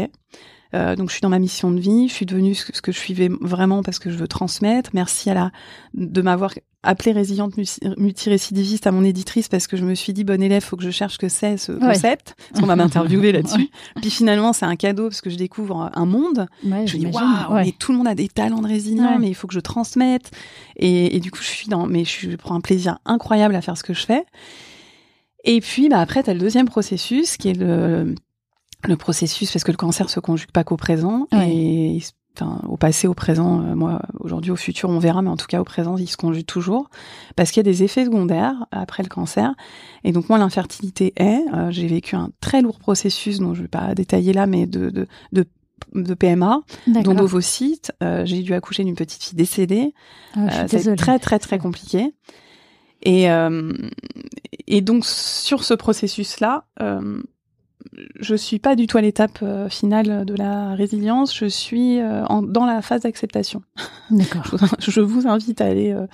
Euh, 0.74 0.96
donc, 0.96 1.10
je 1.10 1.16
suis 1.16 1.22
dans 1.22 1.28
ma 1.28 1.40
mission 1.40 1.70
de 1.70 1.82
vie. 1.82 2.08
Je 2.08 2.14
suis 2.14 2.26
devenue 2.26 2.56
ce 2.56 2.82
que 2.82 2.94
je 2.94 2.98
suis 2.98 3.14
vraiment 3.42 3.84
parce 3.84 4.00
que 4.00 4.10
je 4.10 4.16
veux 4.16 4.30
transmettre. 4.30 4.92
Merci 4.94 5.30
à 5.30 5.34
la 5.34 5.52
de 5.96 6.22
m'avoir 6.22 6.54
appelée 6.84 7.12
résiliente 7.12 7.56
multi- 7.58 7.80
multirécidiviste 7.98 8.88
à 8.88 8.92
mon 8.92 9.04
éditrice 9.04 9.48
parce 9.48 9.68
que 9.68 9.78
je 9.78 9.86
me 9.86 9.94
suis 9.94 10.14
dit 10.14 10.24
bon 10.24 10.42
élève, 10.42 10.64
faut 10.64 10.76
que 10.78 10.84
je 10.84 10.90
cherche 10.90 11.18
que 11.18 11.30
c'est 11.30 11.58
ce 11.58 11.72
Ouais. 11.74 11.80
concept. 11.80 12.36
Parce 12.50 12.62
qu'on 12.62 12.66
va 12.68 12.76
m'interviewer 12.76 13.32
là-dessus. 13.34 13.70
Puis 14.02 14.10
finalement, 14.10 14.52
c'est 14.54 14.66
un 14.66 14.76
cadeau 14.76 15.04
parce 15.10 15.22
que 15.22 15.30
je 15.30 15.36
découvre 15.38 15.92
un 15.94 16.06
monde. 16.06 16.48
Ouais, 16.66 16.88
Je 16.88 16.98
me 16.98 17.02
dis 17.02 17.06
waouh, 17.08 17.54
Ouais. 17.54 17.66
mais 17.66 17.72
tout 17.72 17.92
le 17.92 18.00
monde 18.00 18.08
a 18.08 18.16
des 18.16 18.28
talents 18.28 18.62
de 18.62 18.68
résilient, 18.68 19.20
mais 19.20 19.28
il 19.30 19.36
faut 19.36 19.48
que 19.48 19.54
je 19.54 19.60
transmette. 19.60 20.32
Et, 20.78 21.16
et 21.16 21.20
du 21.20 21.30
coup, 21.32 21.40
je 21.42 21.48
suis 21.48 21.68
dans, 21.68 21.86
mais 21.86 22.04
je 22.04 22.36
prends 22.36 22.56
un 22.56 22.62
plaisir 22.62 22.98
incroyable 23.06 23.56
à 23.56 23.62
faire 23.62 23.78
ce 23.78 23.84
que 23.84 23.94
je 23.94 24.06
fais. 24.06 24.24
Et 25.44 25.60
puis, 25.62 25.90
bah 25.90 26.00
après, 26.00 26.24
t'as 26.24 26.34
le 26.34 26.40
deuxième 26.40 26.68
processus 26.68 27.38
qui 27.38 27.50
est 27.50 27.54
le 27.60 28.16
le 28.88 28.98
processus 28.98 29.52
parce 29.52 29.64
que 29.64 29.70
le 29.70 29.78
cancer 29.78 30.10
se 30.10 30.20
conjugue 30.20 30.50
pas 30.50 30.64
qu'au 30.64 30.76
présent 30.78 31.28
Ouais. 31.32 31.52
et 31.54 32.04
enfin 32.36 32.62
au 32.68 32.78
passé, 32.78 33.08
au 33.08 33.14
présent, 33.14 33.62
euh, 33.62 33.76
moi 33.76 34.02
aujourd'hui, 34.20 34.52
au 34.52 34.56
futur, 34.56 34.90
on 34.90 35.00
verra, 35.00 35.22
mais 35.22 35.30
en 35.30 35.38
tout 35.38 35.48
cas 35.48 35.60
au 35.62 35.64
présent, 35.64 35.98
il 35.98 36.08
se 36.08 36.18
conjugue 36.18 36.46
toujours 36.46 36.90
parce 37.36 37.52
qu'il 37.52 37.60
y 37.66 37.68
a 37.68 37.72
des 37.72 37.84
effets 37.84 38.06
secondaires 38.06 38.66
après 38.72 39.04
le 39.04 39.10
cancer. 39.10 39.54
Et 40.04 40.12
donc 40.12 40.30
moi, 40.30 40.38
l'infertilité 40.38 41.14
est, 41.18 41.42
euh, 41.54 41.72
j'ai 41.72 41.88
vécu 41.88 42.16
un 42.16 42.30
très 42.42 42.62
lourd 42.62 42.80
processus 42.80 43.40
dont 43.40 43.54
je 43.54 43.64
vais 43.64 43.68
pas 43.68 43.94
détailler 43.96 44.34
là, 44.34 44.48
mais 44.48 44.66
de 44.66 44.90
de, 44.90 45.08
de 45.34 45.46
de 45.96 46.14
PMA, 46.14 46.62
dont 46.88 47.14
d'ovocytes. 47.16 47.92
Euh, 48.04 48.24
j'ai 48.26 48.44
dû 48.44 48.54
accoucher 48.54 48.84
d'une 48.84 48.96
petite 48.96 49.24
fille 49.24 49.36
décédée. 49.36 49.94
Ah, 50.36 50.40
Euh, 50.40 50.50
c'est 50.68 50.78
désolée. 50.78 50.96
très 50.96 51.20
très 51.20 51.40
très 51.40 51.58
compliqué. 51.58 52.14
Et 53.04 53.32
euh, 53.32 53.74
et 54.68 54.82
donc 54.82 55.06
sur 55.06 55.64
ce 55.64 55.74
processus-là, 55.74 56.66
euh, 56.82 57.22
je 58.20 58.36
suis 58.36 58.60
pas 58.60 58.76
du 58.76 58.88
tout 58.88 58.98
à 58.98 59.02
l'étape 59.02 59.40
euh, 59.44 59.70
finale 59.70 60.26
de 60.26 60.34
la 60.36 60.76
résilience. 60.76 61.36
Je 61.36 61.46
suis 61.46 62.00
euh, 62.00 62.24
en- 62.26 62.42
dans 62.42 62.66
la 62.66 62.82
phase 62.82 63.02
d'acceptation. 63.02 63.62
D'accord. 64.10 64.44
Je 64.80 65.02
vous 65.02 65.28
invite 65.28 65.62
à 65.62 65.66
aller 65.66 65.92
euh, 65.92 66.06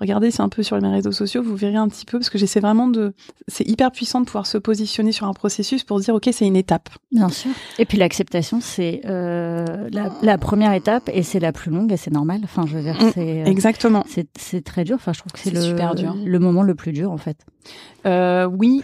regarder, 0.00 0.30
c'est 0.30 0.42
un 0.42 0.48
peu 0.48 0.62
sur 0.62 0.80
mes 0.80 0.88
réseaux 0.88 1.12
sociaux, 1.12 1.42
vous 1.42 1.56
verrez 1.56 1.76
un 1.76 1.88
petit 1.88 2.04
peu 2.04 2.18
parce 2.18 2.30
que 2.30 2.38
j'essaie 2.38 2.60
vraiment 2.60 2.86
de. 2.88 3.14
C'est 3.48 3.66
hyper 3.68 3.90
puissant 3.92 4.20
de 4.20 4.26
pouvoir 4.26 4.46
se 4.46 4.58
positionner 4.58 5.12
sur 5.12 5.26
un 5.26 5.32
processus 5.32 5.84
pour 5.84 6.00
dire 6.00 6.14
ok, 6.14 6.28
c'est 6.32 6.46
une 6.46 6.56
étape. 6.56 6.88
Bien 7.12 7.28
sûr. 7.28 7.50
Et 7.78 7.84
puis 7.84 7.98
l'acceptation, 7.98 8.60
c'est 8.60 9.00
euh, 9.06 9.64
la, 9.92 10.10
la 10.22 10.38
première 10.38 10.72
étape 10.72 11.10
et 11.12 11.22
c'est 11.22 11.40
la 11.40 11.52
plus 11.52 11.70
longue 11.70 11.92
et 11.92 11.96
c'est 11.96 12.12
normal. 12.12 12.40
Enfin, 12.44 12.64
je 12.66 12.76
veux 12.76 12.82
dire, 12.82 12.94
Mm, 12.96 13.10
c'est 13.14 13.42
euh, 13.42 13.44
Exactement. 13.46 14.04
c'est 14.08 14.62
très 14.64 14.84
dur. 14.84 14.96
Enfin, 14.96 15.12
je 15.12 15.18
trouve 15.20 15.32
que 15.32 15.38
c'est 15.38 15.50
C'est 15.50 15.54
le 15.56 15.60
super 15.62 15.94
dur. 15.94 16.14
le 16.24 16.38
moment 16.38 16.62
le 16.62 16.74
plus 16.74 16.92
dur 16.92 17.10
en 17.10 17.16
fait. 17.18 17.36
Euh, 18.06 18.44
oui, 18.46 18.82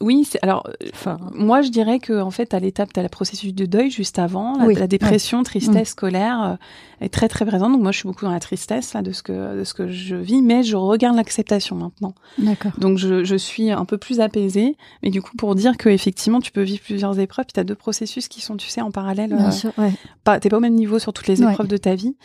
oui. 0.00 0.28
Alors 0.42 0.68
Enfin, 0.92 1.18
Moi, 1.34 1.62
je 1.62 1.68
dirais 1.70 2.00
que 2.00 2.20
en 2.20 2.32
fait, 2.32 2.52
à 2.52 2.58
l'étape, 2.58 2.92
tu 2.92 2.98
as 2.98 3.02
le 3.04 3.08
processus 3.08 3.54
de 3.54 3.64
deuil 3.64 3.90
juste 3.90 4.18
avant, 4.18 4.58
la, 4.58 4.64
Oui, 4.66 4.74
la 4.74 4.88
dépression, 4.88 5.44
tristesse, 5.44 5.94
colère 5.94 6.42
euh, 6.42 7.04
est 7.04 7.08
très 7.10 7.28
très 7.28 7.46
présente. 7.46 7.70
Donc 7.72 7.82
moi, 7.82 7.92
je 7.92 7.98
suis 7.98 8.08
beaucoup 8.08 8.24
dans 8.24 8.32
la 8.32 8.40
tristesse 8.40 8.92
là 8.94 9.02
de 9.02 9.12
ce 9.12 9.22
que 9.22 9.56
de 9.58 9.62
ce 9.62 9.72
que 9.72 9.88
je 9.88 10.16
vis, 10.16 10.42
mais 10.42 10.64
je 10.64 10.74
regarde 10.76 11.14
l'acceptation 11.16 11.76
maintenant. 11.76 12.14
d'accord. 12.38 12.72
Donc 12.78 12.98
je, 12.98 13.22
je 13.22 13.36
suis 13.36 13.70
un 13.70 13.84
peu 13.84 13.98
plus 13.98 14.18
apaisée, 14.20 14.76
mais 15.04 15.10
du 15.10 15.22
coup 15.22 15.36
pour 15.36 15.54
dire 15.54 15.76
que 15.76 15.88
effectivement, 15.88 16.40
tu 16.40 16.50
peux 16.50 16.62
vivre 16.62 16.82
plusieurs 16.82 17.18
épreuves, 17.20 17.44
puis 17.46 17.52
tu 17.54 17.60
as 17.60 17.64
deux 17.64 17.76
processus 17.76 18.26
qui 18.26 18.40
sont, 18.40 18.56
tu 18.56 18.68
sais, 18.68 18.80
en 18.80 18.90
parallèle. 18.90 19.28
Bien 19.34 19.48
euh, 19.48 19.50
sûr. 19.52 19.70
Ouais. 19.78 19.92
pas, 20.24 20.40
t'es 20.40 20.48
pas 20.48 20.56
au 20.56 20.60
même 20.60 20.74
niveau 20.74 20.98
sur 20.98 21.12
toutes 21.12 21.28
les 21.28 21.40
Ouais. 21.40 21.52
épreuves 21.52 21.68
de 21.68 21.76
ta 21.76 21.94
vie. 21.94 22.16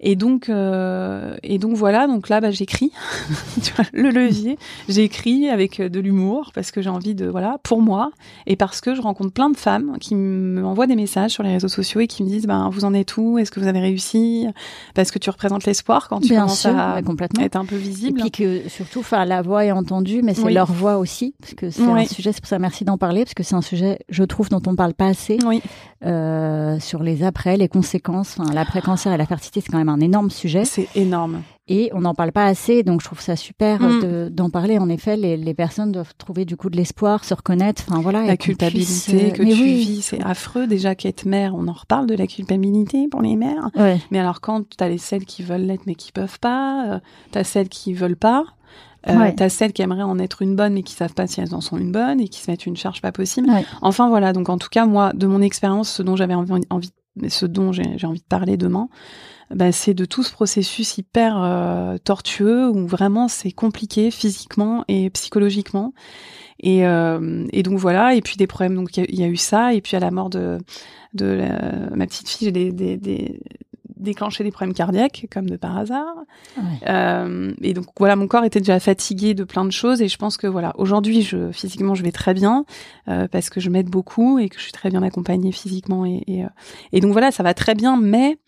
Et 0.00 0.14
donc, 0.14 0.48
euh, 0.50 1.34
et 1.42 1.58
donc 1.58 1.74
voilà. 1.74 2.06
Donc 2.06 2.28
là, 2.28 2.40
bah, 2.40 2.50
j'écris, 2.50 2.92
le 3.92 4.10
levier. 4.10 4.58
J'écris 4.88 5.48
avec 5.48 5.80
euh, 5.80 5.88
de 5.88 6.00
l'humour 6.00 6.50
parce 6.54 6.70
que 6.70 6.82
j'ai 6.82 6.90
envie 6.90 7.14
de, 7.14 7.26
voilà, 7.26 7.58
pour 7.62 7.80
moi 7.80 8.10
et 8.46 8.56
parce 8.56 8.80
que 8.80 8.94
je 8.94 9.00
rencontre 9.00 9.32
plein 9.32 9.48
de 9.50 9.56
femmes 9.56 9.96
qui 9.98 10.14
m'envoient 10.14 10.86
des 10.86 10.96
messages 10.96 11.30
sur 11.30 11.42
les 11.42 11.52
réseaux 11.52 11.68
sociaux 11.68 12.00
et 12.00 12.06
qui 12.06 12.22
me 12.24 12.28
disent, 12.28 12.46
ben, 12.46 12.68
vous 12.70 12.84
en 12.84 12.92
êtes 12.92 13.16
où? 13.16 13.38
Est-ce 13.38 13.50
que 13.50 13.58
vous 13.58 13.66
avez 13.68 13.80
réussi? 13.80 14.46
Parce 14.94 15.10
que 15.10 15.18
tu 15.18 15.30
représentes 15.30 15.64
l'espoir 15.64 16.08
quand 16.08 16.20
tu 16.20 16.28
Bien 16.28 16.42
commences 16.42 16.60
sûr, 16.60 16.78
à 16.78 17.00
complètement. 17.02 17.42
être 17.42 17.56
un 17.56 17.64
peu 17.64 17.76
Et 17.76 17.78
visible. 17.78 18.20
puis 18.20 18.30
que 18.30 18.68
surtout, 18.68 19.00
enfin, 19.00 19.24
la 19.24 19.40
voix 19.42 19.64
est 19.64 19.72
entendue, 19.72 20.20
mais 20.22 20.34
c'est 20.34 20.42
Oui. 20.42 20.52
leur 20.54 20.70
voix 20.70 20.98
aussi, 20.98 21.34
parce 21.40 21.54
que 21.54 21.70
c'est 21.70 21.82
Oui. 21.82 22.02
un 22.02 22.06
sujet. 22.06 22.32
C'est 22.32 22.40
pour 22.40 22.48
ça, 22.48 22.58
merci 22.58 22.84
d'en 22.84 22.98
parler, 22.98 23.24
parce 23.24 23.34
que 23.34 23.42
c'est 23.42 23.54
un 23.54 23.62
sujet, 23.62 23.98
je 24.10 24.24
trouve, 24.24 24.48
dont 24.50 24.62
on 24.66 24.76
parle 24.76 24.92
pas 24.94 25.06
assez 25.06 25.38
Oui, 25.46 25.62
euh, 26.04 26.78
sur 26.80 27.02
les 27.02 27.22
après, 27.24 27.56
les 27.56 27.68
conséquences. 27.68 28.36
Enfin, 28.38 28.52
l'après-cancer 28.52 29.12
et 29.12 29.16
la 29.16 29.26
fertilité, 29.26 29.60
c'est 29.62 29.70
quand 29.72 29.78
même 29.78 29.85
un 29.88 30.00
énorme 30.00 30.30
sujet, 30.30 30.64
c'est 30.64 30.88
énorme. 30.94 31.42
et 31.68 31.90
on 31.94 32.02
n'en 32.02 32.14
parle 32.14 32.30
pas 32.30 32.44
assez. 32.46 32.84
Donc, 32.84 33.00
je 33.00 33.06
trouve 33.06 33.20
ça 33.20 33.34
super 33.34 33.80
Mm. 33.82 34.00
de- 34.00 34.28
d'en 34.32 34.50
parler. 34.50 34.78
En 34.78 34.88
effet, 34.88 35.16
les, 35.16 35.36
les 35.36 35.52
personnes 35.54 35.90
doivent 35.90 36.14
trouver 36.16 36.44
du 36.44 36.56
coup 36.56 36.70
de 36.70 36.76
l'espoir, 36.76 37.24
se 37.24 37.34
reconnaître. 37.34 37.82
Enfin, 37.88 38.00
voilà. 38.00 38.22
La 38.24 38.36
culpabilité 38.36 38.84
puisse, 38.84 39.08
euh, 39.12 39.30
que 39.30 39.42
mais 39.42 39.52
tu 39.52 39.62
oui. 39.62 39.74
vis, 39.80 40.02
c'est 40.02 40.22
affreux. 40.22 40.68
Déjà 40.68 40.94
qu'être 40.94 41.24
mère, 41.24 41.56
on 41.56 41.66
en 41.66 41.72
reparle 41.72 42.06
de 42.06 42.14
la 42.14 42.28
culpabilité 42.28 43.08
pour 43.08 43.20
les 43.20 43.34
mères. 43.34 43.70
Ouais. 43.74 44.00
Mais 44.12 44.20
alors 44.20 44.40
quand 44.40 44.62
t'as 44.76 44.88
les 44.88 44.98
celles 44.98 45.24
qui 45.24 45.42
veulent 45.42 45.62
l'être 45.66 45.86
mais 45.86 45.96
qui 45.96 46.12
peuvent 46.12 46.38
pas, 46.38 46.84
euh, 46.86 46.98
t'as 47.32 47.42
celles 47.42 47.68
qui 47.68 47.94
veulent 47.94 48.14
pas, 48.16 48.44
euh, 49.08 49.16
Ouais. 49.18 49.34
t'as 49.34 49.48
celles 49.48 49.72
qui 49.72 49.82
aimeraient 49.82 50.02
en 50.02 50.20
être 50.20 50.42
une 50.42 50.54
bonne 50.54 50.74
mais 50.74 50.84
qui 50.84 50.94
savent 50.94 51.14
pas 51.14 51.26
si 51.26 51.40
elles 51.40 51.52
en 51.54 51.60
sont 51.60 51.78
une 51.78 51.90
bonne 51.90 52.20
et 52.20 52.28
qui 52.28 52.40
se 52.40 52.48
mettent 52.48 52.66
une 52.66 52.76
charge 52.76 53.02
pas 53.02 53.10
possible. 53.10 53.50
Ouais. 53.50 53.64
Enfin 53.82 54.08
voilà, 54.08 54.32
donc 54.32 54.48
en 54.50 54.58
tout 54.58 54.68
cas 54.70 54.86
moi, 54.86 55.12
de 55.14 55.26
mon 55.26 55.42
expérience, 55.42 55.88
ce 55.90 56.02
dont 56.04 56.14
j'avais 56.14 56.34
envie, 56.34 56.52
envie 56.70 56.90
ce 57.28 57.46
dont 57.46 57.72
j'ai 57.72 58.06
envie 58.06 58.20
de 58.20 58.24
parler 58.28 58.56
demain, 58.56 58.88
bah, 59.54 59.70
c'est 59.72 59.94
de 59.94 60.04
tout 60.04 60.22
ce 60.22 60.32
processus 60.32 60.98
hyper 60.98 61.40
euh, 61.42 61.96
tortueux 61.98 62.68
où 62.68 62.86
vraiment 62.86 63.28
c'est 63.28 63.52
compliqué 63.52 64.10
physiquement 64.10 64.84
et 64.88 65.08
psychologiquement. 65.10 65.92
Et, 66.58 66.86
euh, 66.86 67.46
et 67.52 67.62
donc 67.62 67.78
voilà, 67.78 68.14
et 68.14 68.22
puis 68.22 68.36
des 68.36 68.46
problèmes, 68.46 68.74
donc 68.74 68.96
il 68.96 69.14
y 69.14 69.22
a- 69.22 69.28
eu 69.28 69.36
ça, 69.36 69.74
et 69.74 69.80
puis 69.80 69.96
à 69.96 70.00
la 70.00 70.10
mort 70.10 70.30
de, 70.30 70.58
de 71.14 71.42
ma 71.94 72.06
petite 72.06 72.28
fille, 72.28 72.46
j'ai 72.46 72.52
des, 72.52 72.72
des, 72.72 72.96
des, 72.96 73.40
déclenché 73.96 74.44
des 74.44 74.50
problèmes 74.50 74.74
cardiaques, 74.74 75.26
comme 75.32 75.48
de 75.48 75.56
par 75.56 75.76
hasard. 75.76 76.14
Ouais. 76.56 76.62
Euh, 76.88 77.52
et 77.62 77.74
donc 77.74 77.86
voilà, 77.98 78.16
mon 78.16 78.26
corps 78.26 78.44
était 78.44 78.60
déjà 78.60 78.78
fatigué 78.80 79.34
de 79.34 79.44
plein 79.44 79.64
de 79.64 79.72
choses, 79.72 80.02
et 80.02 80.08
je 80.08 80.16
pense 80.16 80.36
que 80.36 80.46
voilà, 80.46 80.72
aujourd'hui, 80.76 81.22
je 81.22 81.50
physiquement, 81.52 81.94
je 81.94 82.02
vais 82.02 82.12
très 82.12 82.34
bien 82.34 82.64
euh, 83.08 83.28
parce 83.28 83.50
que 83.50 83.60
je 83.60 83.70
m'aide 83.70 83.88
beaucoup 83.88 84.38
et 84.38 84.48
que 84.48 84.56
je 84.58 84.62
suis 84.62 84.72
très 84.72 84.90
bien 84.90 85.02
accompagnée 85.02 85.52
physiquement, 85.52 86.04
et, 86.04 86.22
et, 86.26 86.44
euh, 86.44 86.48
et 86.92 87.00
donc 87.00 87.12
voilà, 87.12 87.30
ça 87.30 87.42
va 87.42 87.54
très 87.54 87.74
bien, 87.74 87.96
mais 87.96 88.38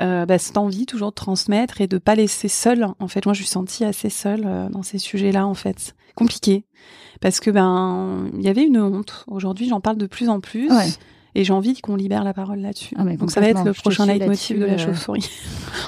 euh, 0.00 0.26
bah, 0.26 0.38
cette 0.38 0.56
envie 0.56 0.86
toujours 0.86 1.10
de 1.10 1.14
transmettre 1.14 1.80
et 1.80 1.86
de 1.86 1.98
pas 1.98 2.14
laisser 2.14 2.48
seule. 2.48 2.86
En 2.98 3.08
fait, 3.08 3.26
moi, 3.26 3.32
je 3.32 3.42
suis 3.42 3.50
sentie 3.50 3.84
assez 3.84 4.10
seule 4.10 4.42
euh, 4.44 4.68
dans 4.68 4.82
ces 4.82 4.98
sujets-là, 4.98 5.46
en 5.46 5.54
fait, 5.54 5.94
compliqué, 6.16 6.64
parce 7.20 7.40
que 7.40 7.50
ben, 7.50 8.28
il 8.34 8.42
y 8.42 8.48
avait 8.48 8.64
une 8.64 8.80
honte. 8.80 9.24
Aujourd'hui, 9.28 9.68
j'en 9.68 9.80
parle 9.80 9.96
de 9.96 10.06
plus 10.06 10.28
en 10.28 10.40
plus. 10.40 10.70
Ouais. 10.70 10.88
Et 11.34 11.42
j'ai 11.44 11.52
envie 11.52 11.80
qu'on 11.80 11.96
libère 11.96 12.22
la 12.24 12.32
parole 12.32 12.60
là-dessus. 12.60 12.94
Ah, 12.96 13.04
Donc 13.04 13.30
ça 13.30 13.40
va 13.40 13.48
être 13.48 13.64
le 13.64 13.72
prochain 13.72 14.06
leitmotiv 14.06 14.58
de 14.58 14.64
la 14.64 14.68
là-dessus, 14.72 14.84
euh, 14.88 14.92
chauve-souris. 14.94 15.30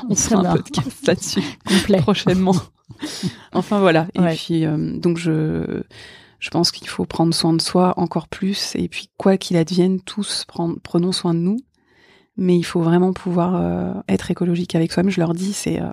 On 0.09 0.15
fera 0.15 0.41
un 0.49 0.57
podcast 0.57 1.07
là-dessus 1.07 1.43
prochainement. 2.03 2.55
enfin 3.53 3.79
voilà. 3.81 4.07
Et 4.15 4.21
Ouais. 4.21 4.35
puis 4.35 4.65
euh, 4.65 4.97
donc 4.99 5.19
je 5.19 5.83
je 6.39 6.51
pense 6.51 6.71
qu'il 6.71 6.89
faut 6.89 7.05
prendre 7.07 7.33
soin 7.35 7.53
de 7.55 7.63
soi 7.63 7.95
encore 7.97 8.29
plus. 8.29 8.75
Et 8.77 8.89
puis 8.89 9.09
quoi 9.17 9.37
qu'il 9.37 9.57
advienne, 9.57 10.01
tous 10.01 10.45
prendre, 10.47 10.77
prenons 10.83 11.13
soin 11.13 11.33
de 11.35 11.39
nous. 11.39 11.59
Mais 12.37 12.57
il 12.57 12.63
faut 12.65 12.83
vraiment 12.83 13.13
pouvoir 13.13 13.55
euh, 13.57 13.95
être 14.09 14.31
écologique 14.31 14.75
avec 14.75 14.93
soi-même. 14.93 15.11
Je 15.11 15.21
leur 15.21 15.33
dis 15.33 15.53
c'est 15.53 15.81
euh, 15.81 15.87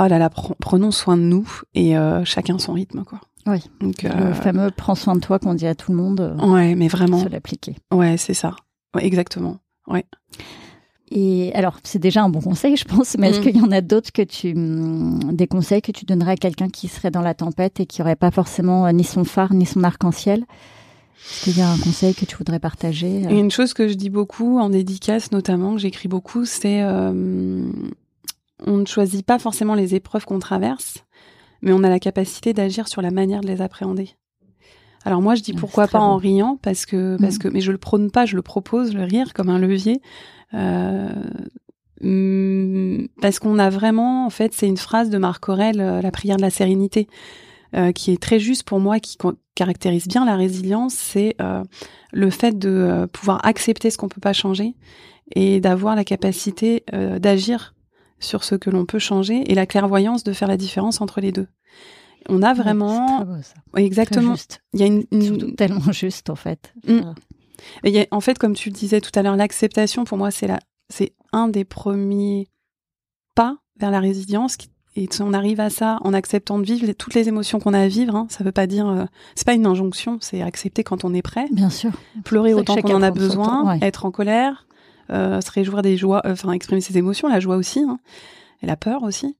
oh 0.00 0.06
là 0.08 0.18
là 0.18 0.28
pre- 0.28 0.54
prenons 0.58 0.90
soin 0.90 1.16
de 1.16 1.22
nous 1.22 1.48
et 1.74 1.94
chacun 2.24 2.58
son 2.58 2.72
rythme 2.72 3.04
quoi. 3.04 3.20
Oui. 3.46 3.60
Donc 3.80 4.02
Le 4.02 4.32
fameux 4.34 4.70
prends 4.70 4.94
soin 4.94 5.14
de 5.14 5.20
toi 5.20 5.38
qu'on 5.38 5.54
dit 5.54 5.66
à 5.66 5.74
tout 5.74 5.92
le 5.92 5.96
monde, 5.98 6.36
ouais 6.42 6.74
mais 6.74 6.88
vraiment 6.88 7.22
se 7.22 7.28
l'appliquer. 7.28 7.76
ouais 7.92 8.16
c'est 8.16 8.34
ça. 8.34 8.54
Exactement. 8.96 9.58
Ouais. 9.86 10.04
Et 11.10 11.52
alors, 11.54 11.78
c'est 11.84 11.98
déjà 11.98 12.22
un 12.22 12.28
bon 12.28 12.40
conseil, 12.40 12.76
je 12.76 12.84
pense, 12.84 13.16
mais 13.18 13.30
est-ce 13.30 13.40
mm. 13.40 13.42
qu'il 13.42 13.56
y 13.56 13.60
en 13.60 13.70
a 13.70 13.80
d'autres 13.80 14.12
que 14.12 14.22
tu, 14.22 14.54
mm, 14.54 15.34
des 15.34 15.46
conseils 15.46 15.80
que 15.80 15.92
tu 15.92 16.04
donnerais 16.04 16.32
à 16.32 16.36
quelqu'un 16.36 16.68
qui 16.68 16.88
serait 16.88 17.10
dans 17.10 17.22
la 17.22 17.34
tempête 17.34 17.80
et 17.80 17.86
qui 17.86 18.02
aurait 18.02 18.16
pas 18.16 18.30
forcément 18.30 18.86
euh, 18.86 18.92
ni 18.92 19.04
son 19.04 19.24
phare 19.24 19.54
ni 19.54 19.64
son 19.64 19.84
arc-en-ciel? 19.84 20.44
Est-ce 21.30 21.44
qu'il 21.44 21.58
y 21.58 21.62
a 21.62 21.68
un 21.68 21.78
conseil 21.78 22.14
que 22.14 22.24
tu 22.24 22.36
voudrais 22.36 22.60
partager 22.60 23.26
euh? 23.26 23.30
Une 23.30 23.50
chose 23.50 23.74
que 23.74 23.88
je 23.88 23.94
dis 23.94 24.10
beaucoup 24.10 24.58
en 24.58 24.70
dédicace, 24.70 25.32
notamment, 25.32 25.74
que 25.74 25.80
j'écris 25.80 26.08
beaucoup, 26.08 26.44
c'est 26.44 26.82
euh, 26.82 27.64
on 28.66 28.76
ne 28.76 28.86
choisit 28.86 29.24
pas 29.24 29.38
forcément 29.38 29.74
les 29.74 29.94
épreuves 29.94 30.26
qu'on 30.26 30.38
traverse, 30.38 31.04
mais 31.62 31.72
on 31.72 31.82
a 31.82 31.88
la 31.88 31.98
capacité 31.98 32.52
d'agir 32.52 32.86
sur 32.86 33.02
la 33.02 33.10
manière 33.10 33.40
de 33.40 33.48
les 33.48 33.62
appréhender. 33.62 34.10
Alors 35.04 35.22
moi 35.22 35.34
je 35.34 35.42
dis 35.42 35.52
pourquoi 35.52 35.86
pas 35.86 36.00
en 36.00 36.16
riant 36.16 36.58
parce 36.60 36.84
que 36.84 37.16
parce 37.20 37.36
mm. 37.36 37.38
que 37.38 37.48
mais 37.48 37.60
je 37.60 37.72
le 37.72 37.78
prône 37.78 38.10
pas, 38.10 38.26
je 38.26 38.36
le 38.36 38.42
propose 38.42 38.94
le 38.94 39.04
rire 39.04 39.32
comme 39.32 39.48
un 39.48 39.58
levier 39.58 40.00
euh, 40.54 41.12
mm, 42.00 43.08
parce 43.20 43.38
qu'on 43.38 43.58
a 43.58 43.70
vraiment, 43.70 44.26
en 44.26 44.30
fait, 44.30 44.54
c'est 44.54 44.66
une 44.66 44.76
phrase 44.76 45.10
de 45.10 45.18
Marc 45.18 45.48
Aurel, 45.48 45.80
euh, 45.80 46.00
la 46.00 46.10
prière 46.10 46.36
de 46.36 46.42
la 46.42 46.50
sérénité, 46.50 47.08
euh, 47.76 47.92
qui 47.92 48.12
est 48.12 48.22
très 48.22 48.40
juste 48.40 48.62
pour 48.62 48.80
moi, 48.80 49.00
qui 49.00 49.16
caractérise 49.54 50.08
bien 50.08 50.24
la 50.24 50.36
résilience, 50.36 50.94
c'est 50.94 51.36
le 52.12 52.30
fait 52.30 52.56
de 52.58 53.08
pouvoir 53.12 53.44
accepter 53.44 53.90
ce 53.90 53.98
qu'on 53.98 54.08
peut 54.08 54.20
pas 54.20 54.32
changer 54.32 54.74
et 55.34 55.60
d'avoir 55.60 55.96
la 55.96 56.04
capacité 56.04 56.84
d'agir 57.18 57.74
sur 58.20 58.44
ce 58.44 58.54
que 58.54 58.70
l'on 58.70 58.86
peut 58.86 59.00
changer 59.00 59.50
et 59.50 59.56
la 59.56 59.66
clairvoyance 59.66 60.22
de 60.22 60.32
faire 60.32 60.46
la 60.46 60.56
différence 60.56 61.00
entre 61.00 61.20
les 61.20 61.32
deux. 61.32 61.48
On 62.28 62.42
a 62.42 62.54
vraiment, 62.54 63.24
beau, 63.24 63.42
ça. 63.42 63.54
exactement. 63.80 64.34
Il 64.74 64.80
y 64.80 64.82
a 64.82 64.86
une, 64.86 65.54
tellement 65.56 65.92
juste 65.92 66.30
en 66.30 66.36
fait. 66.36 66.72
Mm 66.86 67.12
en 68.10 68.20
fait, 68.20 68.38
comme 68.38 68.54
tu 68.54 68.68
le 68.68 68.74
disais 68.74 69.00
tout 69.00 69.10
à 69.14 69.22
l'heure, 69.22 69.36
l'acceptation, 69.36 70.04
pour 70.04 70.18
moi, 70.18 70.30
c'est 70.30 70.46
la, 70.46 70.60
c'est 70.88 71.12
un 71.32 71.48
des 71.48 71.64
premiers 71.64 72.48
pas 73.34 73.58
vers 73.78 73.90
la 73.90 74.00
résilience. 74.00 74.56
Et 74.96 75.08
on 75.20 75.32
arrive 75.32 75.60
à 75.60 75.70
ça 75.70 75.98
en 76.00 76.12
acceptant 76.12 76.58
de 76.58 76.64
vivre 76.64 76.90
toutes 76.92 77.14
les 77.14 77.28
émotions 77.28 77.60
qu'on 77.60 77.72
a 77.72 77.80
à 77.80 77.86
vivre, 77.86 78.16
hein, 78.16 78.26
ça 78.30 78.42
veut 78.42 78.52
pas 78.52 78.66
dire, 78.66 78.88
euh, 78.88 79.04
c'est 79.36 79.46
pas 79.46 79.54
une 79.54 79.66
injonction, 79.66 80.18
c'est 80.20 80.42
accepter 80.42 80.82
quand 80.82 81.04
on 81.04 81.14
est 81.14 81.22
prêt. 81.22 81.46
Bien 81.52 81.70
sûr. 81.70 81.92
Pleurer 82.24 82.52
autant 82.52 82.74
qu'on 82.76 82.94
en 82.94 83.02
a 83.02 83.12
besoin, 83.12 83.78
être 83.80 84.06
en 84.06 84.10
colère, 84.10 84.66
euh, 85.10 85.40
se 85.40 85.52
réjouir 85.52 85.82
des 85.82 85.96
joies, 85.96 86.22
euh, 86.24 86.32
enfin 86.32 86.50
exprimer 86.50 86.80
ses 86.80 86.98
émotions, 86.98 87.28
la 87.28 87.38
joie 87.38 87.56
aussi, 87.56 87.80
hein, 87.80 88.00
et 88.60 88.66
la 88.66 88.76
peur 88.76 89.04
aussi. 89.04 89.36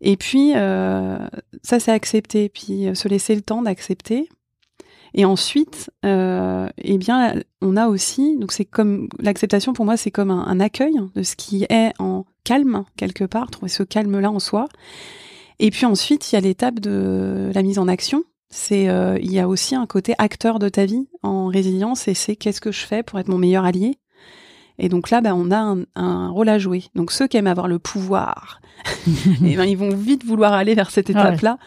Et 0.00 0.16
puis 0.16 0.52
ça, 0.52 1.80
c'est 1.80 1.92
accepter, 1.92 2.48
puis 2.48 2.88
se 2.94 3.08
laisser 3.08 3.34
le 3.34 3.42
temps 3.42 3.62
d'accepter. 3.62 4.28
Et 5.14 5.24
ensuite, 5.24 5.90
euh, 6.04 6.68
eh 6.78 6.98
bien, 6.98 7.34
on 7.62 7.76
a 7.76 7.88
aussi, 7.88 8.36
donc 8.36 8.52
c'est 8.52 8.64
comme 8.64 9.08
l'acceptation 9.18 9.72
pour 9.72 9.84
moi, 9.84 9.96
c'est 9.96 10.10
comme 10.10 10.30
un, 10.30 10.60
accueil 10.60 10.94
de 11.14 11.22
ce 11.22 11.36
qui 11.36 11.64
est 11.68 11.92
en 11.98 12.24
calme 12.44 12.84
quelque 12.96 13.24
part, 13.24 13.50
trouver 13.50 13.68
ce 13.68 13.82
calme-là 13.82 14.30
en 14.30 14.38
soi. 14.38 14.68
Et 15.58 15.70
puis 15.70 15.86
ensuite, 15.86 16.30
il 16.30 16.34
y 16.34 16.38
a 16.38 16.40
l'étape 16.40 16.80
de 16.80 17.50
la 17.54 17.62
mise 17.62 17.78
en 17.78 17.88
action. 17.88 18.24
C'est, 18.50 18.88
euh, 18.88 19.18
il 19.20 19.32
y 19.32 19.40
a 19.40 19.48
aussi 19.48 19.74
un 19.74 19.86
côté 19.86 20.14
acteur 20.18 20.58
de 20.58 20.68
ta 20.68 20.86
vie 20.86 21.08
en 21.22 21.46
résilience, 21.46 22.08
et 22.08 22.14
c'est 22.14 22.36
qu'est-ce 22.36 22.60
que 22.60 22.72
je 22.72 22.86
fais 22.86 23.02
pour 23.02 23.18
être 23.18 23.28
mon 23.28 23.38
meilleur 23.38 23.64
allié. 23.64 23.98
Et 24.78 24.88
donc 24.88 25.10
là, 25.10 25.20
bah, 25.20 25.34
on 25.34 25.50
a 25.50 25.58
un, 25.58 25.78
un, 25.96 26.28
rôle 26.30 26.48
à 26.48 26.58
jouer. 26.58 26.84
Donc 26.94 27.10
ceux 27.10 27.26
qui 27.26 27.36
aiment 27.36 27.48
avoir 27.48 27.66
le 27.68 27.78
pouvoir, 27.78 28.60
et 29.06 29.10
eh 29.44 29.56
ben, 29.56 29.64
ils 29.64 29.76
vont 29.76 29.94
vite 29.94 30.24
vouloir 30.24 30.52
aller 30.52 30.74
vers 30.74 30.90
cette 30.90 31.10
étape-là. 31.10 31.58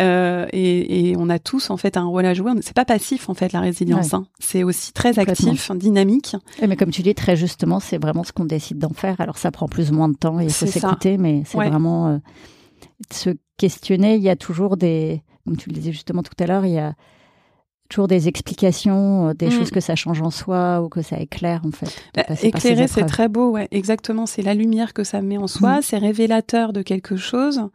Euh, 0.00 0.46
et, 0.52 1.10
et, 1.10 1.16
on 1.16 1.28
a 1.28 1.38
tous 1.38 1.70
en 1.70 1.76
fait 1.76 1.96
un 1.96 2.04
rôle 2.04 2.24
à 2.26 2.34
jouer. 2.34 2.52
C'est 2.62 2.74
pas 2.74 2.84
passif 2.84 3.28
en 3.28 3.34
fait 3.34 3.52
la 3.52 3.60
résilience. 3.60 4.14
Hein. 4.14 4.26
C'est 4.38 4.64
aussi 4.64 4.92
très 4.92 5.18
actif, 5.18 5.70
dynamique. 5.72 6.36
Et 6.60 6.66
mais 6.66 6.76
comme 6.76 6.90
tu 6.90 7.02
dis 7.02 7.14
très 7.14 7.36
justement, 7.36 7.80
c'est 7.80 7.98
vraiment 7.98 8.24
ce 8.24 8.32
qu'on 8.32 8.46
décide 8.46 8.78
d'en 8.78 8.92
faire. 8.92 9.20
Alors 9.20 9.38
ça 9.38 9.50
prend 9.50 9.68
plus 9.68 9.90
ou 9.90 9.94
moins 9.94 10.08
de 10.08 10.16
temps 10.16 10.40
et 10.40 10.44
il 10.44 10.52
faut 10.52 10.66
s'écouter, 10.66 11.18
mais 11.18 11.42
c'est 11.44 11.58
vraiment 11.58 12.08
euh, 12.08 12.18
se 13.12 13.30
questionner. 13.56 14.16
Il 14.16 14.22
y 14.22 14.30
a 14.30 14.36
toujours 14.36 14.76
des, 14.76 15.22
comme 15.44 15.56
tu 15.56 15.68
le 15.68 15.74
disais 15.74 15.92
justement 15.92 16.22
tout 16.22 16.32
à 16.42 16.46
l'heure, 16.46 16.64
il 16.64 16.72
y 16.72 16.78
a 16.78 16.94
toujours 17.88 18.08
des 18.08 18.28
explications, 18.28 19.28
euh, 19.28 19.34
des 19.34 19.48
mm. 19.48 19.50
choses 19.50 19.70
que 19.70 19.80
ça 19.80 19.94
change 19.94 20.22
en 20.22 20.30
soi 20.30 20.80
ou 20.82 20.88
que 20.88 21.02
ça 21.02 21.18
éclaire 21.18 21.62
en 21.66 21.70
fait. 21.70 22.02
Bah, 22.14 22.24
éclairer, 22.42 22.88
c'est 22.88 23.06
très 23.06 23.28
beau, 23.28 23.50
ouais, 23.50 23.68
exactement. 23.70 24.26
C'est 24.26 24.42
la 24.42 24.54
lumière 24.54 24.92
que 24.92 25.04
ça 25.04 25.20
met 25.22 25.36
en 25.36 25.46
soi, 25.46 25.78
mm. 25.78 25.82
c'est 25.82 25.98
révélateur 25.98 26.72
de 26.72 26.82
quelque 26.82 27.16
chose. 27.16 27.68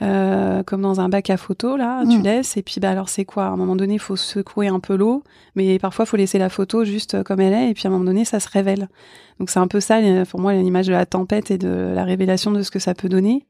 Euh, 0.00 0.64
comme 0.64 0.82
dans 0.82 1.00
un 1.00 1.08
bac 1.08 1.30
à 1.30 1.36
photo 1.36 1.76
là, 1.76 2.02
tu 2.10 2.18
mm. 2.18 2.22
laisses 2.22 2.56
et 2.56 2.62
puis 2.62 2.80
bah 2.80 2.90
alors 2.90 3.08
c'est 3.08 3.24
quoi? 3.24 3.44
À 3.44 3.48
un 3.50 3.56
moment 3.56 3.76
donné, 3.76 3.94
il 3.94 4.00
faut 4.00 4.16
secouer 4.16 4.66
un 4.66 4.80
peu 4.80 4.96
l'eau, 4.96 5.22
mais 5.54 5.78
parfois 5.78 6.06
il 6.06 6.08
faut 6.08 6.16
laisser 6.16 6.38
la 6.38 6.48
photo 6.48 6.84
juste 6.84 7.22
comme 7.22 7.40
elle 7.40 7.52
est 7.52 7.70
et 7.70 7.74
puis 7.74 7.86
à 7.86 7.88
un 7.88 7.92
moment 7.92 8.04
donné, 8.04 8.24
ça 8.24 8.40
se 8.40 8.48
révèle. 8.48 8.88
Donc 9.38 9.50
c'est 9.50 9.60
un 9.60 9.68
peu 9.68 9.78
ça 9.78 10.00
pour 10.28 10.40
moi 10.40 10.54
l'image 10.54 10.86
de 10.86 10.92
la 10.92 11.06
tempête 11.06 11.52
et 11.52 11.58
de 11.58 11.92
la 11.94 12.04
révélation 12.04 12.50
de 12.50 12.62
ce 12.62 12.70
que 12.70 12.78
ça 12.78 12.94
peut 12.94 13.08
donner 13.08 13.46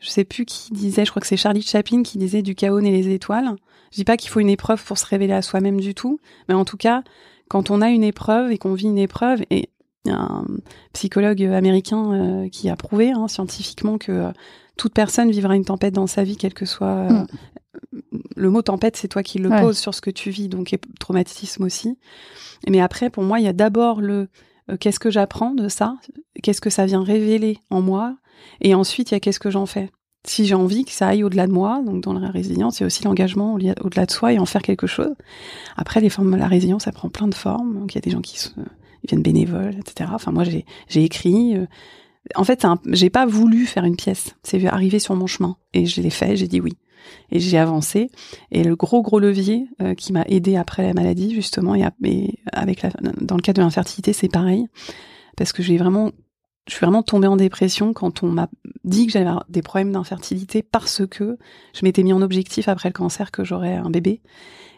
je 0.00 0.10
sais 0.10 0.24
plus 0.24 0.44
qui 0.44 0.72
disait, 0.72 1.04
je 1.04 1.10
crois 1.10 1.20
que 1.20 1.26
c'est 1.26 1.36
Charlie 1.36 1.62
Chaplin 1.62 2.02
qui 2.02 2.18
disait 2.18 2.42
du 2.42 2.54
chaos 2.54 2.80
et 2.80 2.90
les 2.90 3.12
étoiles. 3.12 3.56
Je 3.96 4.02
dis 4.02 4.04
pas 4.04 4.18
qu'il 4.18 4.28
faut 4.28 4.40
une 4.40 4.50
épreuve 4.50 4.84
pour 4.84 4.98
se 4.98 5.06
révéler 5.06 5.32
à 5.32 5.40
soi-même 5.40 5.80
du 5.80 5.94
tout, 5.94 6.20
mais 6.50 6.54
en 6.54 6.66
tout 6.66 6.76
cas, 6.76 7.02
quand 7.48 7.70
on 7.70 7.80
a 7.80 7.88
une 7.88 8.04
épreuve 8.04 8.52
et 8.52 8.58
qu'on 8.58 8.74
vit 8.74 8.88
une 8.88 8.98
épreuve, 8.98 9.42
et 9.48 9.70
un 10.06 10.44
psychologue 10.92 11.42
américain 11.42 12.12
euh, 12.12 12.48
qui 12.50 12.68
a 12.68 12.76
prouvé 12.76 13.12
hein, 13.12 13.26
scientifiquement 13.26 13.96
que 13.96 14.12
euh, 14.12 14.30
toute 14.76 14.92
personne 14.92 15.30
vivra 15.30 15.56
une 15.56 15.64
tempête 15.64 15.94
dans 15.94 16.06
sa 16.06 16.24
vie, 16.24 16.36
quel 16.36 16.52
que 16.52 16.66
soit 16.66 17.08
euh, 17.08 17.08
mm. 17.08 17.26
le 18.36 18.50
mot 18.50 18.60
tempête, 18.60 18.98
c'est 18.98 19.08
toi 19.08 19.22
qui 19.22 19.38
le 19.38 19.48
poses 19.48 19.78
sur 19.78 19.94
ce 19.94 20.02
que 20.02 20.10
tu 20.10 20.28
vis, 20.28 20.48
donc 20.48 20.74
et 20.74 20.80
traumatisme 21.00 21.64
aussi. 21.64 21.98
Mais 22.68 22.82
après, 22.82 23.08
pour 23.08 23.22
moi, 23.22 23.40
il 23.40 23.46
y 23.46 23.48
a 23.48 23.54
d'abord 23.54 24.02
le 24.02 24.28
qu'est-ce 24.78 25.00
que 25.00 25.10
j'apprends 25.10 25.52
de 25.52 25.68
ça, 25.68 25.96
qu'est-ce 26.42 26.60
que 26.60 26.68
ça 26.68 26.84
vient 26.84 27.02
révéler 27.02 27.60
en 27.70 27.80
moi, 27.80 28.18
et 28.60 28.74
ensuite, 28.74 29.10
il 29.10 29.14
y 29.14 29.16
a 29.16 29.20
qu'est-ce 29.20 29.40
que 29.40 29.50
j'en 29.50 29.64
fais. 29.64 29.90
Si 30.26 30.44
j'ai 30.44 30.54
envie 30.54 30.84
que 30.84 30.90
ça 30.90 31.08
aille 31.08 31.22
au-delà 31.22 31.46
de 31.46 31.52
moi, 31.52 31.80
donc 31.84 32.02
dans 32.02 32.12
la 32.12 32.28
résilience, 32.28 32.78
il 32.78 32.82
y 32.82 32.84
a 32.84 32.86
aussi 32.86 33.04
l'engagement 33.04 33.54
au-delà 33.54 34.06
de 34.06 34.10
soi 34.10 34.32
et 34.32 34.38
en 34.38 34.46
faire 34.46 34.62
quelque 34.62 34.86
chose. 34.86 35.14
Après, 35.76 36.00
les 36.00 36.10
formes, 36.10 36.36
la 36.36 36.48
résilience, 36.48 36.84
ça 36.84 36.92
prend 36.92 37.08
plein 37.08 37.28
de 37.28 37.34
formes. 37.34 37.78
Donc, 37.78 37.94
il 37.94 37.96
y 37.96 37.98
a 37.98 38.02
des 38.02 38.10
gens 38.10 38.20
qui 38.20 38.36
viennent 39.06 39.22
bénévoles, 39.22 39.76
etc. 39.78 40.10
Enfin, 40.12 40.32
moi, 40.32 40.44
j'ai, 40.44 40.64
écrit. 41.04 41.56
Euh, 41.56 41.66
en 42.34 42.42
fait, 42.42 42.66
j'ai 42.88 43.08
pas 43.08 43.24
voulu 43.24 43.66
faire 43.66 43.84
une 43.84 43.96
pièce. 43.96 44.34
C'est 44.42 44.64
arrivé 44.66 44.98
sur 44.98 45.14
mon 45.14 45.28
chemin 45.28 45.56
et 45.72 45.86
je 45.86 46.00
l'ai 46.00 46.10
fait. 46.10 46.36
J'ai 46.36 46.48
dit 46.48 46.60
oui 46.60 46.72
et 47.30 47.40
j'ai 47.40 47.58
avancé. 47.58 48.10
Et 48.50 48.64
le 48.64 48.76
gros 48.76 49.02
gros 49.02 49.18
levier 49.18 49.68
euh, 49.82 49.94
qui 49.94 50.12
m'a 50.12 50.24
aidé 50.26 50.56
après 50.56 50.82
la 50.82 50.94
maladie, 50.94 51.34
justement, 51.34 51.74
et, 51.74 51.84
avec 52.52 52.82
dans 53.20 53.36
le 53.36 53.42
cas 53.42 53.52
de 53.52 53.60
l'infertilité, 53.60 54.12
c'est 54.12 54.28
pareil, 54.28 54.66
parce 55.36 55.52
que 55.52 55.62
j'ai 55.62 55.76
vraiment 55.76 56.12
je 56.66 56.74
suis 56.74 56.84
vraiment 56.84 57.02
tombée 57.02 57.28
en 57.28 57.36
dépression 57.36 57.92
quand 57.92 58.22
on 58.22 58.28
m'a 58.28 58.48
dit 58.84 59.06
que 59.06 59.12
j'avais 59.12 59.30
des 59.48 59.62
problèmes 59.62 59.92
d'infertilité 59.92 60.62
parce 60.62 61.06
que 61.06 61.38
je 61.74 61.84
m'étais 61.84 62.02
mis 62.02 62.12
en 62.12 62.22
objectif 62.22 62.68
après 62.68 62.88
le 62.88 62.92
cancer 62.92 63.30
que 63.30 63.44
j'aurais 63.44 63.74
un 63.74 63.90
bébé. 63.90 64.20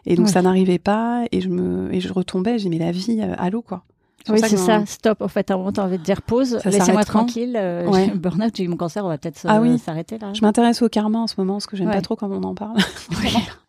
Et 0.05 0.15
donc 0.15 0.29
ça 0.29 0.41
n'arrivait 0.41 0.79
pas 0.79 1.25
et 1.31 1.41
je 1.41 1.49
me 1.49 1.93
et 1.93 1.99
je 1.99 2.11
retombais, 2.13 2.57
j'ai 2.57 2.69
mis 2.69 2.79
la 2.79 2.91
vie 2.91 3.19
euh, 3.21 3.35
à 3.37 3.49
l'eau 3.49 3.61
quoi. 3.61 3.83
Oui, 4.27 4.39
c'est 4.41 4.57
ça, 4.57 4.85
stop. 4.85 5.21
En 5.21 5.27
fait, 5.27 5.49
à 5.49 5.53
un 5.53 5.57
moment, 5.57 5.71
t'as 5.71 5.83
envie 5.83 5.97
de 5.97 6.03
dire 6.03 6.21
pause, 6.21 6.59
laissez-moi 6.65 7.03
tranquille. 7.03 7.55
Euh, 7.57 7.87
ouais. 7.87 8.09
Burnout, 8.15 8.55
j'ai 8.55 8.63
eu 8.63 8.67
mon 8.67 8.77
cancer, 8.77 9.05
on 9.05 9.09
va 9.09 9.17
peut-être 9.17 9.39
ah 9.47 9.61
oui. 9.61 9.79
s'arrêter 9.79 10.17
là. 10.17 10.33
Je 10.33 10.41
m'intéresse 10.41 10.81
au 10.81 10.89
karma 10.89 11.19
en 11.19 11.27
ce 11.27 11.35
moment, 11.37 11.53
parce 11.53 11.67
que 11.67 11.77
j'aime 11.77 11.91
pas 11.91 12.01
trop 12.01 12.15
quand 12.15 12.29
on 12.31 12.43
en 12.43 12.55
parle. 12.55 12.77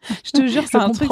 je 0.25 0.31
te 0.31 0.47
jure, 0.47 0.65
c'est 0.67 0.79
un 0.79 0.91
truc. 0.91 1.11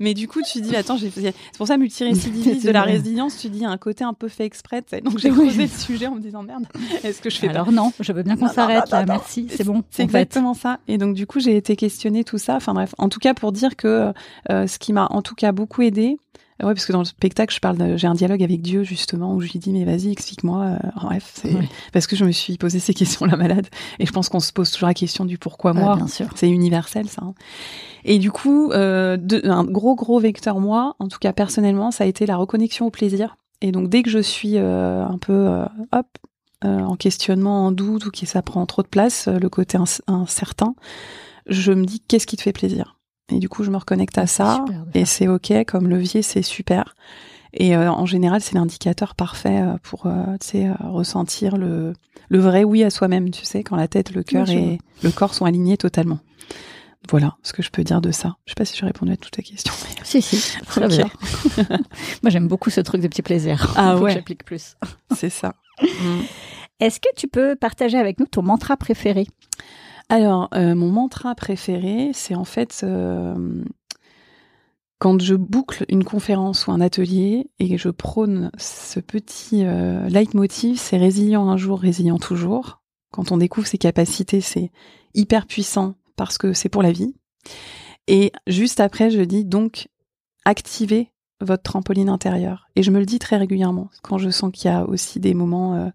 Mais 0.00 0.14
du 0.14 0.28
coup, 0.28 0.40
tu 0.42 0.60
dis, 0.60 0.74
attends, 0.76 0.96
j'ai 0.96 1.10
c'est 1.10 1.34
pour 1.56 1.66
ça 1.66 1.76
multirécidiviste 1.76 2.66
de 2.66 2.70
la 2.70 2.82
résilience, 2.82 3.38
tu 3.38 3.48
dis 3.48 3.64
un 3.64 3.76
côté 3.76 4.04
un 4.04 4.14
peu 4.14 4.28
fait 4.28 4.44
exprès. 4.44 4.82
Donc 5.04 5.18
j'ai 5.18 5.30
posé 5.30 5.62
le 5.62 5.68
sujet 5.68 6.06
en 6.06 6.16
me 6.16 6.20
disant 6.20 6.42
merde, 6.42 6.64
est-ce 7.02 7.20
que 7.20 7.30
je 7.30 7.38
fais 7.38 7.48
Alors 7.48 7.72
non, 7.72 7.92
je 8.00 8.12
veux 8.12 8.22
bien 8.22 8.36
qu'on 8.36 8.48
s'arrête 8.48 8.90
là, 8.90 9.04
merci, 9.06 9.48
c'est 9.50 9.64
bon. 9.64 9.82
C'est 9.90 10.02
exactement 10.02 10.54
ça. 10.54 10.78
Et 10.88 10.98
donc 10.98 11.14
du 11.14 11.26
coup, 11.26 11.40
j'ai 11.40 11.56
été 11.56 11.76
questionnée 11.76 12.24
tout 12.24 12.38
ça. 12.38 12.56
Enfin 12.56 12.74
bref, 12.74 12.94
en 12.98 13.08
tout 13.08 13.20
cas 13.20 13.34
pour 13.34 13.52
dire 13.52 13.76
que 13.76 14.12
euh, 14.50 14.66
ce 14.66 14.78
qui 14.78 14.92
m'a 14.92 15.06
en 15.10 15.22
tout 15.22 15.34
cas 15.34 15.52
beaucoup 15.52 15.82
aidé, 15.82 16.18
Ouais, 16.62 16.72
parce 16.72 16.86
que 16.86 16.92
dans 16.92 17.00
le 17.00 17.04
spectacle, 17.04 17.52
je 17.52 17.58
parle, 17.58 17.96
j'ai 17.96 18.06
un 18.06 18.14
dialogue 18.14 18.42
avec 18.42 18.62
Dieu 18.62 18.84
justement 18.84 19.34
où 19.34 19.40
je 19.40 19.50
lui 19.50 19.58
dis 19.58 19.72
mais 19.72 19.84
vas-y 19.84 20.12
explique-moi. 20.12 20.64
Euh, 20.64 20.88
bref, 21.02 21.32
c'est 21.34 21.50
parce 21.92 22.06
que 22.06 22.14
je 22.14 22.24
me 22.24 22.30
suis 22.30 22.56
posé 22.58 22.78
ces 22.78 22.94
questions 22.94 23.26
la 23.26 23.36
malade 23.36 23.66
et 23.98 24.06
je 24.06 24.12
pense 24.12 24.28
qu'on 24.28 24.40
se 24.40 24.52
pose 24.52 24.70
toujours 24.70 24.88
la 24.88 24.94
question 24.94 25.24
du 25.24 25.36
pourquoi 25.36 25.72
moi. 25.72 25.96
bien 25.96 26.06
sûr. 26.06 26.28
C'est 26.36 26.48
universel 26.48 27.08
ça. 27.08 27.22
Hein. 27.24 27.34
Et 28.04 28.18
du 28.18 28.30
coup, 28.30 28.70
euh, 28.72 29.16
de, 29.16 29.40
un 29.48 29.64
gros 29.64 29.94
gros 29.94 30.20
vecteur 30.20 30.60
moi, 30.60 30.94
en 30.98 31.08
tout 31.08 31.18
cas 31.18 31.32
personnellement, 31.32 31.90
ça 31.90 32.04
a 32.04 32.06
été 32.06 32.26
la 32.26 32.36
reconnexion 32.36 32.86
au 32.86 32.90
plaisir. 32.90 33.36
Et 33.60 33.72
donc 33.72 33.88
dès 33.88 34.02
que 34.02 34.10
je 34.10 34.18
suis 34.18 34.56
euh, 34.56 35.04
un 35.04 35.18
peu 35.18 35.32
euh, 35.32 35.64
hop 35.92 36.06
en 36.62 36.96
questionnement, 36.96 37.66
en 37.66 37.72
doute 37.72 38.06
ou 38.06 38.10
que 38.10 38.24
ça 38.24 38.40
prend 38.40 38.64
trop 38.64 38.80
de 38.80 38.88
place, 38.88 39.28
le 39.28 39.50
côté 39.50 39.76
incertain, 40.06 40.74
je 41.46 41.72
me 41.72 41.84
dis 41.84 42.00
qu'est-ce 42.00 42.26
qui 42.26 42.38
te 42.38 42.42
fait 42.42 42.54
plaisir? 42.54 42.93
Et 43.30 43.38
du 43.38 43.48
coup, 43.48 43.64
je 43.64 43.70
me 43.70 43.76
reconnecte 43.76 44.18
à 44.18 44.26
ça. 44.26 44.64
Et 44.94 45.04
c'est 45.04 45.28
OK, 45.28 45.52
comme 45.66 45.88
levier, 45.88 46.22
c'est 46.22 46.42
super. 46.42 46.94
Et 47.54 47.76
euh, 47.76 47.90
en 47.90 48.04
général, 48.04 48.40
c'est 48.40 48.54
l'indicateur 48.54 49.14
parfait 49.14 49.60
euh, 49.60 49.76
pour 49.82 50.06
euh, 50.06 50.36
ressentir 50.80 51.56
le, 51.56 51.92
le 52.28 52.38
vrai 52.38 52.64
oui 52.64 52.82
à 52.82 52.90
soi-même, 52.90 53.30
tu 53.30 53.44
sais, 53.44 53.62
quand 53.62 53.76
la 53.76 53.88
tête, 53.88 54.12
le 54.12 54.22
cœur 54.22 54.50
et 54.50 54.78
le 55.02 55.10
corps 55.10 55.34
sont 55.34 55.44
alignés 55.44 55.76
totalement. 55.76 56.18
voilà 57.08 57.36
ce 57.42 57.52
que 57.52 57.62
je 57.62 57.70
peux 57.70 57.84
dire 57.84 58.00
de 58.00 58.10
ça. 58.10 58.36
Je 58.44 58.50
sais 58.50 58.54
pas 58.56 58.64
si 58.64 58.76
j'ai 58.76 58.84
répondu 58.84 59.12
à 59.12 59.16
toutes 59.16 59.32
tes 59.32 59.42
questions. 59.42 59.72
Si, 60.02 60.20
si, 60.20 60.58
très 60.66 60.88
bien. 60.88 61.08
Moi, 62.22 62.30
j'aime 62.30 62.48
beaucoup 62.48 62.70
ce 62.70 62.80
truc 62.80 63.00
de 63.00 63.08
petit 63.08 63.22
plaisir. 63.22 63.72
Ah 63.76 63.96
ouais. 63.98 64.12
J'applique 64.12 64.44
plus. 64.44 64.76
C'est 65.14 65.30
ça. 65.30 65.54
Est-ce 66.80 66.98
que 66.98 67.08
tu 67.16 67.28
peux 67.28 67.54
partager 67.54 67.98
avec 67.98 68.18
nous 68.18 68.26
ton 68.26 68.42
mantra 68.42 68.76
préféré? 68.76 69.28
Alors, 70.08 70.48
euh, 70.54 70.74
mon 70.74 70.90
mantra 70.90 71.34
préféré, 71.34 72.10
c'est 72.12 72.34
en 72.34 72.44
fait 72.44 72.82
euh, 72.84 73.64
quand 74.98 75.20
je 75.20 75.34
boucle 75.34 75.84
une 75.88 76.04
conférence 76.04 76.66
ou 76.66 76.72
un 76.72 76.80
atelier 76.80 77.50
et 77.58 77.78
je 77.78 77.88
prône 77.88 78.50
ce 78.58 79.00
petit 79.00 79.64
euh, 79.64 80.08
leitmotiv, 80.08 80.78
c'est 80.78 80.98
résilient 80.98 81.48
un 81.48 81.56
jour, 81.56 81.80
résilient 81.80 82.18
toujours. 82.18 82.82
Quand 83.12 83.32
on 83.32 83.38
découvre 83.38 83.66
ses 83.66 83.78
capacités, 83.78 84.40
c'est 84.40 84.70
hyper 85.14 85.46
puissant 85.46 85.94
parce 86.16 86.36
que 86.36 86.52
c'est 86.52 86.68
pour 86.68 86.82
la 86.82 86.92
vie. 86.92 87.14
Et 88.06 88.32
juste 88.46 88.80
après, 88.80 89.10
je 89.10 89.22
dis 89.22 89.44
donc 89.44 89.88
activez 90.44 91.10
votre 91.40 91.62
trampoline 91.62 92.08
intérieure. 92.08 92.66
Et 92.76 92.82
je 92.82 92.90
me 92.90 92.98
le 92.98 93.06
dis 93.06 93.18
très 93.18 93.36
régulièrement 93.36 93.90
quand 94.02 94.18
je 94.18 94.30
sens 94.30 94.52
qu'il 94.52 94.70
y 94.70 94.74
a 94.74 94.84
aussi 94.86 95.18
des 95.20 95.34
moments 95.34 95.90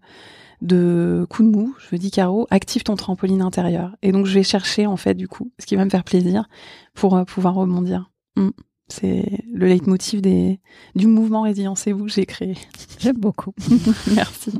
de 0.62 1.26
coup 1.30 1.42
de 1.42 1.48
mou. 1.48 1.74
Je 1.78 1.94
me 1.94 2.00
dis 2.00 2.10
Caro, 2.10 2.46
active 2.50 2.82
ton 2.82 2.96
trampoline 2.96 3.42
intérieure. 3.42 3.96
Et 4.02 4.12
donc 4.12 4.26
je 4.26 4.34
vais 4.34 4.42
chercher 4.42 4.86
en 4.86 4.96
fait 4.96 5.14
du 5.14 5.28
coup 5.28 5.50
ce 5.58 5.66
qui 5.66 5.76
va 5.76 5.84
me 5.84 5.90
faire 5.90 6.04
plaisir 6.04 6.48
pour 6.94 7.16
euh, 7.16 7.24
pouvoir 7.24 7.54
rebondir. 7.54 8.10
Mm. 8.36 8.50
C'est 8.88 9.44
le 9.52 9.66
leitmotiv 9.66 10.20
des, 10.20 10.60
du 10.96 11.06
mouvement 11.06 11.42
Résilience-vous 11.42 12.06
que 12.06 12.10
j'ai 12.10 12.26
créé. 12.26 12.56
J'aime 12.98 13.18
beaucoup. 13.18 13.54
Merci. 14.14 14.52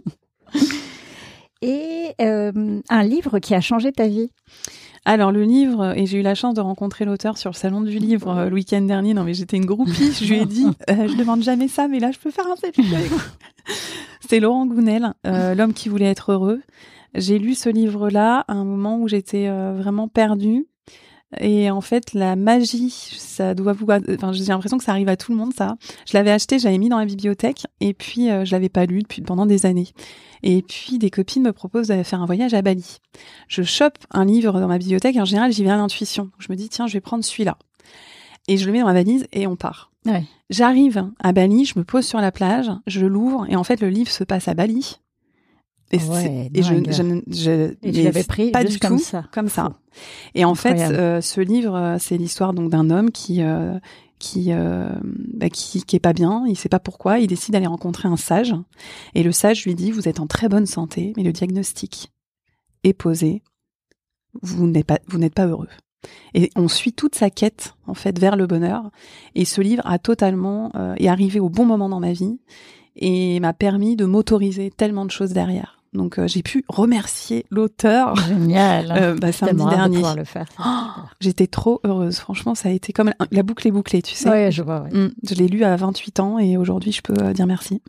Et 1.63 2.15
euh, 2.21 2.81
un 2.89 3.03
livre 3.03 3.39
qui 3.39 3.55
a 3.55 3.61
changé 3.61 3.93
ta 3.93 4.07
vie? 4.07 4.31
Alors 5.05 5.33
le 5.33 5.45
livre, 5.45 5.97
et 5.97 6.07
j'ai 6.07 6.19
eu 6.19 6.23
la 6.23 6.35
chance 6.35 6.55
de 6.55 6.61
rencontrer 6.61 7.05
l'auteur 7.05 7.39
sur 7.39 7.51
le 7.51 7.57
salon 7.57 7.81
du 7.81 7.99
livre 7.99 8.37
euh, 8.37 8.49
le 8.49 8.55
week-end 8.55 8.83
dernier. 8.83 9.15
Non 9.15 9.25
mais 9.25 9.35
j'étais 9.35 9.57
une 9.57 9.65
groupie, 9.65 10.13
je 10.13 10.25
lui 10.27 10.41
ai 10.41 10.45
dit, 10.45 10.67
euh, 10.91 11.09
je 11.09 11.17
demande 11.17 11.43
jamais 11.43 11.69
ça, 11.69 11.89
mais 11.89 12.01
là 12.01 12.11
je 12.13 12.19
peux 12.19 12.31
faire 12.31 12.47
un 12.47 12.57
selfie 12.57 12.95
avec 12.95 13.11
vous. 13.11 13.21
C'est 14.29 14.41
Laurent 14.41 14.67
Gounel, 14.67 15.15
euh, 15.27 15.55
l'homme 15.55 15.73
qui 15.73 15.89
voulait 15.89 16.11
être 16.11 16.33
heureux. 16.33 16.61
J'ai 17.15 17.39
lu 17.39 17.55
ce 17.55 17.69
livre-là 17.69 18.45
à 18.47 18.53
un 18.53 18.65
moment 18.65 18.99
où 18.99 19.09
j'étais 19.09 19.49
vraiment 19.49 20.07
perdue. 20.07 20.67
Et 21.39 21.70
en 21.70 21.81
fait, 21.81 22.12
la 22.12 22.35
magie, 22.35 22.91
ça 22.91 23.55
doit 23.55 23.72
vous. 23.72 23.87
Enfin, 23.87 24.33
j'ai 24.33 24.45
l'impression 24.45 24.78
que 24.78 24.85
ça 24.85 24.93
arrive 24.93 25.09
à 25.09 25.16
tout 25.16 25.31
le 25.31 25.39
monde, 25.39 25.55
ça. 25.55 25.76
Je 26.09 26.16
l'avais 26.16 26.33
acheté, 26.33 26.59
j'avais 26.59 26.78
mis 26.78 26.89
dans 26.89 26.99
la 26.99 27.07
bibliothèque, 27.07 27.66
et 27.81 27.95
puis 27.95 28.31
euh, 28.31 28.45
je 28.45 28.53
l'avais 28.53 28.68
pas 28.68 28.85
lu 28.85 29.03
depuis 29.03 29.22
pendant 29.22 29.47
des 29.47 29.64
années. 29.64 29.89
Et 30.43 30.62
puis 30.62 30.99
des 30.99 31.11
copines 31.11 31.43
me 31.43 31.53
proposent 31.53 31.89
d'aller 31.89 32.05
faire 32.05 32.20
un 32.20 32.26
voyage 32.26 32.55
à 32.55 32.62
Bali. 32.62 32.99
Je 33.47 33.62
chope 33.62 33.99
un 34.11 34.24
livre 34.24 34.59
dans 34.59 34.68
ma 34.68 34.78
bibliothèque. 34.78 35.16
Et 35.16 35.20
en 35.20 35.26
général, 35.26 35.53
j'y 35.53 35.62
vais 35.62 35.70
à 35.70 35.76
l'intuition. 35.76 36.31
Je 36.39 36.49
me 36.51 36.57
dis 36.57 36.68
tiens, 36.68 36.87
je 36.87 36.95
vais 36.95 37.01
prendre 37.01 37.24
celui-là. 37.24 37.59
Et 38.49 38.57
je 38.57 38.66
le 38.66 38.72
mets 38.72 38.81
dans 38.81 38.87
ma 38.87 38.95
valise 38.95 39.26
et 39.33 39.47
on 39.47 39.57
part. 39.57 39.93
Ouais. 40.07 40.24
J'arrive 40.49 41.07
à 41.22 41.33
Bali, 41.33 41.66
je 41.66 41.78
me 41.78 41.85
pose 41.85 42.07
sur 42.07 42.20
la 42.20 42.33
plage, 42.33 42.70
je 42.87 43.05
l'ouvre 43.05 43.47
et 43.49 43.57
en 43.57 43.64
fait 43.64 43.81
le 43.81 43.91
livre 43.91 44.11
se 44.11 44.24
passe 44.24 44.49
à 44.49 44.55
Bali. 44.55 44.99
Et, 45.93 45.99
Ouais, 45.99 46.51
et 46.55 46.62
je, 46.62 46.74
je, 46.93 47.20
je- 47.26 47.74
Et 47.82 47.93
tu 47.93 48.03
l'avais 48.03 48.22
pris 48.24 48.51
pas 48.53 48.62
du 48.64 48.78
comme 48.78 48.99
tout 48.99 49.03
ça. 49.03 49.24
comme 49.32 49.49
ça. 49.49 49.72
Et 50.36 50.45
en 50.45 50.55
fait, 50.55 50.74
euh, 50.93 51.20
ce 51.20 51.41
livre, 51.41 51.74
euh, 51.74 51.97
c'est 51.99 52.16
l'histoire 52.16 52.53
donc 52.55 52.70
d'un 52.70 52.91
homme 52.91 53.11
qui 53.11 53.43
euh, 53.43 53.76
qui, 54.20 54.53
euh, 54.53 54.88
bah, 55.34 55.49
qui 55.51 55.82
qui 55.82 55.97
est 55.97 56.01
pas 56.01 56.12
bien. 56.12 56.45
Il 56.47 56.57
sait 56.57 56.68
pas 56.68 56.78
pourquoi. 56.78 57.18
Il 57.18 57.26
décide 57.26 57.55
d'aller 57.55 57.66
rencontrer 57.66 58.07
un 58.09 58.16
sage. 58.16 58.55
Et 59.14 59.22
le 59.24 59.32
sage 59.32 59.64
lui 59.66 59.74
dit 59.74 59.91
:«Vous 59.93 60.09
êtes 60.09 60.20
en 60.20 60.26
très 60.28 60.49
bonne 60.49 60.66
santé, 60.66 61.12
mais 61.16 61.22
le 61.24 61.32
diagnostic 61.32 62.12
est 62.84 62.93
posé. 62.93 63.43
Vous 64.43 64.66
n'êtes 64.68 64.86
pas 64.86 65.01
vous 65.09 65.18
n'êtes 65.18 65.34
pas 65.34 65.47
heureux.» 65.47 65.68
Et 66.34 66.51
on 66.55 66.68
suit 66.68 66.93
toute 66.93 67.14
sa 67.16 67.30
quête 67.30 67.74
en 67.86 67.95
fait 67.95 68.16
vers 68.18 68.36
le 68.36 68.47
bonheur. 68.47 68.91
Et 69.34 69.45
ce 69.45 69.61
livre 69.61 69.82
a 69.86 69.99
totalement 69.99 70.70
euh, 70.76 70.95
est 70.99 71.09
arrivé 71.09 71.41
au 71.41 71.49
bon 71.49 71.64
moment 71.66 71.88
dans 71.88 72.01
ma 72.01 72.12
vie 72.12 72.38
et 72.97 73.41
m'a 73.41 73.53
permis 73.55 73.97
de 73.97 74.05
m'autoriser 74.05 74.70
tellement 74.70 75.05
de 75.05 75.11
choses 75.11 75.32
derrière. 75.32 75.80
Donc 75.93 76.18
euh, 76.18 76.28
j'ai 76.28 76.43
pu 76.43 76.64
remercier 76.68 77.47
l'auteur 77.51 78.14
Génial. 78.16 78.93
euh, 78.97 79.16
bah, 79.16 79.32
samedi 79.32 79.62
hâte 79.62 79.70
de 79.70 79.74
dernier. 79.74 79.97
pouvoir 79.97 80.16
le 80.16 80.24
faire. 80.24 80.47
Oh. 80.64 81.01
J'étais 81.20 81.49
trop 81.49 81.80
heureuse. 81.84 82.18
Franchement, 82.18 82.55
ça 82.55 82.68
a 82.68 82.72
été 82.72 82.93
comme 82.93 83.12
la, 83.30 83.43
boucle 83.43 83.66
est 83.66 83.72
bouclée, 83.72 84.01
tu 84.01 84.14
sais. 84.14 84.28
Ouais, 84.30 84.53
je 84.53 84.62
vois. 84.62 84.82
Ouais. 84.82 84.91
Mm, 84.93 85.14
je 85.28 85.34
l'ai 85.34 85.49
lu 85.49 85.64
à 85.64 85.74
28 85.74 86.20
ans 86.20 86.38
et 86.38 86.57
aujourd'hui, 86.57 86.93
je 86.93 87.03
peux 87.03 87.14
euh, 87.20 87.32
dire 87.32 87.47
merci. 87.47 87.82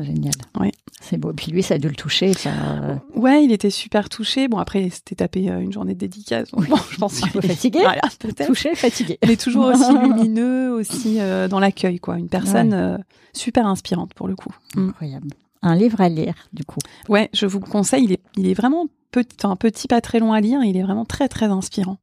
Génial. 0.00 0.34
Ouais. 0.58 0.72
C'est 1.00 1.16
beau. 1.18 1.32
Puis 1.32 1.52
lui, 1.52 1.62
ça 1.62 1.74
a 1.74 1.78
dû 1.78 1.88
le 1.88 1.94
toucher. 1.94 2.34
Ça... 2.34 2.50
euh, 2.50 2.96
Ouais, 3.14 3.44
il 3.44 3.52
était 3.52 3.70
super 3.70 4.08
touché. 4.08 4.48
Bon, 4.48 4.58
après, 4.58 4.82
il 4.82 4.92
s'était 4.92 5.14
tapé 5.14 5.44
une 5.46 5.72
journée 5.72 5.94
de 5.94 6.00
dédicace. 6.00 6.50
Donc, 6.50 6.68
bon, 6.68 6.76
je 6.90 6.96
pense 6.98 7.20
qu'il 7.20 7.28
est- 7.28 7.46
fatigué. 7.46 7.78
Voilà, 7.80 8.02
peut-être. 8.18 8.46
touché, 8.48 8.74
fatigué. 8.74 9.18
Est 9.22 9.40
toujours 9.40 9.66
aussi 9.66 9.96
lumineux, 10.02 10.72
aussi 10.72 11.18
dans 11.48 11.60
l'accueil, 11.60 11.98
quoi. 12.00 12.18
Une 12.18 12.28
personne 12.28 12.98
super 13.32 13.66
inspirante 13.66 14.12
pour 14.14 14.26
le 14.28 14.34
coup. 14.34 14.50
Mm. 14.74 14.88
Incroyable. 14.88 15.28
Un 15.66 15.74
livre 15.74 16.00
à 16.00 16.08
lire, 16.08 16.34
du 16.52 16.64
coup. 16.64 16.78
Ouais, 17.08 17.28
je 17.34 17.44
vous 17.46 17.58
le 17.58 17.66
conseille. 17.66 18.04
Il 18.04 18.12
est, 18.12 18.20
il 18.36 18.46
est 18.46 18.54
vraiment 18.54 18.86
petit, 19.10 19.36
un 19.44 19.56
petit, 19.56 19.88
pas 19.88 20.00
très 20.00 20.20
long 20.20 20.32
à 20.32 20.40
lire. 20.40 20.62
Il 20.62 20.76
est 20.76 20.82
vraiment 20.82 21.04
très, 21.04 21.28
très 21.28 21.46
inspirant. 21.46 21.98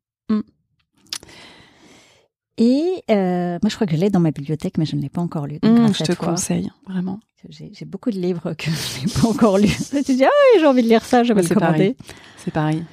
Et 2.57 3.03
euh, 3.09 3.57
moi, 3.63 3.69
je 3.69 3.75
crois 3.75 3.87
que 3.87 3.95
je 3.95 4.01
l'ai 4.01 4.09
dans 4.11 4.19
ma 4.19 4.29
bibliothèque, 4.31 4.77
mais 4.77 4.85
je 4.85 4.95
ne 4.95 5.01
l'ai 5.01 5.09
pas 5.09 5.21
encore 5.21 5.47
lu. 5.47 5.57
Donc, 5.59 5.71
Mm, 5.89 5.93
je 5.97 6.03
te 6.03 6.11
conseille, 6.13 6.69
vraiment. 6.87 7.19
J'ai 7.49 7.85
beaucoup 7.85 8.11
de 8.11 8.19
livres 8.19 8.53
que 8.53 8.69
je 8.69 9.05
n'ai 9.07 9.11
pas 9.11 9.27
encore 9.27 9.57
lus. 9.57 9.67
tu 9.91 10.03
te 10.03 10.11
dis, 10.11 10.23
ah 10.23 10.29
oui, 10.29 10.59
j'ai 10.59 10.65
envie 10.67 10.83
de 10.83 10.87
lire 10.87 11.03
ça, 11.03 11.23
je 11.23 11.33
vais 11.33 11.41
Ouais, 11.41 11.47
le 11.49 11.55
commander. 11.55 11.95
C'est 12.37 12.51
pareil. 12.51 12.83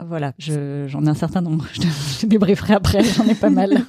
Voilà, 0.00 0.32
je- 0.38 0.86
j'en 0.88 1.04
ai 1.04 1.08
un 1.08 1.14
certain 1.14 1.42
nombre. 1.42 1.66
Je 1.74 1.80
te, 1.82 1.86
je 2.20 2.26
débrieferai 2.26 2.74
après, 2.74 3.04
j'en 3.04 3.26
ai 3.26 3.34
pas 3.34 3.50
mal. 3.50 3.70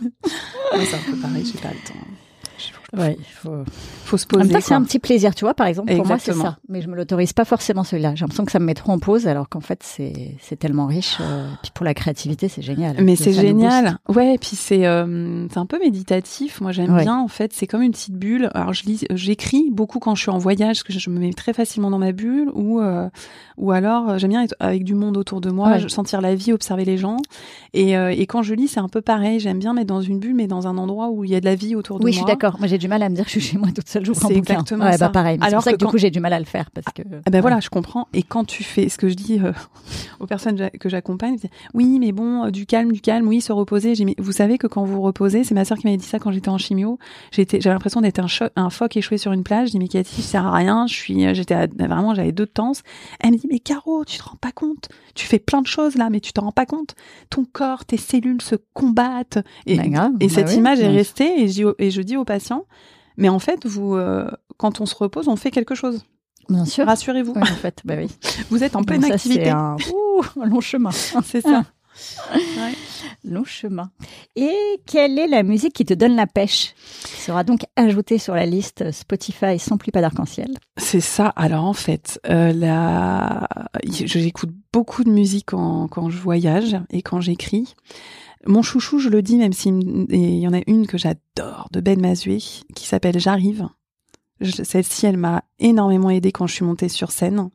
Ouais, 0.75 0.85
c'est 0.85 0.95
un 0.95 1.11
peu 1.11 1.15
pareil, 1.17 1.45
j'ai 1.45 1.59
pas 1.59 1.69
le 1.69 1.87
temps. 1.87 1.93
Ouais, 2.95 3.17
faut... 3.41 3.63
Faut 4.05 4.17
se 4.17 4.25
En 4.33 4.37
même 4.37 4.47
poser. 4.49 4.61
c'est 4.61 4.73
un 4.75 4.83
petit 4.83 4.99
plaisir, 4.99 5.33
tu 5.33 5.45
vois, 5.45 5.53
par 5.55 5.65
exemple. 5.67 5.95
Pour 5.95 6.05
moi, 6.05 6.19
c'est 6.19 6.33
ça. 6.33 6.57
Mais 6.69 6.81
je 6.81 6.87
me 6.87 6.95
l'autorise 6.95 7.33
pas 7.33 7.45
forcément 7.45 7.83
celui-là. 7.83 8.13
J'ai 8.15 8.21
l'impression 8.21 8.45
que 8.45 8.51
ça 8.51 8.59
me 8.59 8.65
met 8.65 8.73
trop 8.75 8.91
en 8.91 8.99
pause, 8.99 9.27
alors 9.27 9.49
qu'en 9.49 9.61
fait, 9.61 9.81
c'est 9.83 10.35
c'est 10.41 10.57
tellement 10.57 10.85
riche. 10.85 11.17
euh, 11.21 11.47
Puis 11.63 11.71
pour 11.73 11.85
la 11.85 11.93
créativité, 11.93 12.47
c'est 12.49 12.61
génial. 12.61 12.97
Mais 13.01 13.15
c'est 13.15 13.33
génial. 13.33 13.97
Ouais, 14.09 14.35
et 14.35 14.37
puis 14.37 14.55
c'est 14.55 14.85
euh, 14.85 15.47
c'est 15.49 15.57
un 15.57 15.65
peu 15.65 15.79
méditatif. 15.79 16.61
Moi, 16.61 16.71
j'aime 16.71 16.93
Ouais. 16.93 17.01
bien. 17.03 17.17
En 17.17 17.27
fait, 17.27 17.53
c'est 17.53 17.65
comme 17.65 17.81
une 17.81 17.91
petite 17.91 18.13
bulle. 18.15 18.49
Alors, 18.53 18.73
je 18.73 18.83
lis, 18.83 19.05
j'écris 19.11 19.69
beaucoup 19.71 19.97
quand 19.99 20.13
je 20.15 20.21
suis 20.21 20.29
en 20.31 20.37
voyage, 20.37 20.83
parce 20.83 20.83
que 20.83 20.93
je 20.93 21.09
me 21.09 21.19
mets 21.19 21.33
très 21.33 21.53
facilement 21.53 21.89
dans 21.89 21.97
ma 21.99 22.11
bulle, 22.11 22.49
ou 22.53 22.79
euh, 22.79 23.09
ou 23.57 23.71
alors 23.71 24.09
euh, 24.11 24.17
j'aime 24.19 24.29
bien 24.31 24.43
être 24.43 24.55
avec 24.59 24.83
du 24.83 24.93
monde 24.93 25.17
autour 25.17 25.41
de 25.41 25.49
moi, 25.49 25.69
Ouais. 25.71 25.89
sentir 25.89 26.21
la 26.21 26.35
vie, 26.35 26.53
observer 26.53 26.85
les 26.85 26.97
gens. 26.97 27.17
Et 27.73 27.97
euh, 27.97 28.09
et 28.15 28.27
quand 28.27 28.43
je 28.43 28.53
lis, 28.53 28.67
c'est 28.67 28.79
un 28.81 28.89
peu 28.89 29.01
pareil. 29.01 29.39
J'aime 29.39 29.57
bien 29.59 29.73
mettre 29.73 29.87
dans 29.87 30.01
une 30.01 30.19
bulle, 30.19 30.35
mais 30.35 30.45
dans 30.47 30.67
un 30.67 30.77
endroit 30.77 31.09
où 31.09 31.23
il 31.23 31.31
y 31.31 31.35
a 31.35 31.39
de 31.39 31.45
la 31.45 31.55
vie 31.55 31.75
autour 31.75 31.97
de 31.99 32.03
Oui, 32.05 32.11
moi. 32.11 32.13
je 32.13 32.17
suis 32.17 32.25
d'accord. 32.25 32.57
Moi, 32.59 32.67
j'ai 32.67 32.77
du 32.83 32.87
mal 32.89 33.01
à 33.01 33.09
me 33.09 33.15
dire 33.15 33.23
que 33.25 33.31
je 33.31 33.39
suis 33.39 33.49
chez 33.51 33.57
moi 33.57 33.69
toute 33.73 33.89
seule, 33.89 34.05
j'ouvre 34.05 34.19
un 34.25 34.27
bouquin. 34.29 34.39
exactement 34.39 34.85
ouais, 34.85 34.91
ça. 34.97 35.07
bah 35.07 35.11
pareil. 35.11 35.37
Alors 35.41 35.55
pour 35.55 35.63
ça 35.63 35.71
que, 35.71 35.77
que 35.77 35.85
du 35.85 35.89
coup, 35.91 35.97
j'ai 35.97 36.11
du 36.11 36.19
mal 36.19 36.33
à 36.33 36.39
le 36.39 36.45
faire 36.45 36.69
parce 36.71 36.85
que. 36.93 37.01
Ah 37.25 37.29
ben 37.31 37.41
voilà, 37.41 37.59
je 37.59 37.69
comprends. 37.69 38.07
Et 38.13 38.21
quand 38.23 38.43
tu 38.45 38.63
fais 38.63 38.89
ce 38.89 38.97
que 38.97 39.09
je 39.09 39.15
dis 39.15 39.39
euh, 39.43 39.51
aux 40.19 40.27
personnes 40.27 40.69
que 40.79 40.89
j'accompagne, 40.89 41.37
oui, 41.73 41.97
mais 41.99 42.11
bon, 42.11 42.45
euh, 42.45 42.51
du 42.51 42.65
calme, 42.65 42.91
du 42.91 43.01
calme, 43.01 43.27
oui, 43.27 43.41
se 43.41 43.51
reposer. 43.51 43.95
J'ai 43.95 44.05
vous 44.17 44.31
savez 44.31 44.57
que 44.57 44.67
quand 44.67 44.83
vous 44.83 45.01
reposez, 45.01 45.43
c'est 45.43 45.55
ma 45.55 45.65
sœur 45.65 45.77
qui 45.77 45.87
m'avait 45.87 45.97
dit 45.97 46.05
ça 46.05 46.19
quand 46.19 46.31
j'étais 46.31 46.49
en 46.49 46.57
chimio. 46.57 46.99
J'étais, 47.31 47.59
j'avais 47.61 47.73
l'impression 47.73 48.01
d'être 48.01 48.19
un, 48.19 48.27
cho- 48.27 48.45
un 48.55 48.69
phoque 48.69 48.97
échoué 48.97 49.17
sur 49.17 49.31
une 49.31 49.43
plage. 49.43 49.67
Je 49.69 49.71
dis 49.71 49.79
mais 49.79 49.87
Cathy, 49.87 50.21
ça 50.21 50.31
sert 50.33 50.45
à 50.47 50.51
rien. 50.53 50.85
Je 50.87 50.93
suis, 50.93 51.25
euh, 51.25 51.33
j'étais 51.33 51.53
à- 51.55 51.67
vraiment, 51.67 52.13
j'avais 52.13 52.31
deux 52.31 52.45
temps. 52.47 52.73
Elle 53.19 53.31
me 53.31 53.37
dit 53.37 53.47
mais 53.49 53.59
Caro, 53.59 54.03
tu 54.05 54.17
te 54.17 54.23
rends 54.23 54.35
pas 54.37 54.51
compte 54.51 54.89
Tu 55.15 55.25
fais 55.25 55.39
plein 55.39 55.61
de 55.61 55.67
choses 55.67 55.95
là, 55.95 56.09
mais 56.09 56.19
tu 56.19 56.33
te 56.33 56.41
rends 56.41 56.51
pas 56.51 56.65
compte 56.65 56.95
Ton 57.29 57.45
corps, 57.45 57.85
tes 57.85 57.97
cellules 57.97 58.41
se 58.41 58.55
combattent. 58.73 59.39
Et, 59.65 59.77
Bah, 59.77 59.87
grave. 59.87 60.11
et 60.19 60.27
Bah 60.27 60.33
cette 60.33 60.49
oui. 60.49 60.55
image 60.55 60.79
est 60.81 60.87
restée. 60.89 61.47
Je 61.47 61.73
et 61.79 61.91
je 61.91 62.01
dis 62.01 62.17
aux 62.17 62.25
patients, 62.25 62.65
mais 63.17 63.29
en 63.29 63.39
fait, 63.39 63.65
vous, 63.65 63.95
euh, 63.95 64.29
quand 64.57 64.81
on 64.81 64.85
se 64.85 64.95
repose, 64.95 65.27
on 65.27 65.35
fait 65.35 65.51
quelque 65.51 65.75
chose. 65.75 66.03
Bien 66.49 66.65
sûr. 66.65 66.85
Rassurez-vous. 66.85 67.33
Oui, 67.35 67.41
en 67.41 67.45
fait, 67.45 67.81
bah 67.85 67.95
oui. 67.97 68.09
Vous 68.49 68.63
êtes 68.63 68.75
en 68.75 68.83
pleine 68.83 69.01
Donc 69.01 69.09
ça, 69.09 69.15
activité. 69.15 69.45
C'est 69.45 69.49
un... 69.49 69.77
Ouh, 69.93 70.41
un 70.41 70.45
long 70.45 70.61
chemin. 70.61 70.91
C'est 71.23 71.41
ça. 71.41 71.63
Long 73.23 73.45
chemin. 73.45 73.91
Et 74.35 74.55
quelle 74.85 75.19
est 75.19 75.27
la 75.27 75.43
musique 75.43 75.73
qui 75.73 75.85
te 75.85 75.93
donne 75.93 76.15
la 76.15 76.27
pêche? 76.27 76.73
Qui 77.03 77.21
sera 77.21 77.43
donc 77.43 77.61
ajoutée 77.75 78.17
sur 78.17 78.35
la 78.35 78.45
liste 78.45 78.91
Spotify 78.91 79.59
sans 79.59 79.77
plus 79.77 79.91
pas 79.91 80.01
d'arc-en-ciel. 80.01 80.57
C'est 80.77 81.01
ça. 81.01 81.27
Alors 81.35 81.65
en 81.65 81.73
fait, 81.73 82.19
euh, 82.29 82.51
la... 82.51 83.47
j'écoute 83.83 84.51
beaucoup 84.71 85.03
de 85.03 85.11
musique 85.11 85.45
quand, 85.47 85.87
quand 85.87 86.09
je 86.09 86.17
voyage 86.17 86.77
et 86.89 87.01
quand 87.01 87.21
j'écris. 87.21 87.75
Mon 88.45 88.61
chouchou, 88.61 88.99
je 88.99 89.09
le 89.09 89.21
dis, 89.21 89.37
même 89.37 89.53
s'il 89.53 90.07
il 90.09 90.39
y 90.39 90.47
en 90.47 90.53
a 90.53 90.61
une 90.67 90.87
que 90.87 90.97
j'adore 90.97 91.69
de 91.71 91.79
Ben 91.79 91.99
Mazué 91.99 92.37
qui 92.37 92.87
s'appelle 92.87 93.19
J'arrive. 93.19 93.67
Celle-ci, 94.41 95.05
elle 95.05 95.17
m'a 95.17 95.43
énormément 95.59 96.09
aidée 96.09 96.31
quand 96.31 96.47
je 96.47 96.53
suis 96.55 96.65
montée 96.65 96.89
sur 96.89 97.11
scène. 97.11 97.49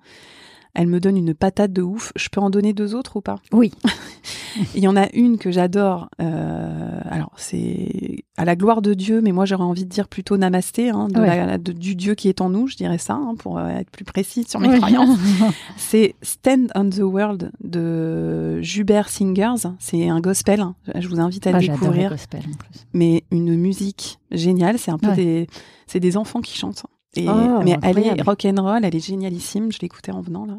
Elle 0.75 0.87
me 0.87 1.01
donne 1.01 1.17
une 1.17 1.35
patate 1.35 1.73
de 1.73 1.83
ouf. 1.83 2.13
Je 2.17 2.29
peux 2.29 2.41
en 2.41 2.51
donner 2.51 2.73
deux 2.73 2.95
autres 2.95 3.17
ou 3.17 3.21
pas? 3.21 3.37
Oui. 3.53 3.73
Il 4.75 4.83
y 4.83 4.89
en 4.89 4.97
a 4.97 5.07
une 5.15 5.39
que 5.39 5.51
j'adore. 5.53 6.09
Euh, 6.21 7.01
alors, 7.09 7.31
c'est 7.37 8.25
à 8.37 8.45
la 8.45 8.57
gloire 8.57 8.83
de 8.83 8.95
Dieu, 8.95 9.21
mais 9.21 9.31
moi 9.33 9.45
j'aurais 9.45 9.65
envie 9.65 9.85
de 9.85 9.89
dire 9.91 10.09
plutôt 10.09 10.37
namasté, 10.37 10.91
hein, 10.91 11.07
de 11.09 11.21
Ouais. 11.21 11.47
la- 11.47 11.59
de- 11.59 11.73
du 11.73 11.95
Dieu 11.95 12.15
qui 12.15 12.29
est 12.29 12.41
en 12.41 12.51
nous, 12.51 12.67
je 12.67 12.77
dirais 12.77 12.99
ça, 12.99 13.15
hein, 13.15 13.35
pour 13.39 13.59
euh, 13.59 13.69
être 13.69 13.91
plus 13.91 14.05
précis 14.05 14.45
sur 14.49 14.59
mes 14.61 14.77
croyances. 14.79 15.17
C'est 15.77 16.15
Stand 16.23 16.69
on 16.75 16.89
the 16.91 16.99
World 17.01 17.53
de 17.63 18.61
Jubert 18.63 19.09
Singers. 19.09 19.69
C'est 19.79 20.09
un 20.09 20.21
gospel. 20.21 20.61
hein. 20.61 20.75
Je 20.99 21.07
vous 21.09 21.21
invite 21.21 21.47
à 21.47 21.51
Ah, 21.51 21.61
le 21.61 21.67
le 21.67 21.73
découvrir. 21.73 22.11
gospel 22.11 22.41
en 22.41 22.57
plus. 22.57 22.81
Mais 22.93 23.25
une 23.31 23.55
musique 23.57 24.19
géniale. 24.33 24.79
C'est 24.79 24.91
un 24.91 24.99
peu 24.99 25.09
Ouais. 25.09 25.17
des, 25.17 25.47
c'est 25.87 26.01
des 26.01 26.17
enfants 26.17 26.41
qui 26.41 26.57
chantent. 26.59 26.85
Et, 27.17 27.27
Oh, 27.29 27.61
mais 27.65 27.77
elle 27.83 27.99
est 27.99 28.11
incroyable. 28.11 28.23
rock 28.23 28.45
and 28.45 28.63
roll, 28.63 28.85
elle 28.85 28.95
est 28.95 29.05
génialissime. 29.07 29.73
Je 29.73 29.79
l'écoutais 29.81 30.13
en 30.13 30.21
venant 30.21 30.45
là. 30.47 30.59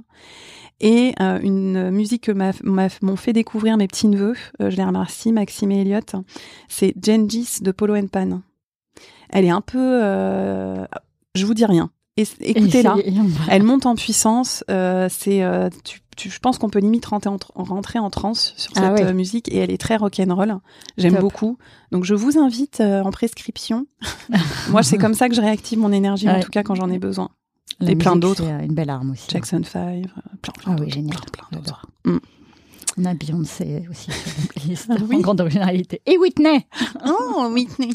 Et 0.81 1.13
euh, 1.19 1.39
une 1.41 1.89
musique 1.91 2.23
que 2.23 2.31
m'ont 3.01 3.15
fait 3.15 3.33
découvrir 3.33 3.75
mes 3.77 3.87
petits 3.87 4.07
neveux. 4.07 4.35
euh, 4.61 4.69
je 4.69 4.77
les 4.77 4.83
remercie, 4.83 5.31
Maxime 5.33 5.71
et 5.71 5.81
Elliot. 5.81 5.99
C'est 6.69 6.93
Gengis 7.03 7.57
de 7.61 7.71
Polo 7.71 7.95
and 7.95 8.07
Pan. 8.07 8.41
Elle 9.29 9.45
est 9.45 9.49
un 9.49 9.61
peu, 9.61 9.77
euh, 10.03 10.85
je 11.35 11.45
vous 11.45 11.53
dis 11.53 11.65
rien. 11.65 11.91
Écoutez-la. 12.17 12.95
Elle 13.49 13.63
monte 13.63 13.85
en 13.85 13.95
puissance. 13.95 14.63
euh, 14.69 15.07
c'est, 15.09 15.43
tu, 15.83 15.99
tu- 16.19 16.29
je 16.29 16.39
pense 16.39 16.57
qu'on 16.57 16.69
peut 16.69 16.79
limite 16.79 17.05
rentrer 17.05 17.29
en, 17.29 17.37
tr- 17.37 17.51
rentrer 17.55 17.99
en 17.99 18.09
transe 18.09 18.53
sur 18.57 18.73
cette 18.73 18.83
Ah 18.83 18.93
ouais. 18.93 19.03
euh, 19.03 19.13
musique 19.13 19.47
et 19.51 19.57
elle 19.57 19.71
est 19.71 19.77
très 19.77 19.95
rock'n'roll. 19.95 20.57
J'aime 20.97 21.15
beaucoup. 21.15 21.57
Donc 21.91 22.03
je 22.03 22.13
vous 22.13 22.37
invite 22.37 22.81
euh, 22.81 23.01
en 23.03 23.11
prescription. 23.11 23.87
Moi, 24.69 24.83
c'est 24.83 24.97
comme 24.97 25.13
ça 25.13 25.29
que 25.29 25.35
je 25.35 25.41
réactive 25.41 25.79
mon 25.79 25.91
énergie, 25.91 26.29
en 26.29 26.33
Ouais. 26.33 26.39
tout 26.41 26.51
cas 26.51 26.63
quand 26.63 26.75
j'en 26.75 26.89
ai 26.89 26.99
besoin. 26.99 27.29
La 27.79 27.91
et 27.91 27.95
plein 27.95 28.15
d'autres. 28.17 28.43
euh, 28.43 28.59
une 28.59 28.73
belle 28.73 28.89
arme 28.89 29.11
aussi. 29.11 29.27
Jackson 29.29 29.61
5, 29.63 29.79
euh, 29.79 30.01
plein, 30.41 30.53
plein 30.53 30.75
Ah 30.77 30.81
oui, 30.81 30.91
génial. 30.91 31.15
plein, 31.31 31.45
plein 31.49 31.59
d'autres. 31.59 31.85
Mm. 32.05 32.17
On 32.97 33.05
a 33.05 33.13
Beyoncé 33.13 33.87
aussi 33.89 34.11
sur 34.75 34.85
Ah 34.89 34.95
oui. 35.07 35.15
en 35.15 35.19
grande 35.21 35.39
originalité. 35.39 36.01
Et 36.05 36.17
Whitney 36.17 36.65
Oh, 37.07 37.47
Whitney. 37.53 37.91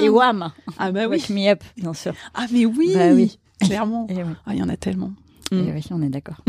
Et 0.00 0.08
Wham 0.08 0.50
Ah 0.78 0.90
bah 0.92 1.00
oui. 1.08 1.16
Wake 1.18 1.28
Me 1.30 1.50
Up, 1.52 1.62
bien 1.76 1.92
sûr. 1.92 2.14
Ah 2.34 2.46
mais 2.50 2.64
oui. 2.64 2.92
Bah 2.94 3.10
oui. 3.12 3.38
Clairement. 3.60 4.06
Et 4.08 4.14
oui, 4.22 4.32
Ah, 4.46 4.54
il 4.54 4.58
y 4.60 4.62
en 4.62 4.68
a 4.70 4.76
tellement. 4.78 5.12
et 5.52 5.56
Mm. 5.56 5.72
oui, 5.74 5.82
on 5.90 6.00
est 6.02 6.08
d'accord. 6.08 6.40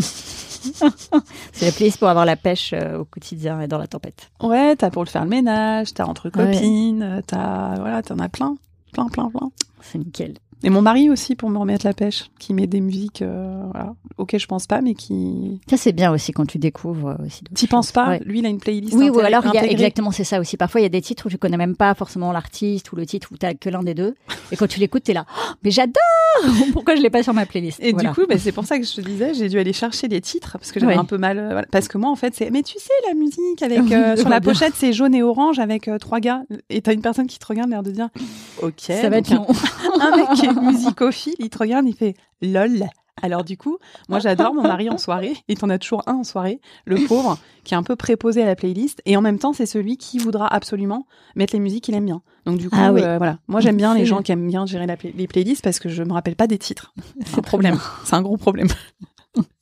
C'est 1.54 1.66
la 1.66 1.72
playlist 1.72 2.00
pour 2.00 2.08
avoir 2.08 2.26
la 2.26 2.36
pêche 2.36 2.74
euh, 2.74 3.00
au 3.00 3.06
quotidien 3.06 3.62
et 3.62 3.68
dans 3.68 3.78
la 3.78 3.88
tempête. 3.88 4.30
Ouais, 4.42 4.76
t'as 4.76 4.90
pour 4.90 5.04
le 5.04 5.10
faire 5.10 5.24
le 5.24 5.30
ménage, 5.30 5.94
t'as 5.94 6.06
entre 6.06 6.30
copines, 6.30 7.22
t'as 7.28 7.76
voilà, 7.76 8.02
t'en 8.02 8.20
as 8.20 8.30
plein, 8.30 8.56
plein, 8.94 9.08
plein, 9.08 9.30
plein. 9.30 9.52
C'est 9.82 9.98
nickel. 9.98 10.36
Et 10.64 10.70
mon 10.70 10.82
mari 10.82 11.10
aussi 11.10 11.36
pour 11.36 11.50
me 11.50 11.58
remettre 11.58 11.86
la 11.86 11.94
pêche, 11.94 12.32
qui 12.40 12.54
met 12.54 12.66
des 12.68 12.82
musiques 12.82 13.22
euh, 13.22 13.62
voilà, 13.72 13.94
auxquelles 14.18 14.40
je 14.40 14.48
pense 14.48 14.66
pas, 14.68 14.82
mais 14.82 14.96
qui. 14.96 15.62
Ça, 15.70 15.78
c'est 15.78 15.92
bien 15.92 16.12
aussi 16.12 16.32
quand 16.32 16.46
tu 16.48 16.58
découvres 16.58 17.10
euh, 17.10 17.26
aussi. 17.26 17.44
T'y 17.54 17.68
penses 17.68 17.92
pas 17.92 18.10
Ouais. 18.10 18.22
Lui, 18.26 18.40
il 18.40 18.46
a 18.46 18.50
une 18.50 18.60
playlist. 18.60 18.96
Oui, 18.96 19.10
ou 19.10 19.20
alors 19.20 19.44
il 19.46 19.54
y 19.54 19.58
a 19.58 19.60
intégrée. 19.62 19.72
exactement, 19.72 20.12
c'est 20.12 20.24
ça 20.24 20.40
aussi. 20.40 20.58
Parfois, 20.58 20.82
il 20.82 20.84
y 20.84 20.88
a 20.88 20.90
des 20.90 21.02
titres 21.02 21.28
où 21.28 21.30
tu 21.30 21.38
connais 21.38 21.58
même 21.58 21.76
pas 21.76 21.94
forcément 21.94 22.32
l'artiste 22.32 22.92
ou 22.92 22.96
le 22.96 23.06
titre 23.06 23.30
où 23.32 23.38
t'as 23.38 23.54
que 23.54 23.70
l'un 23.70 23.84
des 23.84 23.94
deux. 23.94 24.16
Et 24.52 24.56
quand 24.56 24.68
tu 24.68 24.80
l'écoutes, 24.80 25.04
t'es 25.04 25.14
là, 25.14 25.26
Oh, 25.38 25.52
mais 25.64 25.72
j'adore 25.72 25.94
Pourquoi 26.74 26.96
je 26.96 27.02
l'ai 27.02 27.10
pas 27.10 27.24
sur 27.24 27.34
ma 27.34 27.46
playlist 27.46 27.80
Et 27.82 27.92
Voilà. 27.94 28.10
du 28.10 28.16
coup, 28.16 28.26
bah, 28.30 28.36
c'est 28.38 28.52
pour 28.52 28.66
ça 28.66 28.78
que 28.80 28.86
je 28.86 28.94
te 28.96 29.02
disais, 29.02 29.34
j'ai 29.34 29.50
dû 29.50 29.58
aller 29.60 29.74
chercher 29.74 30.08
les 30.08 30.22
titres 30.22 30.58
parce 30.60 30.72
que 30.72 30.80
j'avais 30.80 30.94
Ouais. 30.94 31.00
un 31.00 31.06
peu 31.06 31.18
mal. 31.18 31.38
euh, 31.38 31.50
voilà. 31.52 31.68
Parce 31.72 31.88
que 31.88 31.98
moi, 31.98 32.10
en 32.10 32.16
fait, 32.16 32.34
c'est. 32.36 32.50
Mais 32.52 32.64
tu 32.64 32.78
sais, 32.80 32.90
la 33.08 33.14
musique 33.14 33.62
avec 33.62 33.92
euh, 33.92 34.16
sur 34.16 34.30
la 34.30 34.42
pochette, 34.42 34.74
c'est 34.76 34.94
jaune 34.94 35.14
et 35.16 35.22
orange 35.24 35.60
avec 35.60 35.88
euh, 35.88 35.98
trois 36.00 36.20
gars. 36.20 36.42
Et 36.70 36.82
t'as 36.82 36.94
une 36.94 37.02
personne 37.02 37.28
qui 37.28 37.38
te 37.40 37.46
regarde, 37.46 37.70
l'air 37.70 37.84
de 37.84 37.92
dire, 37.92 38.10
ok. 38.62 38.74
ça 38.80 39.10
va 39.10 39.18
être 39.18 39.32
un 40.00 40.16
mec 40.18 40.47
est 40.58 40.62
musicophile, 40.62 41.36
il 41.40 41.50
te 41.50 41.58
regarde, 41.58 41.86
il 41.88 41.96
fait 41.96 42.16
lol. 42.42 42.86
Alors 43.24 43.44
du 43.44 43.58
coup, 43.58 43.80
moi 44.10 44.20
j'adore 44.20 44.54
mon 44.54 44.62
mari 44.62 44.92
en 44.92 45.00
soirée, 45.00 45.34
et 45.48 45.56
t'en 45.56 45.72
as 45.72 45.80
toujours 45.80 46.04
un 46.06 46.14
en 46.14 46.24
soirée, 46.24 46.62
le 46.86 47.08
pauvre, 47.08 47.40
qui 47.64 47.74
est 47.74 47.78
un 47.78 47.82
peu 47.82 47.96
préposé 47.96 48.44
à 48.44 48.46
la 48.46 48.56
playlist, 48.56 49.02
et 49.08 49.18
en 49.18 49.22
même 49.22 49.40
temps 49.40 49.54
c'est 49.54 49.66
celui 49.66 49.98
qui 49.98 50.20
voudra 50.20 50.48
absolument 50.48 51.08
mettre 51.36 51.54
les 51.54 51.60
musiques 51.60 51.86
qu'il 51.86 51.96
aime 51.96 52.06
bien. 52.06 52.22
Donc 52.46 52.60
du 52.60 52.70
coup, 52.70 52.78
Ah 52.80 52.94
oui. 52.94 53.02
euh, 53.02 53.18
voilà, 53.18 53.40
moi 53.48 53.60
j'aime 53.60 53.76
bien 53.78 53.96
les 53.96 54.06
gens 54.06 54.22
qui 54.22 54.32
aiment 54.32 54.48
bien 54.48 54.68
gérer 54.68 54.86
la 54.86 54.98
les 55.16 55.26
playlists 55.28 55.64
parce 55.64 55.80
que 55.80 55.90
je 55.90 56.04
me 56.04 56.14
rappelle 56.14 56.36
pas 56.36 56.46
des 56.46 56.60
titres. 56.60 56.94
C'est 57.26 57.40
un 57.40 57.42
problème, 57.42 57.80
c'est 58.04 58.16
un 58.16 58.22
gros 58.22 58.38
problème. 58.38 58.68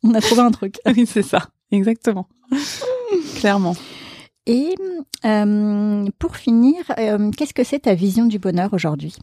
On 0.04 0.14
a 0.14 0.20
trouvé 0.20 0.42
un 0.42 0.52
truc. 0.52 0.76
oui, 0.88 1.06
c'est 1.06 1.24
ça, 1.24 1.48
exactement, 1.72 2.28
clairement. 3.38 3.76
Et 4.48 4.76
euh, 5.24 6.06
pour 6.20 6.36
finir, 6.36 6.76
euh, 7.00 7.32
qu'est-ce 7.32 7.54
que 7.54 7.64
c'est 7.64 7.80
ta 7.80 7.96
vision 7.96 8.26
du 8.26 8.38
bonheur 8.38 8.74
aujourd'hui? 8.74 9.16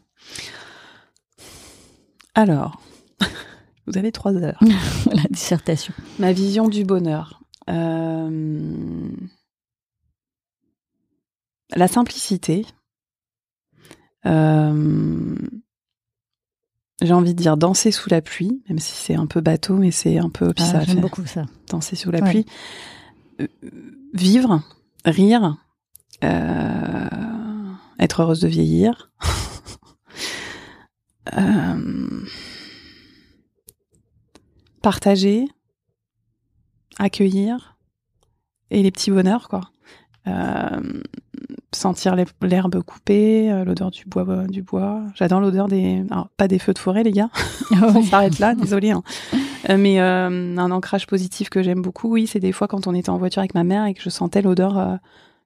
Alors, 2.35 2.81
vous 3.87 3.99
avez 3.99 4.13
trois 4.13 4.35
heures. 4.35 4.61
La 5.13 5.23
dissertation. 5.31 5.93
Ma 6.19 6.33
vision 6.33 6.69
du 6.69 6.85
bonheur. 6.85 7.43
Euh, 7.71 9.09
La 11.75 11.89
simplicité. 11.89 12.67
Euh, 14.27 15.37
J'ai 17.03 17.13
envie 17.13 17.35
de 17.35 17.39
dire 17.43 17.57
danser 17.57 17.91
sous 17.91 18.09
la 18.11 18.21
pluie, 18.23 18.63
même 18.69 18.79
si 18.79 18.93
c'est 18.95 19.15
un 19.17 19.27
peu 19.27 19.41
bateau, 19.41 19.77
mais 19.77 19.91
c'est 19.91 20.19
un 20.19 20.29
peu 20.31 20.53
puis 20.55 20.65
ça 20.65 20.79
Ah, 20.81 20.85
J'aime 20.85 21.01
beaucoup 21.01 21.27
ça. 21.27 21.45
danser 21.69 21.97
sous 21.97 22.11
la 22.11 22.21
Ouais. 22.21 22.31
pluie. 22.31 22.47
Euh, 23.41 23.49
vivre, 24.15 24.63
rire, 25.05 25.57
être 27.99 28.21
heureuse 28.23 28.41
de 28.41 28.49
vieillir. 28.49 29.11
Euh, 31.37 32.21
partager, 34.83 35.47
accueillir 36.99 37.77
et 38.71 38.83
les 38.83 38.91
petits 38.91 39.11
bonheurs 39.11 39.49
quoi. 39.49 39.61
Euh, 40.27 40.81
sentir 41.75 42.15
l'herbe 42.43 42.83
coupée, 42.83 43.51
euh, 43.51 43.65
l'odeur 43.65 43.91
du 43.91 44.05
bois, 44.05 44.47
du 44.47 44.63
bois. 44.63 45.03
J'adore 45.15 45.41
l'odeur 45.41 45.69
des, 45.69 46.05
alors, 46.11 46.29
pas 46.37 46.49
des 46.49 46.59
feux 46.59 46.73
de 46.75 46.79
forêt 46.79 47.03
les 47.03 47.13
gars. 47.13 47.31
On 47.73 48.03
s'arrête 48.03 48.39
là, 48.39 48.55
désolé. 48.55 48.91
hein. 48.91 49.03
Mais 49.69 50.01
euh, 50.01 50.57
un 50.57 50.71
ancrage 50.71 51.07
positif 51.07 51.49
que 51.51 51.63
j'aime 51.63 51.83
beaucoup, 51.83 52.11
oui, 52.13 52.27
c'est 52.27 52.41
des 52.41 52.53
fois 52.53 52.67
quand 52.69 52.87
on 52.89 52.95
était 52.95 53.11
en 53.11 53.17
voiture 53.19 53.41
avec 53.41 53.55
ma 53.55 53.63
mère 53.65 53.87
et 53.87 53.95
que 53.95 54.03
je 54.03 54.11
sentais 54.11 54.43
l'odeur 54.43 54.99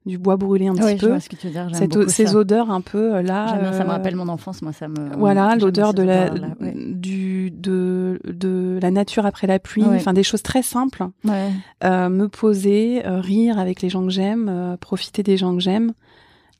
du 0.06 0.18
bois 0.18 0.36
brûlé 0.36 0.68
un 0.68 0.74
petit 0.74 0.84
Oui, 0.84 0.92
je 0.96 1.00
peu. 1.00 1.08
vois 1.08 1.20
ce 1.20 1.28
que 1.28 1.34
tu 1.36 1.48
veux 1.48 1.52
dire. 1.52 1.68
J'aime 1.68 1.78
Cette- 1.78 1.92
beaucoup 1.92 2.08
ces 2.08 2.26
ça. 2.26 2.36
odeurs 2.36 2.70
un 2.70 2.80
peu 2.80 3.16
euh, 3.16 3.22
là. 3.22 3.58
Bien, 3.58 3.72
ça 3.72 3.82
me 3.84 3.88
euh, 3.88 3.92
rappelle 3.92 4.14
mon 4.16 4.28
enfance, 4.28 4.62
moi 4.62 4.72
ça 4.72 4.86
me. 4.88 5.16
voilà, 5.18 5.56
l'odeur 5.56 5.92
de 5.94 6.02
la 6.04 6.32
ouais. 6.32 6.74
du 6.76 7.50
de 7.50 8.20
de 8.24 8.78
la 8.80 8.90
nature 8.92 9.26
après 9.26 9.46
la 9.48 9.58
pluie, 9.58 9.82
Ouais. 9.82 9.96
enfin 9.96 10.12
des 10.12 10.22
choses 10.22 10.42
très 10.42 10.62
simples. 10.62 11.06
Ouais. 11.24 11.50
Euh, 11.84 12.08
me 12.08 12.28
poser, 12.28 13.04
euh, 13.06 13.20
rire 13.20 13.58
avec 13.58 13.82
les 13.82 13.88
gens 13.88 14.02
que 14.04 14.10
j'aime, 14.10 14.46
euh, 14.48 14.76
profiter 14.76 15.22
des 15.24 15.36
gens 15.36 15.52
que 15.54 15.60
j'aime 15.60 15.92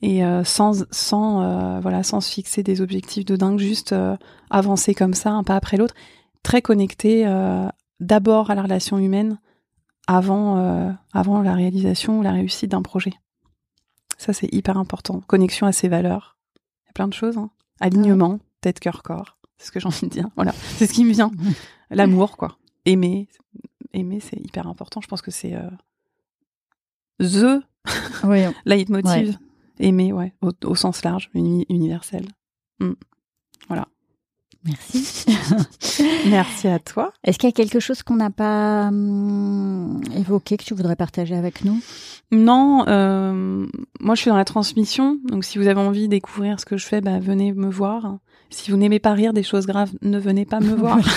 et 0.02 0.20
sans 0.44 0.84
sans 0.90 1.80
voilà 1.80 2.02
sans 2.02 2.20
se 2.20 2.30
fixer 2.30 2.62
des 2.62 2.82
objectifs 2.82 3.24
de 3.24 3.34
dingue, 3.36 3.58
juste 3.58 3.94
avancer 4.50 4.94
comme 4.94 5.14
ça 5.14 5.30
un 5.30 5.42
pas 5.42 5.56
après 5.56 5.78
l'autre, 5.78 5.94
très 6.42 6.60
connecté 6.60 7.24
d'abord 7.98 8.50
à 8.50 8.54
la 8.54 8.62
relation 8.62 8.98
humaine 8.98 9.38
avant 10.06 10.94
avant 11.14 11.40
la 11.40 11.54
réalisation 11.54 12.18
ou 12.18 12.22
la 12.22 12.32
réussite 12.32 12.70
d'un 12.72 12.82
projet. 12.82 13.14
Ça 14.18 14.32
c'est 14.32 14.52
hyper 14.52 14.76
important. 14.78 15.20
Connexion 15.26 15.66
à 15.66 15.72
ses 15.72 15.88
valeurs. 15.88 16.36
Il 16.84 16.86
y 16.86 16.90
a 16.90 16.92
plein 16.92 17.08
de 17.08 17.14
choses. 17.14 17.36
hein. 17.38 17.50
Alignement, 17.80 18.38
tête, 18.60 18.80
cœur, 18.80 19.02
corps. 19.02 19.36
C'est 19.58 19.66
ce 19.68 19.72
que 19.72 19.80
j'ai 19.80 19.86
envie 19.86 20.00
de 20.06 20.10
dire. 20.10 20.28
Voilà, 20.36 20.52
c'est 20.76 20.86
ce 20.86 20.92
qui 20.92 21.04
me 21.04 21.12
vient. 21.12 21.30
L'amour, 21.90 22.36
quoi. 22.36 22.58
Aimer, 22.84 23.28
aimer, 23.92 24.20
c'est 24.20 24.36
hyper 24.38 24.66
important. 24.66 25.00
Je 25.00 25.06
pense 25.08 25.22
que 25.22 25.30
c'est 25.30 25.54
euh, 25.54 25.68
the 27.20 27.62
Oui, 28.24 28.40
leitmotiv. 28.64 29.38
Aimer, 29.78 30.12
ouais, 30.12 30.34
au, 30.40 30.52
au 30.64 30.74
sens 30.74 31.04
large, 31.04 31.30
uni- 31.34 31.66
universel. 31.68 32.26
Merci. 34.66 35.26
Merci 36.28 36.68
à 36.68 36.78
toi. 36.78 37.12
Est-ce 37.24 37.38
qu'il 37.38 37.48
y 37.48 37.52
a 37.52 37.54
quelque 37.54 37.80
chose 37.80 38.02
qu'on 38.02 38.16
n'a 38.16 38.30
pas 38.30 38.88
hum, 38.88 40.00
évoqué 40.16 40.56
que 40.56 40.64
tu 40.64 40.74
voudrais 40.74 40.96
partager 40.96 41.34
avec 41.34 41.64
nous? 41.64 41.80
Non, 42.32 42.84
euh, 42.88 43.66
moi 44.00 44.14
je 44.14 44.20
suis 44.22 44.28
dans 44.30 44.36
la 44.36 44.44
transmission, 44.44 45.18
donc 45.28 45.44
si 45.44 45.58
vous 45.58 45.68
avez 45.68 45.80
envie 45.80 46.02
de 46.02 46.10
découvrir 46.10 46.58
ce 46.60 46.64
que 46.66 46.76
je 46.76 46.84
fais, 46.86 47.00
bah, 47.00 47.18
venez 47.20 47.52
me 47.52 47.70
voir. 47.70 48.18
Si 48.50 48.70
vous 48.70 48.76
n'aimez 48.76 48.98
pas 48.98 49.12
rire 49.12 49.32
des 49.32 49.42
choses 49.42 49.66
graves, 49.66 49.90
ne 50.02 50.18
venez 50.18 50.44
pas 50.44 50.60
me 50.60 50.74
voir. 50.76 50.98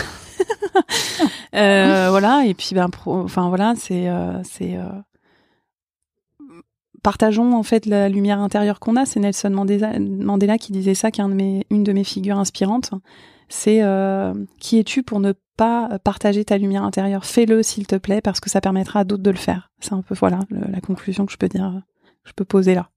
Euh, 1.55 2.07
voilà, 2.11 2.45
et 2.45 2.53
puis 2.53 2.69
ben, 2.73 2.89
pro- 2.89 3.21
enfin 3.23 3.49
voilà, 3.49 3.73
c'est 3.75 4.07
euh, 4.07 4.41
c'est 4.43 4.77
euh, 4.77 4.83
partageons 7.03 7.55
en 7.55 7.63
fait 7.63 7.85
la 7.85 8.09
lumière 8.09 8.39
intérieure 8.39 8.79
qu'on 8.79 8.95
a. 8.95 9.05
C'est 9.05 9.19
Nelson 9.19 9.49
Mandela, 9.51 10.57
qui 10.57 10.71
disait 10.71 10.95
ça, 10.95 11.11
qui 11.11 11.21
est 11.21 11.23
un 11.23 11.29
de 11.29 11.33
mes, 11.35 11.65
une 11.69 11.83
de 11.83 11.91
mes 11.93 12.03
figures 12.03 12.37
inspirantes. 12.39 12.91
C'est 13.49 13.81
euh, 13.81 14.33
qui 14.59 14.77
es-tu 14.77 15.01
pour 15.03 15.19
ne 15.19 15.33
pas 15.57 15.97
partager 16.03 16.45
ta 16.45 16.57
lumière 16.57 16.83
intérieure? 16.83 17.25
Fais-le 17.25 17.63
s'il 17.63 17.87
te 17.87 17.95
plaît, 17.95 18.21
parce 18.21 18.39
que 18.39 18.49
ça 18.49 18.61
permettra 18.61 18.99
à 18.99 19.03
d'autres 19.03 19.23
de 19.23 19.31
le 19.31 19.37
faire. 19.37 19.71
C'est 19.79 19.93
un 19.93 20.01
peu 20.03 20.13
voilà 20.15 20.39
le- 20.49 20.71
la 20.71 20.81
conclusion 20.81 21.25
que 21.25 21.31
je 21.31 21.37
peux 21.37 21.47
dire, 21.47 21.81
que 22.23 22.29
je 22.29 22.33
peux 22.33 22.45
poser 22.45 22.75
là. 22.75 22.89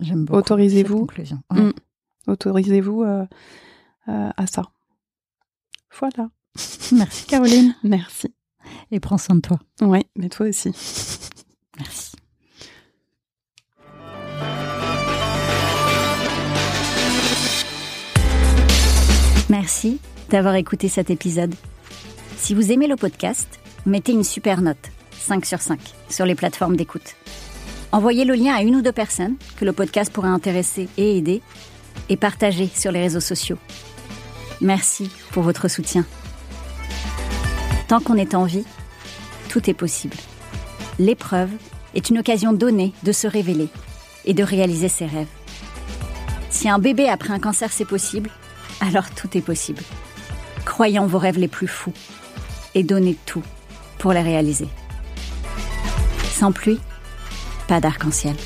J'aime 0.00 0.24
beaucoup. 0.24 0.38
Autorisez-vous? 0.38 1.06
Ouais. 1.52 1.60
Mm. 1.62 1.72
Autorisez-vous 2.26 3.02
euh, 3.04 3.24
euh, 4.08 4.30
à 4.36 4.46
ça. 4.46 4.62
Voilà. 5.98 6.28
Merci 6.92 7.26
Caroline. 7.26 7.74
Merci. 7.84 8.34
Et 8.90 9.00
prends 9.00 9.18
soin 9.18 9.36
de 9.36 9.40
toi. 9.40 9.58
Oui, 9.80 10.00
mais 10.16 10.28
toi 10.28 10.46
aussi. 10.48 10.70
Merci. 11.78 12.12
Merci 19.48 19.98
d'avoir 20.28 20.56
écouté 20.56 20.88
cet 20.88 21.08
épisode. 21.08 21.54
Si 22.36 22.54
vous 22.54 22.70
aimez 22.70 22.86
le 22.86 22.96
podcast, 22.96 23.58
mettez 23.86 24.12
une 24.12 24.24
super 24.24 24.60
note, 24.60 24.90
5 25.12 25.46
sur 25.46 25.60
5, 25.60 25.80
sur 26.10 26.26
les 26.26 26.34
plateformes 26.34 26.76
d'écoute. 26.76 27.16
Envoyez 27.90 28.26
le 28.26 28.34
lien 28.34 28.54
à 28.54 28.60
une 28.60 28.76
ou 28.76 28.82
deux 28.82 28.92
personnes 28.92 29.36
que 29.56 29.64
le 29.64 29.72
podcast 29.72 30.12
pourrait 30.12 30.28
intéresser 30.28 30.88
et 30.98 31.16
aider, 31.16 31.40
et 32.10 32.18
partagez 32.18 32.68
sur 32.74 32.92
les 32.92 33.00
réseaux 33.00 33.20
sociaux. 33.20 33.56
Merci 34.60 35.10
pour 35.32 35.42
votre 35.42 35.68
soutien. 35.68 36.04
Tant 37.88 38.00
qu'on 38.00 38.16
est 38.16 38.34
en 38.34 38.44
vie, 38.44 38.64
tout 39.48 39.70
est 39.70 39.74
possible. 39.74 40.16
L'épreuve 40.98 41.50
est 41.94 42.10
une 42.10 42.18
occasion 42.18 42.52
donnée 42.52 42.92
de 43.02 43.12
se 43.12 43.26
révéler 43.26 43.68
et 44.26 44.34
de 44.34 44.42
réaliser 44.42 44.88
ses 44.88 45.06
rêves. 45.06 45.26
Si 46.50 46.68
un 46.68 46.78
bébé 46.78 47.08
après 47.08 47.32
un 47.32 47.38
cancer 47.38 47.72
c'est 47.72 47.86
possible, 47.86 48.30
alors 48.80 49.10
tout 49.10 49.36
est 49.36 49.42
possible. 49.42 49.82
Croyez 50.64 50.98
en 50.98 51.06
vos 51.06 51.18
rêves 51.18 51.38
les 51.38 51.48
plus 51.48 51.68
fous 51.68 51.92
et 52.74 52.82
donnez 52.82 53.16
tout 53.26 53.42
pour 53.98 54.12
les 54.12 54.22
réaliser. 54.22 54.68
Sans 56.30 56.52
pluie, 56.52 56.80
pas 57.66 57.80
d'arc-en-ciel. 57.80 58.36